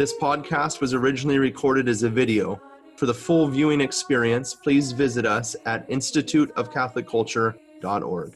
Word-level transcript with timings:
This 0.00 0.16
podcast 0.16 0.80
was 0.80 0.94
originally 0.94 1.38
recorded 1.38 1.86
as 1.86 2.02
a 2.04 2.08
video. 2.08 2.58
For 2.96 3.04
the 3.04 3.12
full 3.12 3.46
viewing 3.48 3.82
experience, 3.82 4.54
please 4.54 4.92
visit 4.92 5.26
us 5.26 5.54
at 5.66 5.86
instituteofcatholicculture.org. 5.90 8.34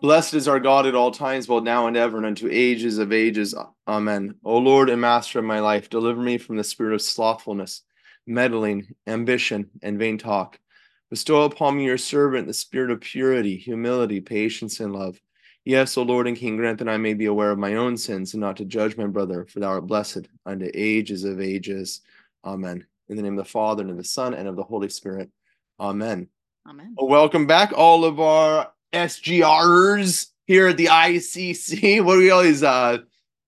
Blessed 0.00 0.32
is 0.32 0.48
our 0.48 0.58
God 0.58 0.86
at 0.86 0.94
all 0.94 1.10
times, 1.10 1.48
both 1.48 1.64
now 1.64 1.86
and 1.86 1.98
ever, 1.98 2.16
and 2.16 2.24
unto 2.24 2.48
ages 2.50 2.96
of 2.96 3.12
ages. 3.12 3.54
Amen. 3.86 4.36
O 4.42 4.56
Lord 4.56 4.88
and 4.88 5.02
Master 5.02 5.40
of 5.40 5.44
my 5.44 5.60
life, 5.60 5.90
deliver 5.90 6.22
me 6.22 6.38
from 6.38 6.56
the 6.56 6.64
spirit 6.64 6.94
of 6.94 7.02
slothfulness, 7.02 7.82
meddling, 8.26 8.94
ambition, 9.06 9.68
and 9.82 9.98
vain 9.98 10.16
talk. 10.16 10.58
Bestow 11.10 11.42
upon 11.42 11.76
me, 11.76 11.84
your 11.84 11.98
servant, 11.98 12.46
the 12.46 12.54
spirit 12.54 12.90
of 12.90 13.02
purity, 13.02 13.58
humility, 13.58 14.22
patience, 14.22 14.80
and 14.80 14.94
love. 14.94 15.20
Yes, 15.66 15.98
O 15.98 16.02
Lord 16.04 16.28
and 16.28 16.36
King, 16.36 16.56
grant 16.56 16.78
that 16.78 16.88
I 16.88 16.96
may 16.96 17.12
be 17.12 17.24
aware 17.26 17.50
of 17.50 17.58
my 17.58 17.74
own 17.74 17.96
sins 17.96 18.34
and 18.34 18.40
not 18.40 18.56
to 18.58 18.64
judge 18.64 18.96
my 18.96 19.06
brother, 19.08 19.44
for 19.46 19.58
thou 19.58 19.70
art 19.70 19.86
blessed 19.88 20.28
unto 20.46 20.70
ages 20.72 21.24
of 21.24 21.40
ages. 21.40 22.02
Amen. 22.44 22.86
In 23.08 23.16
the 23.16 23.22
name 23.22 23.36
of 23.36 23.44
the 23.44 23.50
Father, 23.50 23.82
and 23.82 23.90
of 23.90 23.96
the 23.96 24.04
Son, 24.04 24.32
and 24.32 24.46
of 24.46 24.54
the 24.54 24.62
Holy 24.62 24.88
Spirit. 24.88 25.28
Amen. 25.80 26.28
Amen. 26.68 26.94
Well, 26.96 27.08
welcome 27.08 27.48
back, 27.48 27.72
all 27.76 28.04
of 28.04 28.20
our 28.20 28.70
SGRs 28.92 30.28
here 30.46 30.68
at 30.68 30.76
the 30.76 30.86
ICC. 30.86 32.00
What 32.04 32.14
do 32.14 32.20
we 32.20 32.30
always 32.30 32.62
uh 32.62 32.98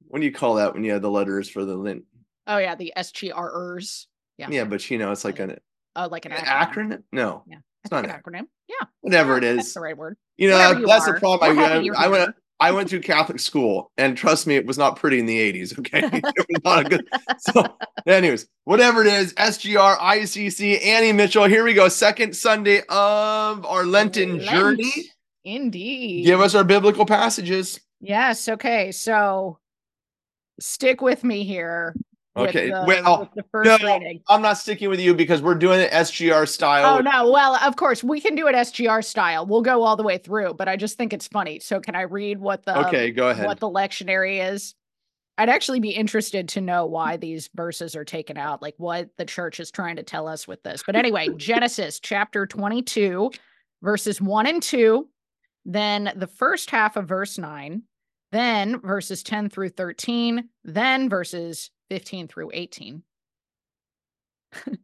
what 0.09 0.19
do 0.19 0.25
you 0.25 0.33
call 0.33 0.57
that 0.57 0.75
when 0.75 0.83
you 0.83 0.93
have 0.95 1.03
the 1.03 1.11
letters 1.11 1.49
for 1.49 1.65
the 1.65 1.77
lint? 1.77 2.03
Oh 2.49 2.59
yeah, 2.59 2.75
the 2.75 2.93
SGRers. 2.97 4.07
Yeah. 4.39 4.49
Yeah, 4.51 4.65
but 4.65 4.91
you 4.91 4.99
know, 4.99 5.13
it's 5.13 5.25
like 5.25 5.39
an, 5.39 5.57
Oh, 5.95 6.09
like 6.11 6.25
an 6.25 6.33
an 6.33 6.45
acronym. 6.45 6.89
acronym. 6.99 7.03
No, 7.13 7.45
Yeah. 7.47 7.59
It's 7.89 7.93
not 7.93 8.05
an 8.05 8.11
acronym. 8.11 8.47
Yeah. 8.69 8.87
whatever 9.01 9.39
it 9.39 9.45
is, 9.45 9.57
That's 9.57 9.75
the 9.75 9.81
right 9.81 9.97
word. 9.97 10.17
You 10.37 10.51
know, 10.51 10.57
Whatever 10.57 10.81
you 10.81 10.87
that's 10.87 11.07
the 11.07 11.15
problem. 11.15 11.59
I, 11.59 11.63
happy 11.63 11.91
I 11.97 12.09
went. 12.09 12.35
I 12.61 12.73
went 12.73 12.89
to 12.91 12.99
Catholic 12.99 13.39
school, 13.39 13.93
and 13.97 14.17
trust 14.17 14.47
me, 14.47 14.57
it 14.57 14.67
was 14.67 14.77
not 14.77 14.97
pretty 14.97 15.21
in 15.21 15.27
the 15.27 15.53
80s. 15.53 15.79
Okay. 15.79 16.01
it 16.13 16.47
was 16.49 16.65
not 16.65 16.87
a 16.87 16.89
good. 16.89 17.09
So, 17.39 17.65
anyways, 18.05 18.49
whatever 18.65 19.01
it 19.03 19.07
is, 19.07 19.33
SGR, 19.35 19.97
ICC, 19.97 20.85
Annie 20.85 21.13
Mitchell. 21.13 21.45
Here 21.45 21.63
we 21.65 21.73
go. 21.73 21.89
Second 21.89 22.35
Sunday 22.35 22.81
of 22.89 23.65
our 23.65 23.85
Lenten 23.85 24.39
Lent. 24.39 24.51
journey. 24.51 24.93
Indeed. 25.45 26.27
Give 26.27 26.41
us 26.41 26.57
our 26.57 26.65
biblical 26.65 27.07
passages. 27.07 27.81
Yes. 28.01 28.49
Okay. 28.49 28.91
So 28.91 29.59
stick 30.61 31.01
with 31.01 31.23
me 31.23 31.45
here. 31.45 31.95
Okay. 32.39 32.71
the- 32.71 32.85
well, 32.87 33.21
with 33.21 33.31
the 33.35 33.45
first 33.51 33.83
no, 33.83 33.87
reading. 33.87 34.23
I'm 34.29 34.43
not 34.43 34.59
sticking 34.59 34.89
with 34.89 35.01
you 35.01 35.15
because 35.15 35.43
we're 35.43 35.55
doing 35.55 35.81
it 35.81 35.91
SGR 35.91 36.49
style. 36.49 36.97
Oh 36.97 37.01
no! 37.01 37.31
Well, 37.31 37.57
of 37.57 37.77
course 37.77 38.03
we 38.05 38.21
can 38.21 38.35
do 38.35 38.47
it 38.49 38.55
SGR 38.55 39.05
style. 39.05 39.47
We'll 39.47 39.63
go 39.63 39.83
all 39.83 39.97
the 39.97 40.03
way 40.03 40.19
through, 40.19 40.55
but 40.55 40.69
I 40.69 40.77
just 40.77 40.97
think 40.97 41.13
it's 41.13 41.27
funny. 41.27 41.61
So, 41.61 41.81
can 41.81 41.95
I 41.95 42.03
read 42.03 42.39
what 42.39 42.65
the 42.65 42.87
okay, 42.89 43.11
go 43.11 43.31
ahead. 43.31 43.47
what 43.47 43.61
the 43.61 43.69
lectionary 43.69 44.53
is? 44.53 44.75
I'd 45.39 45.49
actually 45.49 45.79
be 45.79 45.91
interested 45.91 46.49
to 46.51 46.61
know 46.61 46.85
why 46.85 47.17
these 47.17 47.49
verses 47.55 47.95
are 47.95 48.05
taken 48.05 48.37
out, 48.37 48.61
like 48.61 48.75
what 48.77 49.11
the 49.19 49.25
church 49.25 49.61
is 49.61 49.71
trying 49.71 49.95
to 49.97 50.03
tell 50.03 50.27
us 50.27 50.49
with 50.49 50.65
this. 50.65 50.83
But 50.85 50.97
anyway, 50.97 51.29
Genesis 51.37 52.01
chapter 52.01 52.45
22, 52.45 53.31
verses 53.81 54.21
1 54.21 54.47
and 54.49 54.61
2, 54.61 55.09
then 55.65 56.13
the 56.17 56.27
first 56.27 56.71
half 56.71 56.97
of 56.97 57.07
verse 57.07 57.39
9, 57.39 57.83
then 58.33 58.81
verses 58.81 59.23
10 59.23 59.49
through 59.49 59.69
13, 59.71 60.49
then 60.65 61.09
verses 61.09 61.71
15 61.91 62.29
through 62.29 62.51
18. 62.53 63.03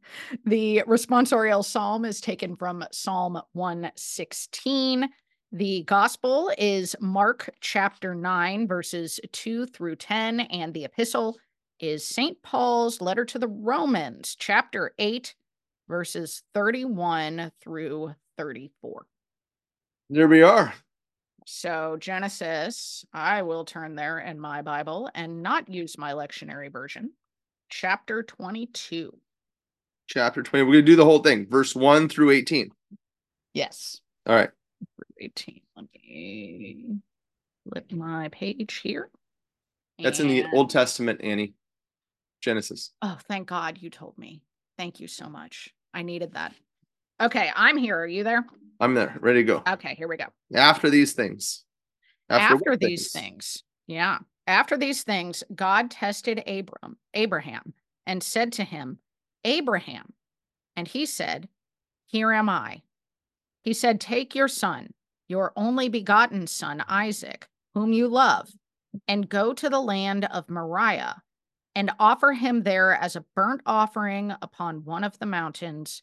the 0.45 0.83
responsorial 0.87 1.65
psalm 1.65 2.05
is 2.05 2.21
taken 2.21 2.57
from 2.57 2.85
Psalm 2.93 3.41
116. 3.53 5.09
The 5.53 5.85
gospel 5.85 6.51
is 6.59 6.97
Mark 7.01 7.49
chapter 7.61 8.15
9, 8.15 8.67
verses 8.67 9.21
2 9.33 9.67
through 9.67 9.97
10, 9.97 10.41
and 10.41 10.75
the 10.75 10.85
epistle 10.85 11.39
is 11.79 12.07
St. 12.07 12.43
Paul's 12.43 13.01
letter 13.01 13.25
to 13.25 13.39
the 13.39 13.49
Romans, 13.49 14.37
chapter 14.39 14.93
8, 14.99 15.35
verses 15.89 16.43
31 16.55 17.53
through 17.61 18.15
34. 18.37 19.07
there 20.11 20.29
we 20.29 20.43
are. 20.43 20.75
So, 21.45 21.97
Genesis, 22.01 23.05
I 23.13 23.43
will 23.43 23.65
turn 23.65 23.95
there 23.95 24.19
in 24.19 24.41
my 24.41 24.63
Bible 24.63 25.11
and 25.15 25.43
not 25.43 25.69
use 25.69 25.99
my 25.99 26.13
lectionary 26.13 26.73
version. 26.73 27.13
Chapter 27.69 28.23
22. 28.23 29.15
Chapter 30.07 30.43
20. 30.43 30.65
We're 30.65 30.73
going 30.73 30.85
to 30.85 30.93
do 30.93 30.97
the 30.97 31.05
whole 31.05 31.19
thing, 31.21 31.47
verse 31.47 31.75
1 31.75 32.09
through 32.09 32.31
18. 32.31 32.71
Yes. 33.53 34.01
All 34.27 34.35
right. 34.35 34.51
18. 35.21 35.61
Let 35.77 35.87
me 35.93 36.97
flip 37.69 37.93
my 37.93 38.29
page 38.29 38.81
here. 38.83 39.11
That's 40.03 40.21
in 40.21 40.29
the 40.29 40.45
Old 40.55 40.71
Testament, 40.71 41.21
Annie. 41.23 41.55
Genesis. 42.41 42.91
Oh, 43.01 43.19
thank 43.29 43.49
God 43.49 43.79
you 43.81 43.91
told 43.91 44.19
me. 44.19 44.43
Thank 44.77 45.01
you 45.01 45.09
so 45.09 45.29
much. 45.29 45.73
I 45.95 46.03
needed 46.03 46.35
that. 46.35 46.53
Okay, 47.21 47.51
I'm 47.55 47.77
here. 47.77 48.01
Are 48.01 48.07
you 48.07 48.25
there? 48.25 48.45
I'm 48.81 48.95
there, 48.95 49.17
ready 49.21 49.41
to 49.41 49.45
go. 49.45 49.63
Okay, 49.69 49.95
here 49.95 50.09
we 50.09 50.17
go. 50.17 50.27
After 50.55 50.91
these 50.91 51.13
things. 51.13 51.65
After, 52.29 52.57
what 52.57 52.81
these 52.81 53.13
things. 53.13 53.63
Yeah. 53.87 54.19
After 54.47 54.77
these 54.77 55.03
things, 55.05 55.45
God 55.55 55.91
tested 55.91 56.43
Abram, 56.47 56.97
Abraham, 57.15 57.75
and 58.07 58.23
said 58.23 58.53
to 58.55 58.65
him, 58.65 58.99
Abraham. 59.45 60.13
And 60.77 60.89
he 60.89 61.07
said, 61.07 61.49
Here 62.07 62.33
am 62.33 62.49
I. 62.49 62.83
He 63.63 63.73
said, 63.73 64.01
Take 64.01 64.35
your 64.35 64.49
son, 64.49 64.93
your 65.29 65.53
only 65.57 65.89
begotten 65.89 66.47
son, 66.47 66.83
Isaac, 66.89 67.49
whom 67.75 67.93
you 67.93 68.09
love, 68.09 68.51
and 69.07 69.29
go 69.29 69.55
to 69.55 69.71
the 69.71 69.81
land 69.81 70.25
of 70.27 70.51
Moriah, 70.51 71.23
and 71.75 71.91
offer 71.99 72.33
him 72.33 72.63
there 72.63 72.93
as 72.93 73.17
a 73.17 73.25
burnt 73.35 73.61
offering 73.67 74.35
upon 74.43 74.85
one 74.85 75.05
of 75.05 75.19
the 75.19 75.27
mountains 75.27 76.03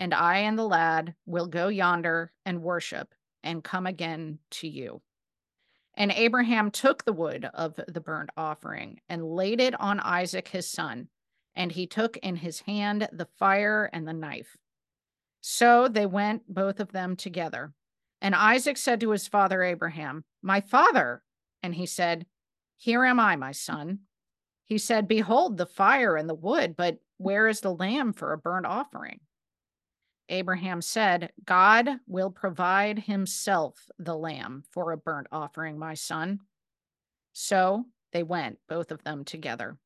and 0.00 0.14
I 0.14 0.38
and 0.38 0.58
the 0.58 0.66
lad 0.66 1.14
will 1.26 1.46
go 1.46 1.68
yonder 1.68 2.32
and 2.46 2.62
worship 2.62 3.14
and 3.44 3.62
come 3.62 3.86
again 3.86 4.38
to 4.52 4.66
you. 4.66 5.02
And 5.94 6.10
Abraham 6.10 6.70
took 6.70 7.04
the 7.04 7.12
wood 7.12 7.44
of 7.52 7.78
the 7.86 8.00
burnt 8.00 8.30
offering 8.34 9.00
and 9.10 9.22
laid 9.22 9.60
it 9.60 9.78
on 9.78 10.00
Isaac 10.00 10.48
his 10.48 10.66
son, 10.66 11.08
and 11.54 11.70
he 11.70 11.86
took 11.86 12.16
in 12.16 12.36
his 12.36 12.60
hand 12.60 13.08
the 13.12 13.28
fire 13.38 13.90
and 13.92 14.08
the 14.08 14.14
knife. 14.14 14.56
So 15.42 15.86
they 15.86 16.06
went 16.06 16.52
both 16.52 16.80
of 16.80 16.92
them 16.92 17.14
together. 17.14 17.74
And 18.22 18.34
Isaac 18.34 18.78
said 18.78 19.00
to 19.00 19.10
his 19.10 19.28
father 19.28 19.62
Abraham, 19.62 20.24
My 20.42 20.62
father. 20.62 21.22
And 21.62 21.74
he 21.74 21.84
said, 21.84 22.24
Here 22.78 23.04
am 23.04 23.20
I, 23.20 23.36
my 23.36 23.52
son. 23.52 24.00
He 24.64 24.78
said, 24.78 25.08
Behold 25.08 25.58
the 25.58 25.66
fire 25.66 26.16
and 26.16 26.28
the 26.28 26.34
wood, 26.34 26.74
but 26.74 26.98
where 27.18 27.48
is 27.48 27.60
the 27.60 27.74
lamb 27.74 28.14
for 28.14 28.32
a 28.32 28.38
burnt 28.38 28.64
offering? 28.64 29.20
Abraham 30.30 30.80
said, 30.80 31.32
God 31.44 31.88
will 32.06 32.30
provide 32.30 33.00
himself 33.00 33.90
the 33.98 34.16
lamb 34.16 34.62
for 34.70 34.92
a 34.92 34.96
burnt 34.96 35.26
offering, 35.32 35.78
my 35.78 35.94
son. 35.94 36.38
So 37.32 37.84
they 38.12 38.22
went, 38.22 38.58
both 38.68 38.92
of 38.92 39.02
them 39.02 39.24
together. 39.24 39.76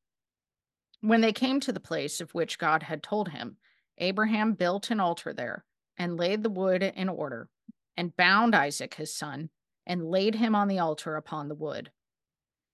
When 1.01 1.21
they 1.21 1.33
came 1.33 1.59
to 1.61 1.73
the 1.73 1.79
place 1.79 2.21
of 2.21 2.33
which 2.33 2.59
God 2.59 2.83
had 2.83 3.03
told 3.03 3.29
him, 3.29 3.57
Abraham 3.97 4.53
built 4.53 4.91
an 4.91 4.99
altar 4.99 5.33
there 5.33 5.65
and 5.97 6.17
laid 6.17 6.43
the 6.43 6.49
wood 6.49 6.83
in 6.83 7.09
order, 7.09 7.49
and 7.97 8.15
bound 8.15 8.53
Isaac 8.53 8.95
his 8.95 9.15
son, 9.15 9.49
and 9.85 10.09
laid 10.09 10.35
him 10.35 10.55
on 10.55 10.67
the 10.67 10.79
altar 10.79 11.15
upon 11.15 11.47
the 11.47 11.55
wood. 11.55 11.91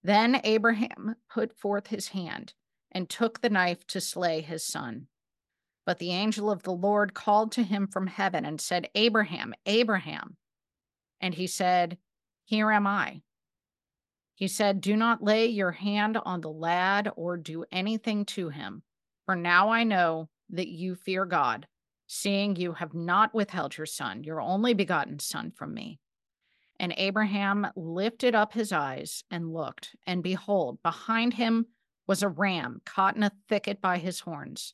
Then 0.03 0.41
Abraham 0.43 1.15
put 1.29 1.57
forth 1.57 1.87
his 1.87 2.09
hand 2.09 2.53
and 2.91 3.09
took 3.09 3.41
the 3.41 3.49
knife 3.49 3.85
to 3.87 4.01
slay 4.01 4.41
his 4.41 4.65
son. 4.65 5.07
But 5.91 5.99
the 5.99 6.11
angel 6.11 6.49
of 6.49 6.63
the 6.63 6.71
Lord 6.71 7.13
called 7.13 7.51
to 7.51 7.63
him 7.63 7.85
from 7.85 8.07
heaven 8.07 8.45
and 8.45 8.61
said, 8.61 8.87
Abraham, 8.95 9.53
Abraham. 9.65 10.37
And 11.19 11.33
he 11.33 11.47
said, 11.47 11.97
Here 12.45 12.71
am 12.71 12.87
I. 12.87 13.23
He 14.33 14.47
said, 14.47 14.79
Do 14.79 14.95
not 14.95 15.21
lay 15.21 15.47
your 15.47 15.73
hand 15.73 16.15
on 16.15 16.39
the 16.39 16.49
lad 16.49 17.11
or 17.17 17.35
do 17.35 17.65
anything 17.73 18.23
to 18.27 18.47
him, 18.47 18.83
for 19.25 19.35
now 19.35 19.67
I 19.67 19.83
know 19.83 20.29
that 20.51 20.69
you 20.69 20.95
fear 20.95 21.25
God, 21.25 21.67
seeing 22.07 22.55
you 22.55 22.71
have 22.71 22.93
not 22.93 23.33
withheld 23.33 23.75
your 23.75 23.85
son, 23.85 24.23
your 24.23 24.39
only 24.39 24.73
begotten 24.73 25.19
son, 25.19 25.51
from 25.51 25.73
me. 25.73 25.99
And 26.79 26.93
Abraham 26.95 27.67
lifted 27.75 28.33
up 28.33 28.53
his 28.53 28.71
eyes 28.71 29.25
and 29.29 29.53
looked, 29.53 29.93
and 30.07 30.23
behold, 30.23 30.81
behind 30.83 31.33
him 31.33 31.65
was 32.07 32.23
a 32.23 32.29
ram 32.29 32.79
caught 32.85 33.17
in 33.17 33.23
a 33.23 33.33
thicket 33.49 33.81
by 33.81 33.97
his 33.97 34.21
horns. 34.21 34.73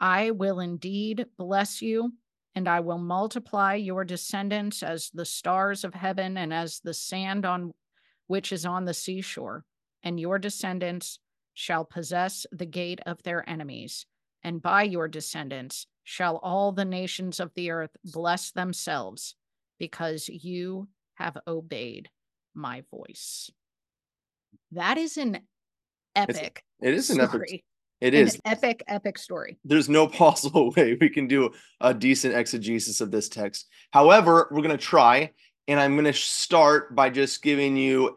I 0.00 0.30
will 0.30 0.60
indeed 0.60 1.26
bless 1.36 1.82
you 1.82 2.12
and 2.54 2.68
I 2.68 2.80
will 2.80 2.98
multiply 2.98 3.74
your 3.74 4.04
descendants 4.04 4.82
as 4.82 5.10
the 5.10 5.24
stars 5.24 5.84
of 5.84 5.94
heaven 5.94 6.36
and 6.36 6.52
as 6.52 6.80
the 6.80 6.94
sand 6.94 7.44
on 7.44 7.72
which 8.26 8.52
is 8.52 8.64
on 8.64 8.84
the 8.84 8.94
seashore, 8.94 9.64
and 10.02 10.18
your 10.18 10.38
descendants 10.38 11.18
shall 11.54 11.84
possess 11.84 12.46
the 12.52 12.66
gate 12.66 13.00
of 13.06 13.22
their 13.22 13.48
enemies, 13.48 14.06
and 14.42 14.62
by 14.62 14.84
your 14.84 15.08
descendants 15.08 15.86
shall 16.04 16.36
all 16.36 16.72
the 16.72 16.84
nations 16.84 17.40
of 17.40 17.52
the 17.54 17.70
earth 17.70 17.90
bless 18.04 18.52
themselves, 18.52 19.34
because 19.78 20.28
you 20.28 20.88
have 21.14 21.36
obeyed 21.46 22.08
my 22.54 22.84
voice. 22.90 23.50
That 24.72 24.96
is 24.96 25.16
an 25.16 25.40
epic 26.14 26.64
It 26.80 26.94
is 26.94 27.10
an 27.10 27.20
epic. 27.20 27.64
It 28.00 28.14
An 28.14 28.26
is. 28.26 28.40
epic, 28.44 28.82
epic 28.88 29.18
story. 29.18 29.58
There's 29.64 29.88
no 29.88 30.06
possible 30.24 30.70
way 30.72 30.96
we 31.00 31.08
can 31.08 31.26
do 31.26 31.50
a 31.80 31.92
decent 31.92 32.34
exegesis 32.34 33.00
of 33.00 33.10
this 33.10 33.28
text. 33.28 33.68
However, 33.90 34.48
we're 34.50 34.62
going 34.62 34.76
to 34.76 34.78
try, 34.78 35.32
and 35.68 35.78
I'm 35.78 35.94
going 35.94 36.06
to 36.06 36.12
start 36.12 36.94
by 36.94 37.10
just 37.10 37.42
giving 37.42 37.76
you 37.76 38.16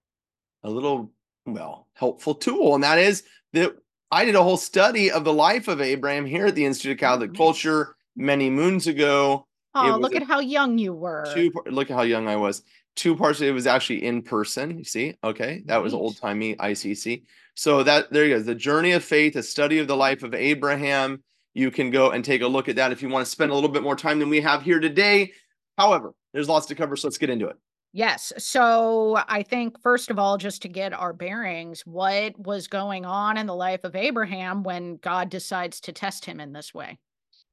a 0.63 0.69
little, 0.69 1.11
well, 1.45 1.87
helpful 1.93 2.35
tool, 2.35 2.75
and 2.75 2.83
that 2.83 2.97
is 2.97 3.23
that 3.51 3.75
I 4.09 4.25
did 4.25 4.35
a 4.35 4.43
whole 4.43 4.57
study 4.57 5.11
of 5.11 5.23
the 5.23 5.33
life 5.33 5.67
of 5.67 5.81
Abraham 5.81 6.25
here 6.25 6.45
at 6.45 6.55
the 6.55 6.65
Institute 6.65 6.93
of 6.93 6.99
Catholic. 6.99 7.35
Culture 7.35 7.95
many 8.15 8.49
moons 8.49 8.87
ago. 8.87 9.47
Oh, 9.75 9.97
look 9.99 10.13
a 10.13 10.17
at 10.17 10.23
how 10.23 10.39
young 10.39 10.77
you 10.77 10.93
were. 10.93 11.25
Two, 11.33 11.51
look 11.65 11.89
at 11.89 11.95
how 11.95 12.03
young 12.03 12.27
I 12.27 12.35
was. 12.35 12.61
Two 12.95 13.15
parts. 13.15 13.41
It 13.41 13.53
was 13.53 13.67
actually 13.67 14.03
in 14.03 14.21
person. 14.21 14.77
You 14.77 14.83
see, 14.83 15.15
okay, 15.23 15.63
that 15.65 15.81
was 15.81 15.93
mm-hmm. 15.93 16.01
old 16.01 16.17
timey 16.17 16.55
ICC. 16.55 17.23
So 17.55 17.83
that 17.83 18.11
there 18.11 18.25
you 18.25 18.37
go. 18.37 18.41
The 18.41 18.55
journey 18.55 18.91
of 18.91 19.03
faith, 19.03 19.35
a 19.35 19.43
study 19.43 19.79
of 19.79 19.87
the 19.87 19.95
life 19.95 20.23
of 20.23 20.33
Abraham. 20.33 21.23
You 21.55 21.69
can 21.69 21.91
go 21.91 22.11
and 22.11 22.25
take 22.25 22.41
a 22.41 22.47
look 22.47 22.67
at 22.67 22.77
that 22.77 22.91
if 22.91 23.01
you 23.01 23.09
want 23.09 23.25
to 23.25 23.31
spend 23.31 23.51
a 23.51 23.55
little 23.55 23.69
bit 23.69 23.83
more 23.83 23.95
time 23.95 24.19
than 24.19 24.29
we 24.29 24.41
have 24.41 24.63
here 24.63 24.79
today. 24.79 25.33
However, 25.77 26.13
there's 26.33 26.49
lots 26.49 26.65
to 26.67 26.75
cover, 26.75 26.95
so 26.95 27.07
let's 27.07 27.17
get 27.17 27.29
into 27.29 27.47
it. 27.47 27.57
Yes. 27.95 28.33
So 28.39 29.23
I 29.27 29.43
think, 29.43 29.79
first 29.79 30.09
of 30.09 30.17
all, 30.17 30.39
just 30.39 30.63
to 30.63 30.67
get 30.67 30.93
our 30.93 31.13
bearings, 31.13 31.85
what 31.85 32.37
was 32.39 32.67
going 32.67 33.05
on 33.05 33.37
in 33.37 33.45
the 33.45 33.55
life 33.55 33.83
of 33.83 33.95
Abraham 33.95 34.63
when 34.63 34.97
God 34.97 35.29
decides 35.29 35.79
to 35.81 35.93
test 35.93 36.25
him 36.25 36.39
in 36.39 36.53
this 36.53 36.73
way? 36.73 36.97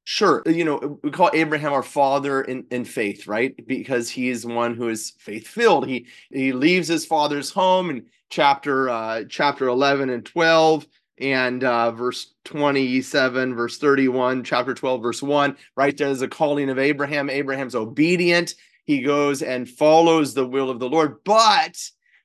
Sure, 0.03 0.41
you 0.47 0.65
know 0.65 0.99
we 1.03 1.11
call 1.11 1.29
Abraham 1.33 1.73
our 1.73 1.83
father 1.83 2.41
in, 2.41 2.65
in 2.71 2.85
faith, 2.85 3.27
right? 3.27 3.55
Because 3.67 4.09
he 4.09 4.29
is 4.29 4.45
one 4.45 4.75
who 4.75 4.89
is 4.89 5.13
faith 5.19 5.47
filled. 5.47 5.87
He 5.87 6.07
he 6.31 6.53
leaves 6.53 6.87
his 6.87 7.05
father's 7.05 7.51
home 7.51 7.91
in 7.91 8.05
chapter 8.29 8.89
uh, 8.89 9.23
chapter 9.29 9.67
eleven 9.67 10.09
and 10.09 10.25
twelve, 10.25 10.87
and 11.19 11.63
uh, 11.63 11.91
verse 11.91 12.33
twenty 12.43 13.01
seven, 13.03 13.53
verse 13.53 13.77
thirty 13.77 14.07
one, 14.07 14.43
chapter 14.43 14.73
twelve, 14.73 15.03
verse 15.03 15.21
one. 15.21 15.55
Right 15.77 15.95
there's 15.95 16.23
a 16.23 16.27
calling 16.27 16.71
of 16.71 16.79
Abraham. 16.79 17.29
Abraham's 17.29 17.75
obedient. 17.75 18.55
He 18.85 19.03
goes 19.03 19.43
and 19.43 19.69
follows 19.69 20.33
the 20.33 20.47
will 20.47 20.71
of 20.71 20.79
the 20.79 20.89
Lord. 20.89 21.23
But 21.23 21.77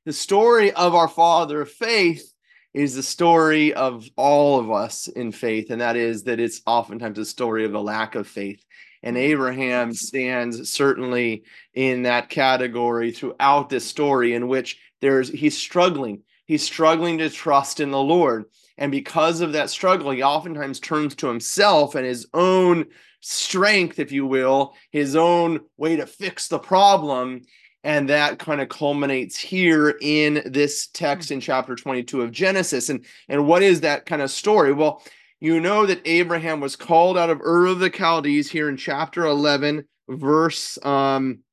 the 0.06 0.14
story 0.14 0.72
of 0.72 0.94
our 0.94 1.08
father 1.08 1.60
of 1.60 1.70
faith 1.70 2.32
is 2.76 2.94
the 2.94 3.02
story 3.02 3.72
of 3.72 4.06
all 4.16 4.60
of 4.60 4.70
us 4.70 5.08
in 5.08 5.32
faith, 5.32 5.70
and 5.70 5.80
that 5.80 5.96
is 5.96 6.24
that 6.24 6.38
it's 6.38 6.60
oftentimes 6.66 7.18
a 7.18 7.24
story 7.24 7.64
of 7.64 7.74
a 7.74 7.80
lack 7.80 8.14
of 8.14 8.28
faith. 8.28 8.62
And 9.02 9.16
mm-hmm. 9.16 9.30
Abraham 9.30 9.94
stands 9.94 10.70
certainly 10.70 11.44
in 11.72 12.02
that 12.02 12.28
category 12.28 13.12
throughout 13.12 13.70
this 13.70 13.86
story, 13.86 14.34
in 14.34 14.46
which 14.46 14.78
there's 15.00 15.30
he's 15.30 15.56
struggling. 15.56 16.20
He's 16.44 16.62
struggling 16.62 17.16
to 17.18 17.30
trust 17.30 17.80
in 17.80 17.90
the 17.90 17.98
Lord. 17.98 18.44
And 18.76 18.92
because 18.92 19.40
of 19.40 19.52
that 19.52 19.70
struggle, 19.70 20.10
he 20.10 20.22
oftentimes 20.22 20.78
turns 20.78 21.14
to 21.16 21.28
himself 21.28 21.94
and 21.94 22.04
his 22.04 22.26
own 22.34 22.84
strength, 23.22 23.98
if 23.98 24.12
you 24.12 24.26
will, 24.26 24.74
his 24.90 25.16
own 25.16 25.60
way 25.78 25.96
to 25.96 26.06
fix 26.06 26.48
the 26.48 26.58
problem. 26.58 27.40
And 27.86 28.08
that 28.08 28.40
kind 28.40 28.60
of 28.60 28.68
culminates 28.68 29.38
here 29.38 29.96
in 30.00 30.42
this 30.44 30.88
text 30.88 31.30
in 31.30 31.40
chapter 31.40 31.76
22 31.76 32.20
of 32.20 32.32
Genesis. 32.32 32.88
And, 32.88 33.04
and 33.28 33.46
what 33.46 33.62
is 33.62 33.82
that 33.82 34.06
kind 34.06 34.22
of 34.22 34.32
story? 34.32 34.72
Well, 34.72 35.04
you 35.38 35.60
know 35.60 35.86
that 35.86 36.02
Abraham 36.04 36.58
was 36.58 36.74
called 36.74 37.16
out 37.16 37.30
of 37.30 37.40
Ur 37.40 37.66
of 37.66 37.78
the 37.78 37.88
Chaldees 37.88 38.50
here 38.50 38.68
in 38.68 38.76
chapter 38.76 39.24
11, 39.24 39.84
verse 40.08 40.84
um, 40.84 41.44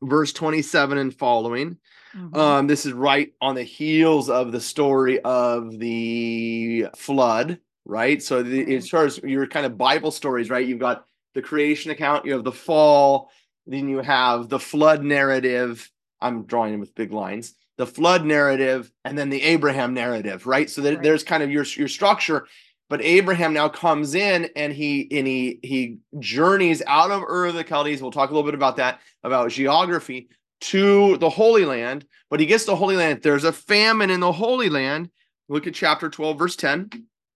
verse 0.00 0.32
27 0.32 0.96
and 0.96 1.12
following. 1.12 1.78
Mhm. 2.16 2.36
Um, 2.36 2.66
this 2.68 2.86
is 2.86 2.92
right 2.92 3.32
on 3.40 3.56
the 3.56 3.64
heels 3.64 4.30
of 4.30 4.52
the 4.52 4.60
story 4.60 5.18
of 5.22 5.76
the 5.80 6.86
flood, 6.96 7.58
right? 7.84 8.22
So 8.22 8.44
the, 8.44 8.76
as 8.76 8.88
far 8.88 9.06
as 9.06 9.18
your 9.24 9.48
kind 9.48 9.66
of 9.66 9.76
Bible 9.76 10.12
stories, 10.12 10.50
right? 10.50 10.64
You've 10.64 10.78
got 10.78 11.04
the 11.34 11.42
creation 11.42 11.90
account, 11.90 12.26
you 12.26 12.32
have 12.34 12.44
the 12.44 12.52
fall, 12.52 13.30
then 13.66 13.88
you 13.88 13.98
have 14.00 14.48
the 14.48 14.58
flood 14.58 15.02
narrative. 15.02 15.90
I'm 16.20 16.44
drawing 16.44 16.78
with 16.80 16.94
big 16.94 17.12
lines. 17.12 17.54
The 17.76 17.86
flood 17.86 18.24
narrative, 18.24 18.90
and 19.04 19.18
then 19.18 19.30
the 19.30 19.42
Abraham 19.42 19.94
narrative, 19.94 20.46
right? 20.46 20.70
So 20.70 20.80
that 20.82 20.94
Right. 20.94 21.02
there's 21.02 21.24
kind 21.24 21.42
of 21.42 21.50
your 21.50 21.64
your 21.76 21.88
structure. 21.88 22.46
But 22.90 23.00
Abraham 23.02 23.54
now 23.54 23.68
comes 23.68 24.14
in 24.14 24.48
and 24.54 24.72
he 24.72 25.08
and 25.10 25.26
he 25.26 25.58
he 25.62 25.98
journeys 26.20 26.82
out 26.86 27.10
of 27.10 27.22
Ur 27.22 27.46
of 27.46 27.54
the 27.54 27.64
Chaldees. 27.64 28.00
We'll 28.00 28.10
talk 28.12 28.30
a 28.30 28.32
little 28.32 28.46
bit 28.46 28.54
about 28.54 28.76
that, 28.76 29.00
about 29.24 29.50
geography, 29.50 30.28
to 30.62 31.16
the 31.16 31.30
Holy 31.30 31.64
Land. 31.64 32.06
But 32.30 32.40
he 32.40 32.46
gets 32.46 32.64
to 32.64 32.72
the 32.72 32.76
Holy 32.76 32.96
Land. 32.96 33.22
There's 33.22 33.44
a 33.44 33.52
famine 33.52 34.10
in 34.10 34.20
the 34.20 34.32
Holy 34.32 34.68
Land. 34.68 35.10
Look 35.48 35.66
at 35.66 35.74
chapter 35.74 36.08
12, 36.08 36.38
verse 36.38 36.56
10. 36.56 36.90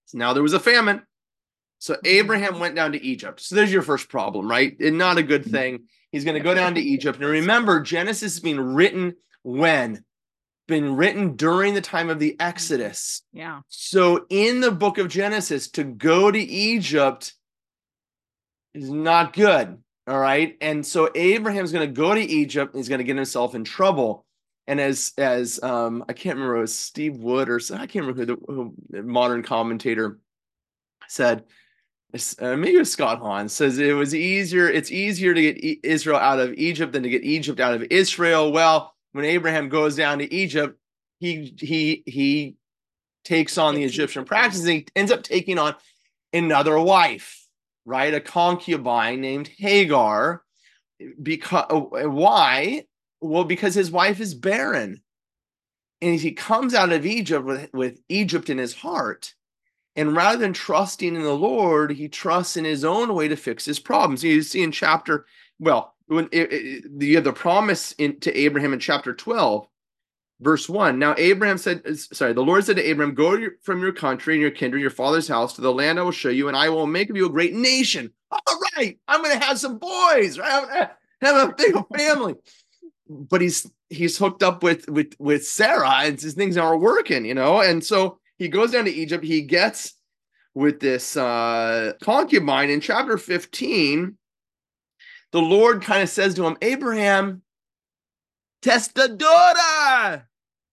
So 0.07 0.19
now 0.19 0.33
there 0.33 0.43
was 0.43 0.53
a 0.55 0.61
famine. 0.61 1.03
So 1.79 1.97
Abraham 2.05 2.59
went 2.59 2.75
down 2.75 2.93
to 2.93 3.03
Egypt. 3.03 3.41
So 3.41 3.55
there's 3.55 3.73
your 3.73 3.83
first 3.83 4.09
problem, 4.09 4.49
right? 4.49 4.79
And 4.81 4.99
not 4.99 5.19
a 5.19 5.23
good 5.23 5.45
thing. 5.45 5.85
He's 6.11 6.25
going 6.25 6.37
to 6.37 6.43
go 6.43 6.55
down 6.55 6.75
to 6.75 6.81
Egypt. 6.81 7.19
And 7.19 7.29
remember, 7.29 7.81
Genesis 7.81 8.35
is 8.35 8.41
being 8.41 8.61
written 8.61 9.15
when? 9.43 10.05
Been 10.67 10.97
written 10.97 11.37
during 11.37 11.75
the 11.75 11.81
time 11.81 12.11
of 12.11 12.19
the 12.19 12.39
Exodus. 12.41 13.23
Yeah. 13.33 13.61
So 13.69 14.27
in 14.29 14.61
the 14.61 14.71
book 14.71 14.99
of 14.99 15.09
Genesis, 15.09 15.69
to 15.73 15.85
go 15.85 16.31
to 16.31 16.39
Egypt 16.39 17.35
is 18.75 18.91
not 18.91 19.33
good. 19.33 19.79
All 20.07 20.19
right. 20.19 20.57
And 20.61 20.85
so 20.85 21.11
Abraham's 21.15 21.73
going 21.73 21.87
to 21.87 21.95
go 21.95 22.15
to 22.15 22.21
Egypt 22.21 22.75
he's 22.75 22.89
going 22.89 22.99
to 22.99 23.05
get 23.05 23.17
himself 23.17 23.55
in 23.55 23.65
trouble. 23.65 24.25
And 24.67 24.81
as 24.81 25.13
as 25.17 25.63
um, 25.63 26.05
I 26.09 26.13
can't 26.13 26.37
remember, 26.37 26.59
it 26.59 26.63
was 26.63 26.75
Steve 26.75 27.17
Wood 27.17 27.49
or 27.49 27.61
I 27.73 27.87
can't 27.87 28.07
remember 28.07 28.21
who 28.21 28.27
the, 28.27 28.53
who 28.53 28.75
the 28.91 29.03
modern 29.03 29.43
commentator 29.43 30.19
said, 31.09 31.45
uh, 32.15 32.57
maybe 32.57 32.77
it 32.77 32.79
was 32.79 32.93
Scott 32.93 33.19
Hahn 33.19 33.49
says 33.49 33.79
it 33.79 33.93
was 33.93 34.15
easier. 34.15 34.69
It's 34.69 34.91
easier 34.91 35.35
to 35.35 35.43
get 35.43 35.63
E- 35.63 35.81
Israel 35.83 36.19
out 36.19 36.41
of 36.41 36.55
Egypt 36.55 36.93
than 36.93 37.03
to 37.03 37.09
get 37.11 37.23
Egypt 37.23 37.61
out 37.61 37.75
of 37.75 37.83
Israel. 37.91 38.51
Well, 38.51 38.95
when 39.13 39.25
Abraham 39.27 39.69
goes 39.69 39.97
down 39.97 40.19
to 40.19 40.33
Egypt, 40.33 40.79
he 41.21 41.55
he 41.59 42.03
he 42.07 42.57
takes 43.25 43.59
on 43.59 43.75
the 43.75 43.85
Egyptian 43.85 44.23
Egypt, 44.23 44.29
practices. 44.29 44.65
And 44.65 44.79
he 44.79 44.87
ends 44.97 45.13
up 45.13 45.23
taking 45.23 45.59
on 45.59 45.75
another 46.33 46.79
wife, 46.79 47.47
right? 47.85 48.15
A 48.15 48.21
concubine 48.21 49.21
named 49.21 49.49
Hagar. 49.59 50.43
Because 51.23 51.67
why? 51.71 52.85
Well, 53.21 53.45
because 53.45 53.75
his 53.75 53.91
wife 53.91 54.19
is 54.21 54.35
barren, 54.35 55.03
and 56.01 56.19
he 56.19 56.33
comes 56.33 56.75
out 56.75 56.93
of 56.93 57.05
Egypt 57.05 57.45
with 57.45 57.71
with 57.75 58.01
Egypt 58.09 58.49
in 58.49 58.59
his 58.59 58.75
heart. 58.75 59.35
And 59.99 60.15
rather 60.15 60.39
than 60.39 60.53
trusting 60.53 61.17
in 61.17 61.23
the 61.23 61.33
Lord, 61.33 61.91
he 61.91 62.09
trusts 62.09 62.57
in 62.57 62.65
his 62.65 62.85
own 62.85 63.15
way 63.15 63.27
to 63.27 63.35
fix 63.35 63.65
his 63.65 63.81
problems. 63.81 64.23
You 64.23 64.43
see 64.43 64.63
in 64.63 64.71
chapter, 64.71 65.27
well, 65.59 65.93
when 66.07 66.29
it, 66.31 66.53
it, 66.53 66.85
you 67.01 67.17
have 67.17 67.25
the 67.25 67.33
promise 67.33 67.97
in, 67.99 68.21
to 68.21 68.33
Abraham 68.33 68.73
in 68.73 68.79
chapter 68.79 69.13
12, 69.13 69.67
verse 70.41 70.69
1. 70.69 71.01
Now, 71.01 71.17
Abraham 71.19 71.59
said, 71.59 71.83
sorry, 71.99 72.33
the 72.33 72.45
Lord 72.45 72.65
said 72.65 72.77
to 72.77 72.89
Abraham, 72.89 73.13
Go 73.13 73.49
from 73.65 73.81
your 73.81 73.91
country 73.91 74.35
and 74.35 74.41
your 74.41 74.53
kindred, 74.53 74.83
your 74.83 74.91
father's 74.91 75.27
house, 75.27 75.55
to 75.55 75.63
the 75.63 75.73
land 75.73 75.99
I 75.99 76.05
will 76.05 76.13
show 76.13 76.29
you, 76.29 76.47
and 76.47 76.57
I 76.57 76.69
will 76.69 76.87
make 76.87 77.11
of 77.11 77.17
you 77.17 77.27
a 77.27 77.31
great 77.31 77.55
nation. 77.55 78.13
All 78.31 78.61
right, 78.77 78.97
I'm 79.09 79.21
going 79.21 79.37
to 79.37 79.45
have 79.45 79.59
some 79.59 79.79
boys, 79.79 80.39
right? 80.39 80.91
Have 81.23 81.51
a 81.51 81.55
big 81.55 81.75
family. 81.97 82.37
But 83.09 83.41
he's 83.41 83.69
he's 83.89 84.17
hooked 84.17 84.45
up 84.45 84.63
with 84.63 84.89
with 84.89 85.15
with 85.19 85.45
Sarah, 85.45 86.03
and 86.05 86.21
his 86.21 86.35
things 86.35 86.57
aren't 86.57 86.83
working, 86.83 87.25
you 87.25 87.35
know. 87.35 87.61
And 87.61 87.83
so 87.83 88.21
he 88.39 88.49
goes 88.49 88.73
down 88.73 88.85
to 88.85 88.91
Egypt. 88.91 89.25
He 89.25 89.43
gets 89.43 89.95
with 90.55 90.81
this 90.81 91.17
uh, 91.17 91.93
concubine 92.03 92.71
in 92.71 92.81
chapter 92.81 93.19
15. 93.19 94.17
The 95.31 95.41
Lord 95.41 95.83
kind 95.83 96.03
of 96.03 96.09
says 96.09 96.35
to 96.35 96.47
him, 96.47 96.57
Abraham, 96.63 97.43
testadora. 98.63 100.25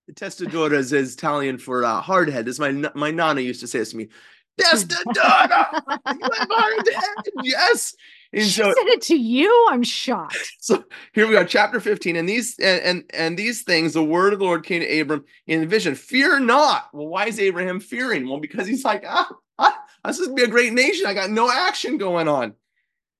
The 0.07 0.13
Testadora 0.13 0.73
is 0.73 0.93
Italian 0.93 1.57
for 1.57 1.83
uh, 1.83 1.99
hard 1.99 2.29
head. 2.29 2.45
This 2.45 2.59
my 2.59 2.71
my 2.93 3.09
nana 3.09 3.41
used 3.41 3.61
to 3.61 3.67
say 3.67 3.79
this 3.79 3.91
to 3.91 3.97
me. 3.97 4.09
Testadora, 4.61 5.81
you 6.13 6.29
have 6.33 6.47
hard 6.51 6.87
head. 6.93 7.33
Yes. 7.43 7.95
And 8.35 8.43
she 8.43 8.61
so, 8.61 8.65
said 8.65 8.87
it 8.87 9.01
to 9.03 9.15
you. 9.15 9.67
I'm 9.69 9.83
shocked. 9.83 10.37
so 10.59 10.83
here 11.13 11.25
we 11.25 11.33
go, 11.33 11.45
chapter 11.45 11.79
15. 11.79 12.17
And 12.17 12.27
these 12.27 12.59
and, 12.59 12.81
and 12.81 13.03
and 13.13 13.39
these 13.39 13.63
things, 13.63 13.93
the 13.93 14.03
word 14.03 14.33
of 14.33 14.39
the 14.39 14.45
Lord 14.45 14.65
came 14.65 14.81
to 14.81 14.99
Abram 14.99 15.23
in 15.47 15.63
a 15.63 15.65
vision. 15.65 15.95
Fear 15.95 16.41
not. 16.41 16.89
Well, 16.93 17.07
why 17.07 17.27
is 17.27 17.39
Abraham 17.39 17.79
fearing? 17.79 18.27
Well, 18.27 18.39
because 18.39 18.67
he's 18.67 18.83
like, 18.83 19.05
ah, 19.07 19.31
ah 19.57 19.79
this 20.05 20.19
is 20.19 20.27
gonna 20.27 20.35
be 20.35 20.43
a 20.43 20.47
great 20.47 20.73
nation. 20.73 21.05
I 21.05 21.13
got 21.13 21.29
no 21.29 21.49
action 21.49 21.97
going 21.97 22.27
on. 22.27 22.55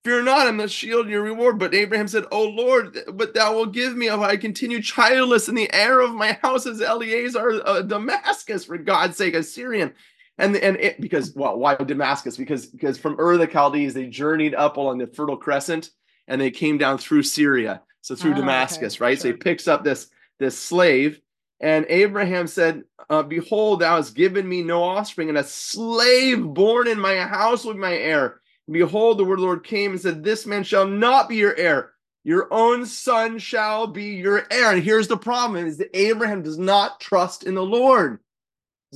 Fear 0.04 0.22
not, 0.22 0.46
I'm 0.46 0.58
the 0.58 0.68
shield 0.68 1.08
your 1.08 1.22
reward. 1.22 1.58
But 1.58 1.74
Abraham 1.74 2.06
said, 2.06 2.26
Oh 2.30 2.44
Lord, 2.44 2.96
but 3.14 3.34
thou 3.34 3.54
will 3.54 3.66
give 3.66 3.96
me 3.96 4.06
if 4.06 4.20
I 4.20 4.36
continue 4.36 4.80
childless, 4.80 5.48
and 5.48 5.58
the 5.58 5.72
heir 5.72 6.00
of 6.00 6.12
my 6.12 6.38
house 6.42 6.66
is 6.66 6.80
Eliezer 6.80 7.60
uh, 7.66 7.82
Damascus, 7.82 8.66
for 8.66 8.78
God's 8.78 9.16
sake, 9.16 9.34
a 9.34 9.42
Syrian. 9.42 9.94
And 10.38 10.56
and 10.56 10.76
it, 10.76 11.00
because 11.00 11.34
well, 11.34 11.56
why 11.56 11.76
Damascus? 11.76 12.36
Because 12.36 12.66
because 12.66 12.98
from 12.98 13.18
Ur 13.18 13.36
the 13.38 13.46
Chaldees 13.46 13.94
they 13.94 14.06
journeyed 14.06 14.54
up 14.54 14.76
along 14.76 14.98
the 14.98 15.06
Fertile 15.06 15.36
Crescent 15.36 15.90
and 16.28 16.40
they 16.40 16.50
came 16.50 16.76
down 16.76 16.98
through 16.98 17.22
Syria, 17.22 17.82
so 18.02 18.14
through 18.14 18.32
Oh, 18.32 18.36
Damascus, 18.36 18.96
okay, 18.96 19.04
right? 19.04 19.18
So 19.20 19.28
he 19.28 19.34
picks 19.34 19.66
up 19.66 19.82
this 19.82 20.08
this 20.38 20.58
slave, 20.58 21.20
and 21.60 21.86
Abraham 21.88 22.46
said, 22.46 22.84
uh, 23.08 23.22
"Behold, 23.22 23.80
thou 23.80 23.96
hast 23.96 24.14
given 24.14 24.46
me 24.46 24.62
no 24.62 24.82
offspring, 24.82 25.30
and 25.30 25.38
a 25.38 25.44
slave 25.44 26.42
born 26.44 26.86
in 26.86 27.00
my 27.00 27.16
house 27.16 27.64
be 27.64 27.78
my 27.78 27.94
heir." 27.94 28.40
And 28.66 28.74
behold, 28.74 29.18
the 29.18 29.24
word 29.24 29.34
of 29.34 29.40
the 29.40 29.46
Lord 29.46 29.64
came 29.64 29.92
and 29.92 30.00
said, 30.00 30.22
"This 30.22 30.44
man 30.44 30.64
shall 30.64 30.86
not 30.86 31.28
be 31.28 31.36
your 31.36 31.56
heir." 31.56 31.92
Your 32.24 32.48
own 32.52 32.86
son 32.86 33.38
shall 33.38 33.86
be 33.86 34.16
your 34.16 34.48
heir. 34.50 34.72
And 34.72 34.82
here's 34.82 35.06
the 35.06 35.16
problem 35.16 35.64
is 35.64 35.78
that 35.78 35.96
Abraham 35.96 36.42
does 36.42 36.58
not 36.58 36.98
trust 36.98 37.44
in 37.44 37.54
the 37.54 37.62
Lord. 37.62 38.18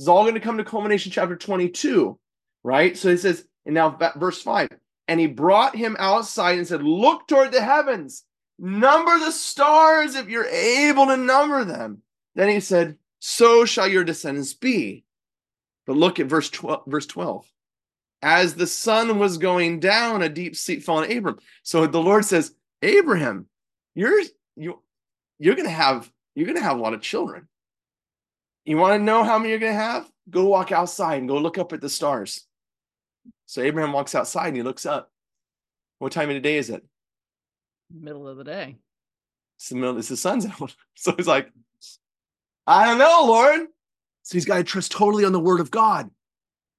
Is 0.01 0.07
all 0.07 0.23
going 0.23 0.33
to 0.33 0.41
come 0.41 0.57
to 0.57 0.63
culmination 0.63 1.11
chapter 1.11 1.35
22, 1.35 2.17
right? 2.63 2.97
So 2.97 3.09
it 3.09 3.19
says, 3.19 3.45
and 3.65 3.75
now 3.75 3.97
verse 4.17 4.41
5 4.41 4.67
and 5.07 5.19
he 5.19 5.27
brought 5.27 5.75
him 5.75 5.97
outside 5.99 6.57
and 6.57 6.65
said, 6.65 6.83
Look 6.83 7.27
toward 7.27 7.51
the 7.51 7.61
heavens, 7.61 8.23
number 8.57 9.19
the 9.19 9.31
stars 9.31 10.15
if 10.15 10.29
you're 10.29 10.45
able 10.45 11.07
to 11.07 11.17
number 11.17 11.65
them. 11.65 12.01
Then 12.33 12.47
he 12.47 12.61
said, 12.61 12.97
So 13.19 13.65
shall 13.65 13.87
your 13.87 14.05
descendants 14.05 14.53
be. 14.53 15.03
But 15.85 15.97
look 15.97 16.19
at 16.19 16.27
verse 16.27 16.49
12, 16.49 16.83
verse 16.87 17.05
12. 17.07 17.45
As 18.21 18.55
the 18.55 18.67
sun 18.67 19.19
was 19.19 19.37
going 19.37 19.81
down, 19.81 20.21
a 20.21 20.29
deep 20.29 20.55
sleep 20.55 20.81
fell 20.83 20.97
on 20.97 21.11
Abram. 21.11 21.39
So 21.63 21.87
the 21.87 22.01
Lord 22.01 22.23
says, 22.23 22.55
Abraham, 22.81 23.47
you're 23.95 24.21
you 24.55 24.81
you're 25.39 25.55
gonna 25.55 25.69
have 25.69 26.09
you're 26.35 26.47
gonna 26.47 26.61
have 26.61 26.77
a 26.77 26.81
lot 26.81 26.93
of 26.93 27.01
children. 27.01 27.49
You 28.65 28.77
want 28.77 28.99
to 28.99 29.03
know 29.03 29.23
how 29.23 29.37
many 29.37 29.49
you're 29.49 29.59
going 29.59 29.73
to 29.73 29.79
have? 29.79 30.09
Go 30.29 30.45
walk 30.45 30.71
outside 30.71 31.19
and 31.19 31.27
go 31.27 31.37
look 31.37 31.57
up 31.57 31.73
at 31.73 31.81
the 31.81 31.89
stars. 31.89 32.45
So 33.45 33.61
Abraham 33.61 33.91
walks 33.91 34.15
outside 34.15 34.47
and 34.47 34.57
he 34.57 34.63
looks 34.63 34.85
up. 34.85 35.11
What 35.99 36.11
time 36.11 36.29
of 36.29 36.35
the 36.35 36.41
day 36.41 36.57
is 36.57 36.69
it? 36.69 36.83
Middle 37.93 38.27
of 38.27 38.37
the 38.37 38.43
day. 38.43 38.77
It's 39.57 39.69
the 39.69 39.75
middle. 39.75 39.97
It's 39.97 40.09
the 40.09 40.17
sun's 40.17 40.45
out. 40.61 40.75
So 40.95 41.13
he's 41.15 41.27
like, 41.27 41.51
I 42.67 42.85
don't 42.85 42.97
know, 42.97 43.25
Lord. 43.25 43.67
So 44.23 44.33
he's 44.33 44.45
got 44.45 44.57
to 44.57 44.63
trust 44.63 44.91
totally 44.91 45.25
on 45.25 45.31
the 45.31 45.39
word 45.39 45.59
of 45.59 45.71
God, 45.71 46.09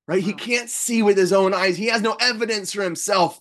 right? 0.06 0.22
He 0.22 0.32
can't 0.32 0.70
see 0.70 1.02
with 1.02 1.16
his 1.16 1.32
own 1.32 1.52
eyes. 1.52 1.76
He 1.76 1.86
has 1.86 2.02
no 2.02 2.16
evidence 2.20 2.72
for 2.72 2.82
himself. 2.82 3.40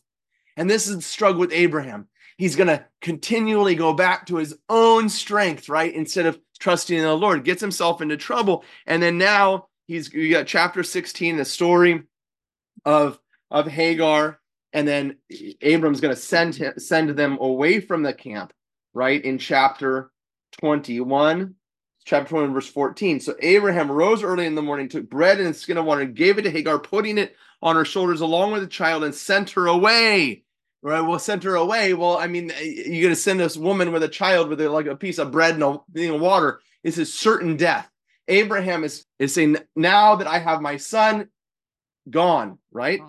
And 0.58 0.70
this 0.70 0.88
is 0.88 0.98
the 0.98 1.02
struggle 1.02 1.40
with 1.40 1.54
Abraham. 1.54 2.08
He's 2.38 2.56
going 2.56 2.68
to 2.68 2.86
continually 3.02 3.76
go 3.76 3.94
back 3.94 4.26
to 4.26 4.38
his 4.38 4.58
own 4.68 5.08
strength, 5.08 5.70
right? 5.70 5.94
Instead 5.94 6.26
of 6.26 6.40
trusting 6.62 6.98
in 6.98 7.04
the 7.04 7.18
Lord, 7.18 7.44
gets 7.44 7.60
himself 7.60 8.02
into 8.02 8.16
trouble. 8.16 8.64
And 8.86 9.04
then 9.04 9.18
now 9.18 9.68
he's 9.88 10.14
you 10.14 10.32
got 10.32 10.48
chapter 10.48 10.84
16, 10.84 11.36
the 11.36 11.44
story 11.44 12.04
of 12.86 13.20
of 13.50 13.68
Hagar, 13.68 14.40
and 14.72 14.88
then 14.88 15.18
Abram's 15.62 16.00
going 16.00 16.16
to 16.16 16.22
send 16.22 16.56
him 16.56 16.74
send 16.78 17.10
them 17.10 17.38
away 17.42 17.82
from 17.82 18.04
the 18.04 18.14
camp, 18.14 18.54
right? 18.94 19.22
In 19.24 19.38
chapter 19.38 20.12
21, 20.60 21.56
chapter 22.06 22.30
21, 22.30 22.54
verse 22.54 22.70
14. 22.70 23.20
So 23.20 23.36
Abraham 23.42 23.92
rose 23.92 24.24
early 24.24 24.46
in 24.46 24.56
the 24.56 24.62
morning, 24.62 24.88
took 24.88 25.10
bread 25.10 25.40
and 25.40 25.50
a 25.50 25.54
skin 25.54 25.78
of 25.78 25.86
water, 25.86 26.02
and 26.02 26.16
gave 26.16 26.38
it 26.38 26.44
to 26.44 26.52
Hagar, 26.52 26.80
putting 26.80 27.18
it 27.18 27.36
on 27.62 27.76
her 27.76 27.86
shoulders 27.86 28.22
along 28.22 28.54
with 28.54 28.62
the 28.62 28.68
child, 28.68 29.04
and 29.04 29.14
sent 29.14 29.52
her 29.52 29.68
away. 29.68 30.44
Right, 30.84 31.02
well, 31.02 31.20
send 31.20 31.44
her 31.44 31.56
away. 31.56 31.94
Well, 31.94 32.18
I 32.18 32.26
mean, 32.26 32.50
eh, 32.52 32.84
you're 32.88 33.04
gonna 33.04 33.16
send 33.16 33.40
this 33.40 33.56
woman 33.56 33.92
with 33.92 34.02
a 34.02 34.08
child 34.08 34.50
with 34.50 34.60
a, 34.62 34.70
like 34.70 34.88
a 34.88 34.96
piece 34.96 35.20
of 35.20 35.32
bread 35.32 35.54
and 35.54 35.64
a 35.64 35.80
thing 35.94 36.10
of 36.10 36.22
water. 36.22 36.60
This 36.84 36.98
is 36.98 37.14
certain 37.14 37.56
death. 37.56 37.88
Abraham 38.28 38.84
is 38.84 39.06
is 39.20 39.34
saying, 39.34 39.58
now 39.76 40.16
that 40.16 40.28
I 40.28 40.40
have 40.40 40.62
my 40.62 40.78
son 40.78 41.28
gone, 42.10 42.58
right? 42.72 43.00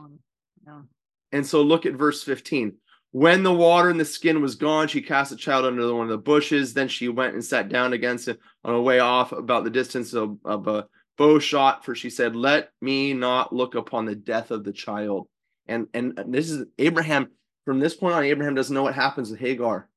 No. 0.67 0.85
And 1.33 1.47
so 1.47 1.63
look 1.63 1.87
at 1.87 1.95
verse 1.95 2.23
15. 2.23 2.75
When 3.13 3.43
the 3.43 3.53
water 3.53 3.91
and 3.91 4.01
the 4.01 4.05
skin 4.05 4.41
was 4.41 4.55
gone, 4.55 4.89
she 4.89 5.03
cast 5.03 5.31
the 5.31 5.37
child 5.37 5.67
under 5.67 5.95
one 5.95 6.05
of 6.05 6.11
the 6.11 6.19
bushes. 6.19 6.73
Then 6.73 6.89
she 6.89 7.09
went 7.09 7.35
and 7.35 7.45
sat 7.45 7.69
down 7.69 7.93
against 7.93 8.29
it 8.29 8.39
on 8.65 8.75
a 8.75 8.81
way 8.81 9.01
off 9.01 9.33
about 9.33 9.65
the 9.65 9.71
distance 9.71 10.15
of, 10.15 10.39
of 10.45 10.67
a 10.67 10.87
bow 11.19 11.39
shot, 11.39 11.85
for 11.85 11.95
she 11.95 12.09
said, 12.09 12.35
Let 12.35 12.71
me 12.81 13.13
not 13.13 13.53
look 13.53 13.75
upon 13.75 14.07
the 14.07 14.15
death 14.15 14.51
of 14.51 14.65
the 14.65 14.73
child. 14.73 15.29
And 15.67 15.89
and 15.95 16.19
this 16.29 16.51
is 16.51 16.67
Abraham. 16.79 17.29
From 17.65 17.79
this 17.81 17.95
point 17.95 18.15
on, 18.15 18.25
Abraham 18.25 18.55
doesn't 18.55 18.75
know 18.75 18.83
what 18.83 18.95
happens 18.95 19.31
with 19.31 19.41
Hagar 19.41 19.89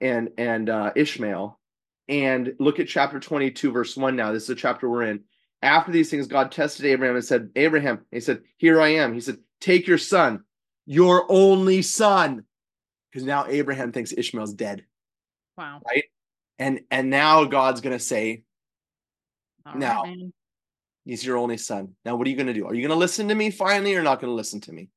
and 0.00 0.30
and 0.38 0.68
uh, 0.70 0.92
Ishmael. 0.96 1.58
And 2.08 2.54
look 2.58 2.80
at 2.80 2.88
chapter 2.88 3.18
22, 3.18 3.72
verse 3.72 3.96
1 3.96 4.14
now. 4.14 4.32
This 4.32 4.42
is 4.42 4.48
the 4.48 4.54
chapter 4.54 4.88
we're 4.88 5.04
in. 5.04 5.20
After 5.62 5.90
these 5.90 6.10
things, 6.10 6.26
God 6.26 6.52
tested 6.52 6.84
Abraham 6.84 7.16
and 7.16 7.24
said, 7.24 7.50
Abraham, 7.56 8.04
he 8.10 8.20
said, 8.20 8.42
Here 8.58 8.80
I 8.80 8.88
am. 8.88 9.14
He 9.14 9.20
said, 9.20 9.38
Take 9.60 9.86
your 9.86 9.98
son, 9.98 10.44
your 10.84 11.24
only 11.30 11.80
son. 11.80 12.44
Because 13.10 13.24
now 13.24 13.46
Abraham 13.46 13.92
thinks 13.92 14.12
Ishmael's 14.12 14.52
dead. 14.52 14.84
Wow. 15.56 15.80
Right? 15.86 16.04
And 16.58 16.80
and 16.90 17.08
now 17.10 17.44
God's 17.44 17.80
gonna 17.80 17.98
say, 17.98 18.44
All 19.64 19.72
right, 19.72 19.80
Now. 19.80 20.02
man. 20.04 20.32
He's 21.06 21.24
your 21.24 21.36
only 21.36 21.58
son. 21.58 21.94
Now, 22.06 22.16
what 22.16 22.26
are 22.26 22.30
you 22.30 22.36
gonna 22.36 22.54
do? 22.54 22.66
Are 22.66 22.74
you 22.74 22.86
gonna 22.86 22.98
listen 22.98 23.28
to 23.28 23.34
me 23.34 23.50
finally 23.50 23.94
or 23.94 24.02
not 24.02 24.20
gonna 24.20 24.32
listen 24.32 24.60
to 24.62 24.72
me? 24.72 24.88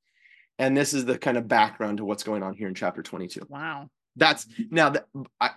And 0.59 0.75
this 0.75 0.93
is 0.93 1.05
the 1.05 1.17
kind 1.17 1.37
of 1.37 1.47
background 1.47 1.97
to 1.97 2.05
what's 2.05 2.23
going 2.23 2.43
on 2.43 2.53
here 2.53 2.67
in 2.67 2.75
chapter 2.75 3.03
22. 3.03 3.45
Wow. 3.49 3.89
That's 4.15 4.47
now 4.71 4.89
that, 4.89 5.07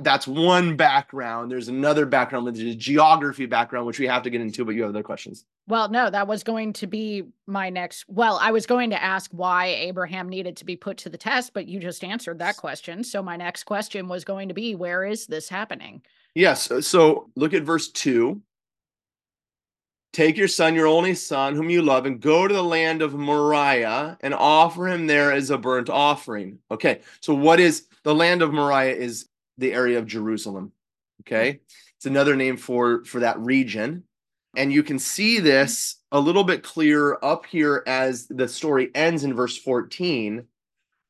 that's 0.01 0.27
one 0.29 0.77
background. 0.77 1.51
There's 1.51 1.69
another 1.69 2.05
background, 2.05 2.45
which 2.45 2.59
is 2.59 2.75
a 2.75 2.77
geography 2.77 3.47
background, 3.47 3.87
which 3.87 3.99
we 3.99 4.07
have 4.07 4.23
to 4.25 4.31
get 4.31 4.43
into, 4.43 4.67
but 4.67 4.75
you 4.75 4.83
have 4.83 4.91
other 4.91 5.03
questions. 5.03 5.47
Well, 5.67 5.89
no, 5.89 6.11
that 6.11 6.29
was 6.29 6.43
going 6.45 6.75
to 6.75 6.87
be 6.87 7.23
my 7.47 7.71
next. 7.71 8.05
Well, 8.07 8.39
I 8.39 8.51
was 8.51 8.67
going 8.67 8.91
to 8.91 9.03
ask 9.03 9.31
why 9.33 9.67
Abraham 9.69 10.29
needed 10.29 10.59
to 10.59 10.67
be 10.67 10.77
put 10.77 10.99
to 10.99 11.09
the 11.09 11.17
test, 11.17 11.55
but 11.55 11.69
you 11.69 11.81
just 11.81 12.05
answered 12.05 12.41
that 12.41 12.59
question. 12.59 13.03
So 13.03 13.23
my 13.23 13.37
next 13.37 13.65
question 13.65 14.09
was 14.09 14.25
going 14.27 14.49
to 14.49 14.55
be 14.55 14.75
where 14.75 15.05
is 15.07 15.27
this 15.27 15.49
happening? 15.49 16.03
Yes. 16.35 16.65
so- 16.65 16.81
So 16.81 17.31
look 17.37 17.55
at 17.55 17.63
verse 17.63 17.89
two. 17.91 18.43
Take 20.13 20.37
your 20.37 20.49
son, 20.49 20.75
your 20.75 20.89
only 20.89 21.15
son, 21.15 21.55
whom 21.55 21.71
you 21.71 21.83
love, 21.83 22.05
and 22.05 22.21
go 22.21 22.49
to 22.49 22.55
the 22.55 22.63
land 22.63 23.01
of 23.01 23.15
Moriah 23.15 24.19
and 24.21 24.35
offer 24.35 24.89
him 24.89 25.07
there 25.07 25.33
as 25.33 25.51
a 25.51 25.59
burnt 25.59 25.89
offering. 25.89 26.59
Okay. 26.71 27.01
So 27.21 27.33
what 27.35 27.61
is 27.61 27.87
the 28.03 28.15
land 28.15 28.43
of 28.43 28.53
Moriah 28.53 28.95
is 28.95 29.29
the 29.61 29.73
area 29.73 29.99
of 29.99 30.07
Jerusalem. 30.07 30.73
Okay. 31.21 31.61
It's 31.97 32.07
another 32.07 32.35
name 32.35 32.57
for 32.57 33.05
for 33.05 33.21
that 33.21 33.39
region. 33.39 34.05
And 34.57 34.73
you 34.73 34.83
can 34.83 34.99
see 34.99 35.39
this 35.39 35.97
a 36.11 36.19
little 36.19 36.43
bit 36.43 36.65
clearer 36.65 37.25
up 37.25 37.47
here 37.47 37.85
as 37.87 38.27
the 38.27 38.49
story 38.49 38.91
ends 38.97 39.23
in 39.23 39.35
verse 39.35 39.57
14. 39.57 40.45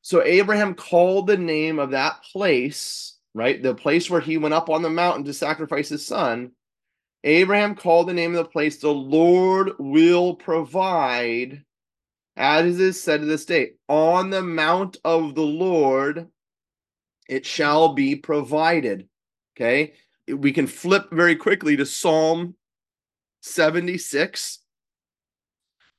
So 0.03 0.23
Abraham 0.23 0.75
called 0.75 1.27
the 1.27 1.39
name 1.39 1.79
of 1.79 1.93
that 1.93 2.23
place, 2.33 3.17
right? 3.35 3.63
The 3.63 3.75
place 3.75 4.11
where 4.11 4.21
he 4.21 4.37
went 4.37 4.53
up 4.53 4.69
on 4.69 4.83
the 4.83 4.91
mountain 4.91 5.25
to 5.25 5.33
sacrifice 5.33 5.89
his 5.89 6.07
son, 6.07 6.53
Abraham 7.25 7.75
called 7.75 8.09
the 8.09 8.15
name 8.15 8.35
of 8.35 8.45
the 8.45 8.51
place, 8.51 8.79
the 8.79 8.89
Lord 8.89 9.73
will 9.79 10.35
provide, 10.35 11.65
as 12.37 12.81
is 12.81 13.03
said 13.03 13.21
to 13.21 13.27
this 13.27 13.45
day, 13.45 13.73
on 13.89 14.31
the 14.31 14.43
mount 14.43 14.97
of 15.05 15.35
the 15.35 15.43
Lord 15.43 16.29
it 17.31 17.47
shall 17.47 17.95
be 17.95 18.17
provided. 18.17 19.09
Okay. 19.57 19.95
We 20.29 20.53
can 20.53 20.67
flip 20.67 21.09
very 21.13 21.37
quickly 21.37 21.77
to 21.77 21.87
Psalm 21.87 22.57
76. 23.43 24.59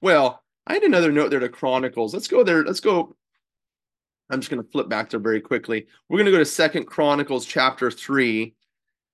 Well, 0.02 0.44
I 0.68 0.74
had 0.74 0.84
another 0.84 1.12
note 1.12 1.30
there 1.30 1.40
to 1.40 1.50
Chronicles. 1.50 2.14
Let's 2.14 2.28
go 2.28 2.44
there. 2.44 2.64
Let's 2.64 2.82
go. 2.82 3.16
I'm 4.30 4.42
just 4.42 4.52
going 4.52 4.62
to 4.64 4.72
flip 4.72 4.90
back 4.90 5.10
there 5.10 5.20
very 5.20 5.42
quickly. 5.42 5.88
We're 6.10 6.18
going 6.18 6.26
to 6.26 6.32
go 6.32 6.38
to 6.38 6.46
Second 6.46 6.86
Chronicles 6.86 7.46
chapter 7.46 7.90
3. 7.90 8.54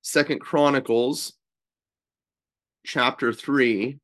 Second 0.02 0.40
Chronicles 0.40 1.34
chapter 2.88 3.34
3, 3.34 4.00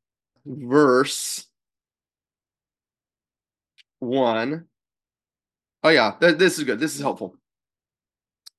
verse 0.46 1.46
1. 3.98 4.66
Oh, 5.82 5.88
yeah, 5.88 6.12
th- 6.20 6.38
this 6.38 6.58
is 6.58 6.64
good. 6.64 6.78
This 6.78 6.94
is 6.94 7.00
helpful. 7.00 7.36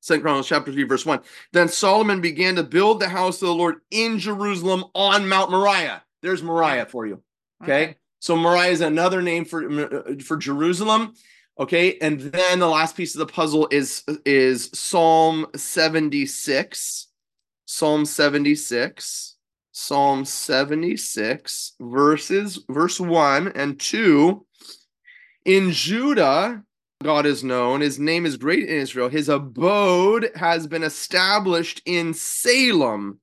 Second 0.02 0.24
Chronicles 0.24 0.48
chapter 0.48 0.72
3, 0.72 0.84
verse 0.84 1.06
1. 1.06 1.22
Then 1.54 1.68
Solomon 1.70 2.22
began 2.22 2.56
to 2.56 2.64
build 2.64 3.00
the 3.00 3.08
house 3.08 3.42
of 3.42 3.48
the 3.48 3.56
Lord 3.56 3.76
in 3.92 4.20
Jerusalem 4.20 4.86
on 4.94 5.30
Mount 5.30 5.52
Moriah. 5.52 6.04
There's 6.22 6.44
Moriah 6.44 6.88
for 6.88 7.06
you. 7.06 7.22
Okay. 7.64 7.96
So 8.20 8.36
Moriah 8.36 8.72
is 8.72 8.82
another 8.82 9.22
name 9.22 9.46
for 9.46 9.70
uh, 9.70 10.16
for 10.24 10.38
Jerusalem. 10.38 11.14
Okay, 11.58 11.98
and 12.00 12.20
then 12.20 12.60
the 12.60 12.68
last 12.68 12.98
piece 12.98 13.16
of 13.16 13.20
the 13.20 13.32
puzzle 13.32 13.68
is 13.72 14.04
is 14.26 14.70
Psalm 14.74 15.46
76. 15.56 17.08
Psalm 17.66 18.06
76. 18.06 19.35
Psalm 19.78 20.24
76 20.24 21.74
verses 21.82 22.60
verse 22.70 22.98
1 22.98 23.50
and 23.56 23.78
2 23.78 24.46
in 25.44 25.72
Judah 25.72 26.64
God 27.04 27.26
is 27.26 27.44
known 27.44 27.82
his 27.82 28.00
name 28.00 28.26
is 28.26 28.38
great 28.38 28.64
in 28.64 28.70
Israel 28.70 29.10
his 29.10 29.28
abode 29.28 30.32
has 30.34 30.66
been 30.66 30.82
established 30.82 31.82
in 31.86 32.14
Salem 32.14 33.20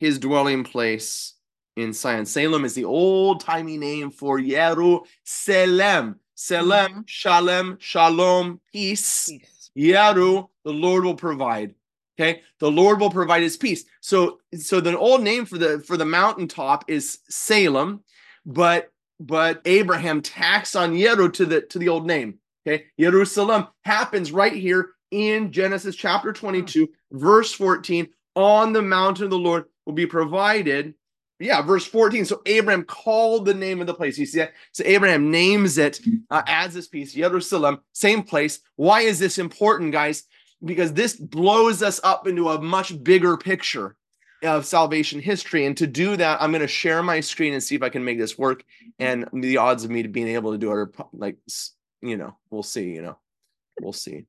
his 0.00 0.18
dwelling 0.18 0.64
place 0.64 1.32
in 1.76 1.94
Zion 1.94 2.26
Salem 2.26 2.66
is 2.66 2.74
the 2.74 2.84
old-timey 2.84 3.78
name 3.78 4.10
for 4.10 4.38
Jerusalem 4.38 5.06
Selem 5.24 6.14
Mhm. 6.36 7.04
Shalem 7.06 7.78
Shalom 7.80 8.60
peace 8.70 9.30
Peace. 9.30 9.70
Yaru, 9.74 10.50
the 10.66 10.72
Lord 10.74 11.04
will 11.04 11.14
provide. 11.14 11.74
Okay, 12.18 12.42
the 12.60 12.70
Lord 12.70 13.00
will 13.00 13.10
provide 13.10 13.42
His 13.42 13.56
peace. 13.56 13.84
So, 14.00 14.38
so 14.54 14.80
the 14.80 14.98
old 14.98 15.22
name 15.22 15.46
for 15.46 15.58
the 15.58 15.80
for 15.80 15.96
the 15.96 16.04
mountaintop 16.04 16.84
is 16.88 17.18
Salem, 17.28 18.04
but 18.44 18.90
but 19.18 19.62
Abraham 19.64 20.20
tacks 20.20 20.76
on 20.76 20.92
Yeru 20.92 21.32
to 21.34 21.46
the 21.46 21.62
to 21.62 21.78
the 21.78 21.88
old 21.88 22.06
name. 22.06 22.38
Okay, 22.66 22.84
Jerusalem 22.98 23.68
happens 23.84 24.30
right 24.30 24.52
here 24.52 24.90
in 25.10 25.52
Genesis 25.52 25.96
chapter 25.96 26.32
twenty-two, 26.32 26.88
verse 27.12 27.52
fourteen. 27.52 28.08
On 28.34 28.72
the 28.72 28.82
mountain 28.82 29.24
of 29.24 29.30
the 29.30 29.38
Lord 29.38 29.64
will 29.86 29.92
be 29.92 30.06
provided. 30.06 30.94
Yeah, 31.38 31.60
verse 31.60 31.84
14. 31.84 32.24
So 32.24 32.40
Abraham 32.46 32.84
called 32.84 33.46
the 33.46 33.54
name 33.54 33.80
of 33.80 33.88
the 33.88 33.94
place. 33.94 34.16
You 34.16 34.26
see 34.26 34.38
that? 34.38 34.52
So 34.70 34.84
Abraham 34.86 35.30
names 35.30 35.76
it 35.76 35.98
uh, 36.30 36.42
as 36.46 36.72
this 36.72 36.86
piece, 36.86 37.14
Jerusalem, 37.14 37.80
same 37.92 38.22
place. 38.22 38.60
Why 38.76 39.00
is 39.00 39.18
this 39.18 39.38
important, 39.38 39.90
guys? 39.90 40.22
Because 40.64 40.92
this 40.92 41.14
blows 41.16 41.82
us 41.82 42.00
up 42.04 42.26
into 42.26 42.48
a 42.48 42.60
much 42.60 43.02
bigger 43.02 43.36
picture 43.36 43.96
of 44.42 44.66
salvation 44.66 45.20
history. 45.20 45.66
And 45.66 45.76
to 45.76 45.86
do 45.86 46.16
that, 46.16 46.40
I'm 46.40 46.50
going 46.50 46.62
to 46.62 46.68
share 46.68 47.02
my 47.02 47.20
screen 47.20 47.52
and 47.52 47.62
see 47.62 47.74
if 47.74 47.82
I 47.82 47.88
can 47.88 48.04
make 48.04 48.18
this 48.18 48.38
work. 48.38 48.64
And 48.98 49.28
the 49.32 49.58
odds 49.58 49.84
of 49.84 49.90
me 49.90 50.02
being 50.04 50.28
able 50.28 50.52
to 50.52 50.58
do 50.58 50.70
it 50.70 50.74
are 50.74 50.92
like, 51.12 51.36
you 52.00 52.16
know, 52.16 52.36
we'll 52.50 52.62
see, 52.62 52.90
you 52.90 53.02
know, 53.02 53.18
we'll 53.80 53.92
see. 53.92 54.26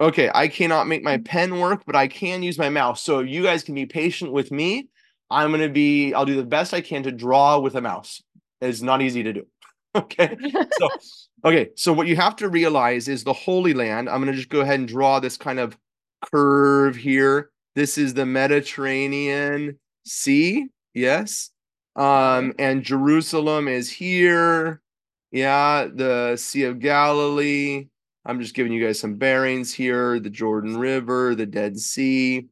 Okay, 0.00 0.30
I 0.34 0.48
cannot 0.48 0.86
make 0.86 1.02
my 1.02 1.18
pen 1.18 1.60
work, 1.60 1.84
but 1.86 1.96
I 1.96 2.08
can 2.08 2.42
use 2.42 2.58
my 2.58 2.68
mouse. 2.68 3.00
So 3.00 3.20
you 3.20 3.42
guys 3.42 3.62
can 3.62 3.74
be 3.74 3.86
patient 3.86 4.32
with 4.32 4.50
me. 4.50 4.88
I'm 5.30 5.50
going 5.50 5.62
to 5.62 5.68
be, 5.68 6.12
I'll 6.12 6.26
do 6.26 6.36
the 6.36 6.44
best 6.44 6.74
I 6.74 6.80
can 6.80 7.04
to 7.04 7.12
draw 7.12 7.58
with 7.58 7.74
a 7.76 7.80
mouse. 7.80 8.22
It's 8.60 8.82
not 8.82 9.02
easy 9.02 9.22
to 9.24 9.32
do. 9.32 9.46
Okay. 9.96 10.36
So, 10.76 10.88
okay. 11.44 11.70
So 11.76 11.92
what 11.92 12.06
you 12.06 12.16
have 12.16 12.36
to 12.36 12.48
realize 12.48 13.08
is 13.08 13.24
the 13.24 13.32
Holy 13.32 13.74
Land. 13.74 14.08
I'm 14.08 14.20
going 14.20 14.32
to 14.32 14.36
just 14.36 14.48
go 14.48 14.60
ahead 14.60 14.78
and 14.78 14.88
draw 14.88 15.20
this 15.20 15.36
kind 15.36 15.58
of 15.58 15.76
curve 16.30 16.96
here. 16.96 17.50
This 17.74 17.98
is 17.98 18.14
the 18.14 18.26
Mediterranean 18.26 19.78
Sea. 20.06 20.68
Yes. 20.94 21.50
Um, 21.96 22.54
and 22.58 22.82
Jerusalem 22.82 23.68
is 23.68 23.90
here. 23.90 24.80
Yeah. 25.30 25.88
The 25.92 26.36
Sea 26.36 26.64
of 26.64 26.80
Galilee. 26.80 27.88
I'm 28.26 28.40
just 28.40 28.54
giving 28.54 28.72
you 28.72 28.84
guys 28.84 28.98
some 28.98 29.16
bearings 29.16 29.72
here. 29.72 30.18
The 30.18 30.30
Jordan 30.30 30.76
River, 30.76 31.34
the 31.34 31.46
Dead 31.46 31.78
Sea. 31.78 32.46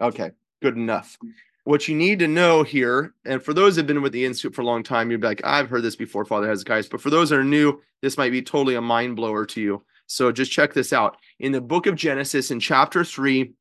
Okay. 0.00 0.30
Good 0.62 0.76
enough 0.76 1.16
what 1.64 1.88
you 1.88 1.94
need 1.94 2.18
to 2.20 2.28
know 2.28 2.62
here, 2.62 3.14
and 3.24 3.42
for 3.42 3.52
those 3.52 3.76
that 3.76 3.82
have 3.82 3.86
been 3.86 4.02
with 4.02 4.12
the 4.12 4.24
Institute 4.24 4.54
for 4.54 4.62
a 4.62 4.66
long 4.66 4.82
time, 4.82 5.10
you'd 5.10 5.20
be 5.20 5.26
like, 5.26 5.44
I've 5.44 5.68
heard 5.68 5.82
this 5.82 5.96
before, 5.96 6.24
Father 6.24 6.48
Hezekiah. 6.48 6.84
But 6.90 7.00
for 7.00 7.10
those 7.10 7.30
that 7.30 7.38
are 7.38 7.44
new, 7.44 7.80
this 8.02 8.16
might 8.16 8.32
be 8.32 8.42
totally 8.42 8.74
a 8.74 8.80
mind 8.80 9.16
blower 9.16 9.44
to 9.46 9.60
you. 9.60 9.84
So 10.06 10.32
just 10.32 10.50
check 10.50 10.72
this 10.72 10.92
out. 10.92 11.16
In 11.38 11.52
the 11.52 11.60
book 11.60 11.86
of 11.86 11.94
Genesis, 11.94 12.50
in 12.50 12.60
chapter 12.60 13.04
three, 13.04 13.52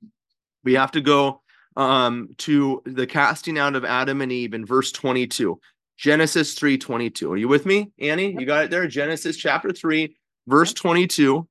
we 0.63 0.73
have 0.73 0.91
to 0.91 1.01
go 1.01 1.41
um, 1.75 2.29
to 2.37 2.81
the 2.85 3.05
casting 3.05 3.57
out 3.57 3.75
of 3.75 3.85
Adam 3.85 4.21
and 4.21 4.31
Eve 4.31 4.53
in 4.53 4.65
verse 4.65 4.91
22. 4.91 5.59
Genesis 5.97 6.53
3 6.53 6.77
22. 6.77 7.29
Are 7.29 7.37
you 7.37 7.49
with 7.49 7.65
me, 7.65 7.91
Annie? 7.99 8.31
You 8.31 8.45
got 8.45 8.63
it 8.63 8.71
there? 8.71 8.87
Genesis 8.87 9.35
chapter 9.35 9.73
3, 9.73 10.15
verse 10.47 10.71
22. 10.71 11.45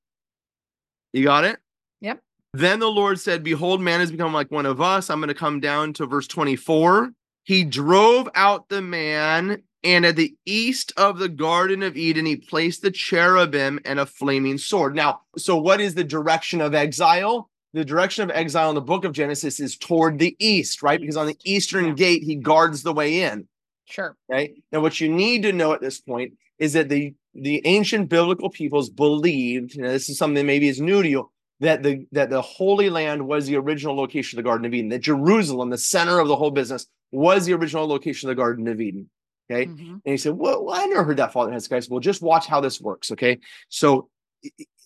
You 1.13 1.25
got 1.25 1.45
it? 1.45 1.59
Then 2.55 2.79
the 2.81 2.91
Lord 2.91 3.21
said, 3.21 3.45
Behold, 3.45 3.81
man 3.81 4.01
has 4.01 4.11
become 4.11 4.33
like 4.33 4.51
one 4.51 4.67
of 4.67 4.81
us. 4.81 5.11
I'm 5.11 5.21
going 5.21 5.29
to 5.29 5.35
come 5.35 5.61
down 5.61 5.93
to 5.95 6.07
verse 6.07 6.27
24. 6.27 7.13
He 7.45 7.65
drove 7.65 8.29
out 8.35 8.69
the 8.69 8.83
man, 8.83 9.63
and 9.83 10.05
at 10.05 10.17
the 10.17 10.35
east 10.45 10.93
of 10.97 11.19
the 11.19 11.29
Garden 11.29 11.83
of 11.83 11.97
Eden, 11.97 12.27
he 12.27 12.37
placed 12.37 12.83
the 12.83 12.91
cherubim 12.91 13.81
and 13.85 14.01
a 14.01 14.07
flaming 14.07 14.59
sword. 14.59 14.95
Now, 14.95 15.21
so 15.37 15.57
what 15.57 15.81
is 15.81 15.95
the 15.95 16.05
direction 16.05 16.61
of 16.61 16.75
exile? 16.75 17.49
The 17.75 17.85
direction 17.85 18.25
of 18.25 18.35
exile 18.35 18.71
in 18.71 18.75
the 18.75 18.81
book 18.81 19.05
of 19.05 19.13
Genesis 19.13 19.61
is 19.61 19.77
toward 19.77 20.19
the 20.19 20.35
east, 20.39 20.83
right? 20.83 21.01
Because 21.01 21.17
on 21.17 21.27
the 21.27 21.39
eastern 21.45 21.95
gate, 21.95 22.23
he 22.23 22.35
guards 22.35 22.83
the 22.83 22.95
way 22.95 23.23
in. 23.23 23.47
Sure. 23.87 24.17
Okay. 24.31 24.55
Now, 24.73 24.81
what 24.81 25.01
you 25.01 25.09
need 25.09 25.43
to 25.43 25.53
know 25.53 25.73
at 25.73 25.81
this 25.81 26.01
point 26.01 26.35
is 26.59 26.73
that 26.73 26.89
the 26.89 27.15
the 27.35 27.63
ancient 27.67 28.09
biblical 28.09 28.51
peoples 28.51 28.91
believed, 28.91 29.77
and 29.77 29.85
this 29.87 30.09
is 30.09 30.19
something 30.19 30.35
that 30.35 30.45
maybe 30.45 30.69
is 30.69 30.81
new 30.81 31.03
to 31.03 31.09
you, 31.09 31.31
that 31.61 31.83
the 31.83 32.07
that 32.13 32.31
the 32.31 32.43
Holy 32.43 32.89
Land 32.91 33.27
was 33.27 33.47
the 33.47 33.57
original 33.57 33.97
location 33.97 34.39
of 34.39 34.45
the 34.45 34.49
Garden 34.49 34.67
of 34.67 34.75
Eden. 34.75 34.91
That 34.91 35.01
Jerusalem, 35.01 35.71
the 35.71 35.79
center 35.79 36.19
of 36.21 36.29
the 36.29 36.37
whole 36.37 36.51
business, 36.51 36.87
was 37.13 37.47
the 37.47 37.55
original 37.55 37.87
location 37.87 38.29
of 38.29 38.37
the 38.37 38.41
Garden 38.41 38.69
of 38.69 38.81
Eden. 38.81 39.09
Okay. 39.51 39.67
Mhm. 39.67 39.79
And 39.93 40.01
he 40.05 40.17
said, 40.19 40.35
well, 40.35 40.65
well, 40.65 40.75
I 40.75 40.85
never 40.87 41.05
heard 41.05 41.17
that, 41.17 41.33
Father 41.33 41.53
Hezekiah. 41.53 41.83
Said, 41.83 41.91
Well, 41.91 42.01
just 42.01 42.21
watch 42.23 42.47
how 42.47 42.61
this 42.61 42.81
works. 42.81 43.11
Okay. 43.13 43.39
So 43.71 44.09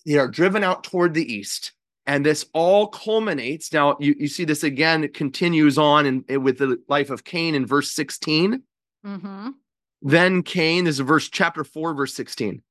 they 0.05 0.17
are 0.17 0.27
driven 0.29 0.63
out 0.63 0.83
toward 0.85 1.13
the 1.13 1.31
east. 1.33 1.73
And 2.05 2.25
this 2.25 2.45
all 2.53 2.87
culminates. 2.87 3.71
Now, 3.71 3.95
you, 3.99 4.13
you 4.19 4.27
see 4.27 4.43
this 4.45 4.63
again, 4.63 5.03
it 5.05 5.13
continues 5.13 5.77
on 5.77 6.05
in, 6.05 6.25
in- 6.27 6.43
with 6.43 6.57
the 6.57 6.77
life 6.89 7.09
of 7.09 7.23
Cain 7.23 7.55
in 7.55 7.65
verse 7.65 7.91
16. 7.91 8.61
Mhm. 9.05 9.53
Then 10.01 10.43
Cain, 10.43 10.83
this 10.85 10.95
is 10.95 10.99
verse 10.99 11.29
chapter 11.29 11.63
4, 11.63 11.93
verse 11.93 12.13
16. 12.13 12.61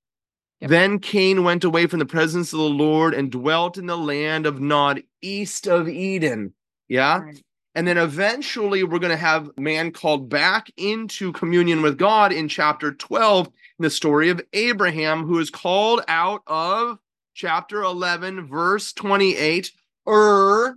Yep. 0.62 0.70
Then 0.70 0.98
Cain 1.00 1.42
went 1.42 1.64
away 1.64 1.88
from 1.88 1.98
the 1.98 2.06
presence 2.06 2.52
of 2.52 2.60
the 2.60 2.64
Lord 2.64 3.14
and 3.14 3.32
dwelt 3.32 3.78
in 3.78 3.86
the 3.86 3.98
land 3.98 4.46
of 4.46 4.60
Nod, 4.60 5.02
east 5.20 5.66
of 5.66 5.88
Eden. 5.88 6.54
Yeah. 6.88 7.18
Right. 7.18 7.42
And 7.74 7.88
then 7.88 7.98
eventually 7.98 8.84
we're 8.84 9.00
going 9.00 9.10
to 9.10 9.16
have 9.16 9.50
man 9.58 9.90
called 9.90 10.28
back 10.28 10.70
into 10.76 11.32
communion 11.32 11.82
with 11.82 11.98
God 11.98 12.32
in 12.32 12.46
chapter 12.46 12.92
12 12.92 13.48
in 13.48 13.52
the 13.80 13.90
story 13.90 14.28
of 14.28 14.40
Abraham, 14.52 15.24
who 15.26 15.40
is 15.40 15.50
called 15.50 16.02
out 16.06 16.42
of 16.46 16.98
chapter 17.34 17.82
11, 17.82 18.46
verse 18.46 18.92
28, 18.92 19.72
Ur 20.06 20.76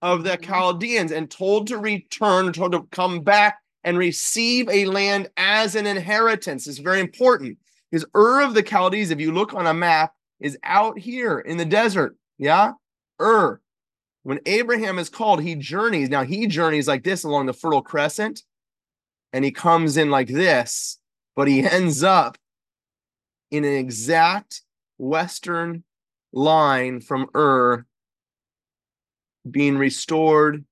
of 0.00 0.24
the 0.24 0.38
Mhm. 0.38 0.42
Chaldeans, 0.42 1.12
and 1.12 1.30
told 1.30 1.66
to 1.66 1.76
return, 1.76 2.50
told 2.54 2.72
to 2.72 2.88
come 2.92 3.20
back 3.20 3.58
and 3.84 3.98
receive 3.98 4.70
a 4.70 4.86
land 4.86 5.28
as 5.36 5.74
an 5.74 5.86
inheritance. 5.86 6.66
It's 6.66 6.78
very 6.78 7.00
important 7.00 7.58
because 7.90 8.06
Ur 8.14 8.42
of 8.42 8.54
the 8.54 8.66
Chaldees, 8.66 9.10
if 9.10 9.20
you 9.20 9.32
look 9.32 9.54
on 9.54 9.66
a 9.66 9.74
map, 9.74 10.12
is 10.40 10.58
out 10.62 10.98
here 10.98 11.38
in 11.38 11.56
the 11.56 11.64
desert. 11.64 12.16
Yeah. 12.38 12.72
Ur. 13.20 13.60
When 14.22 14.40
Abraham 14.46 14.98
is 14.98 15.08
called, 15.08 15.42
he 15.42 15.54
journeys. 15.54 16.10
Now 16.10 16.22
he 16.22 16.46
journeys 16.46 16.86
like 16.86 17.02
this 17.02 17.24
along 17.24 17.46
the 17.46 17.52
Fertile 17.52 17.82
Crescent, 17.82 18.42
and 19.32 19.44
he 19.44 19.50
comes 19.50 19.96
in 19.96 20.10
like 20.10 20.28
this, 20.28 20.98
but 21.34 21.48
he 21.48 21.62
ends 21.64 22.02
up 22.02 22.36
in 23.50 23.64
an 23.64 23.74
exact 23.74 24.62
western 24.98 25.84
line 26.32 27.00
from 27.00 27.28
Ur, 27.34 27.86
being 29.50 29.78
restored 29.78 30.64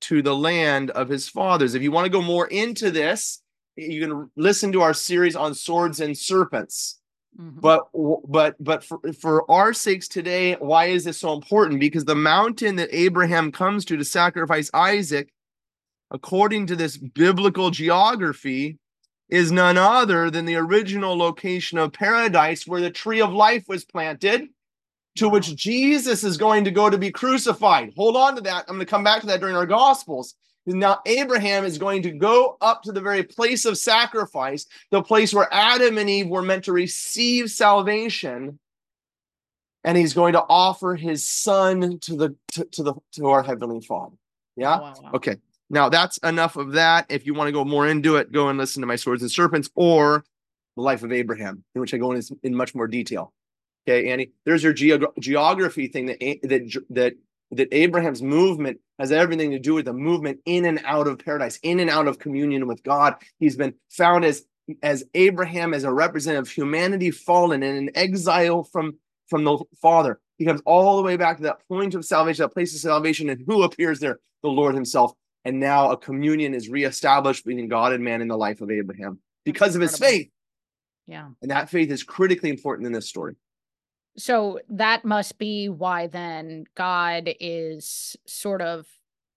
to 0.00 0.22
the 0.22 0.34
land 0.34 0.90
of 0.90 1.08
his 1.08 1.28
fathers. 1.28 1.74
If 1.74 1.82
you 1.82 1.92
want 1.92 2.06
to 2.06 2.10
go 2.10 2.22
more 2.22 2.46
into 2.46 2.90
this, 2.90 3.41
you 3.76 4.00
can 4.06 4.30
listen 4.36 4.72
to 4.72 4.82
our 4.82 4.94
series 4.94 5.36
on 5.36 5.54
swords 5.54 6.00
and 6.00 6.16
serpents. 6.16 6.98
Mhm. 7.38 7.60
But 7.60 7.88
but 8.28 8.56
but 8.62 8.84
for, 8.84 9.00
for 9.18 9.50
our 9.50 9.72
sakes 9.72 10.08
today, 10.08 10.54
why 10.54 10.86
is 10.86 11.04
this 11.04 11.18
so 11.18 11.32
important? 11.32 11.80
Because 11.80 12.04
the 12.04 12.14
mountain 12.14 12.76
that 12.76 12.90
Abraham 12.92 13.50
comes 13.50 13.84
to 13.86 13.96
to 13.96 14.04
sacrifice 14.04 14.70
Isaac, 14.74 15.32
according 16.10 16.66
to 16.66 16.76
this 16.76 16.98
biblical 16.98 17.70
geography, 17.70 18.78
is 19.30 19.50
none 19.50 19.78
other 19.78 20.30
than 20.30 20.44
the 20.44 20.56
original 20.56 21.16
location 21.16 21.78
of 21.78 21.94
paradise 21.94 22.66
where 22.66 22.82
the 22.82 22.90
tree 22.90 23.22
of 23.22 23.32
life 23.32 23.64
was 23.66 23.82
planted, 23.82 24.48
to 25.16 25.28
which 25.30 25.56
Jesus 25.56 26.24
is 26.24 26.36
going 26.36 26.64
to 26.64 26.70
go 26.70 26.90
to 26.90 26.98
be 26.98 27.10
crucified. 27.10 27.94
Hold 27.96 28.16
on 28.16 28.34
to 28.36 28.42
that. 28.42 28.66
I'm 28.68 28.74
going 28.74 28.80
to 28.80 28.90
come 28.90 29.04
back 29.04 29.22
to 29.22 29.26
that 29.28 29.40
during 29.40 29.56
our 29.56 29.64
gospels. 29.64 30.34
Now, 30.66 31.00
Abraham 31.06 31.64
is 31.64 31.78
going 31.78 32.02
to 32.02 32.12
go 32.12 32.56
up 32.60 32.82
to 32.84 32.92
the 32.92 33.00
very 33.00 33.24
place 33.24 33.64
of 33.64 33.76
sacrifice, 33.78 34.66
the 34.90 35.02
place 35.02 35.34
where 35.34 35.48
Adam 35.52 35.98
and 35.98 36.08
Eve 36.08 36.28
were 36.28 36.42
meant 36.42 36.64
to 36.64 36.72
receive 36.72 37.50
salvation. 37.50 38.58
And 39.84 39.98
he's 39.98 40.14
going 40.14 40.34
to 40.34 40.44
offer 40.48 40.94
his 40.94 41.28
son 41.28 41.98
to 42.00 42.16
the 42.16 42.36
to, 42.52 42.64
to 42.66 42.82
the 42.84 42.94
to 43.16 43.28
our 43.28 43.42
heavenly 43.42 43.80
father. 43.80 44.14
Yeah. 44.56 44.78
Wow, 44.78 44.94
wow. 45.02 45.10
Okay. 45.14 45.36
Now 45.70 45.88
that's 45.88 46.18
enough 46.18 46.56
of 46.56 46.72
that. 46.72 47.06
If 47.08 47.26
you 47.26 47.34
want 47.34 47.48
to 47.48 47.52
go 47.52 47.64
more 47.64 47.88
into 47.88 48.14
it, 48.16 48.30
go 48.30 48.48
and 48.48 48.58
listen 48.58 48.80
to 48.82 48.86
my 48.86 48.94
swords 48.94 49.22
and 49.22 49.30
serpents 49.30 49.70
or 49.74 50.24
the 50.76 50.82
life 50.82 51.02
of 51.02 51.10
Abraham, 51.10 51.64
in 51.74 51.80
which 51.80 51.92
I 51.94 51.96
go 51.98 52.12
in 52.12 52.22
in 52.44 52.54
much 52.54 52.74
more 52.74 52.86
detail. 52.86 53.32
Okay, 53.88 54.10
Annie, 54.10 54.30
There's 54.44 54.62
your 54.62 54.72
geog- 54.72 55.18
geography 55.18 55.88
thing 55.88 56.06
that 56.06 56.20
that 56.44 56.84
that 56.90 57.14
that 57.52 57.68
Abraham's 57.72 58.22
movement 58.22 58.80
has 58.98 59.12
everything 59.12 59.50
to 59.50 59.58
do 59.58 59.74
with 59.74 59.84
the 59.84 59.92
movement 59.92 60.40
in 60.46 60.64
and 60.64 60.80
out 60.84 61.06
of 61.06 61.18
paradise, 61.18 61.58
in 61.62 61.80
and 61.80 61.90
out 61.90 62.08
of 62.08 62.18
communion 62.18 62.66
with 62.66 62.82
God. 62.82 63.16
He's 63.38 63.56
been 63.56 63.74
found 63.90 64.24
as 64.24 64.44
as 64.82 65.04
Abraham 65.14 65.74
as 65.74 65.84
a 65.84 65.92
representative 65.92 66.46
of 66.46 66.50
humanity 66.50 67.10
fallen 67.10 67.62
and 67.62 67.76
an 67.76 67.90
exile 67.94 68.62
from 68.62 68.98
from 69.28 69.44
the 69.44 69.58
Father. 69.80 70.20
He 70.38 70.44
comes 70.44 70.62
all 70.64 70.96
the 70.96 71.02
way 71.02 71.16
back 71.16 71.36
to 71.36 71.42
that 71.44 71.66
point 71.68 71.94
of 71.94 72.04
salvation, 72.04 72.42
that 72.42 72.54
place 72.54 72.74
of 72.74 72.80
salvation, 72.80 73.28
and 73.28 73.42
who 73.46 73.62
appears 73.62 74.00
there? 74.00 74.18
The 74.42 74.48
Lord 74.48 74.74
Himself. 74.74 75.12
And 75.44 75.58
now 75.58 75.90
a 75.90 75.96
communion 75.96 76.54
is 76.54 76.68
reestablished 76.68 77.44
between 77.44 77.68
God 77.68 77.92
and 77.92 78.04
man 78.04 78.22
in 78.22 78.28
the 78.28 78.36
life 78.36 78.60
of 78.60 78.70
Abraham 78.70 79.18
because 79.44 79.74
of 79.74 79.82
his 79.82 79.94
incredible. 79.94 80.18
faith. 80.18 80.30
Yeah. 81.08 81.28
And 81.42 81.50
that 81.50 81.68
faith 81.68 81.90
is 81.90 82.04
critically 82.04 82.50
important 82.50 82.86
in 82.86 82.92
this 82.92 83.08
story. 83.08 83.34
So 84.16 84.60
that 84.68 85.04
must 85.04 85.38
be 85.38 85.68
why 85.68 86.06
then 86.06 86.64
God 86.74 87.30
is 87.40 88.16
sort 88.26 88.60
of 88.60 88.86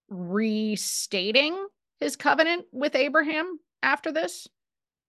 restating 0.09 1.67
his 1.99 2.15
covenant 2.15 2.65
with 2.71 2.95
Abraham 2.95 3.59
after 3.81 4.11
this. 4.11 4.47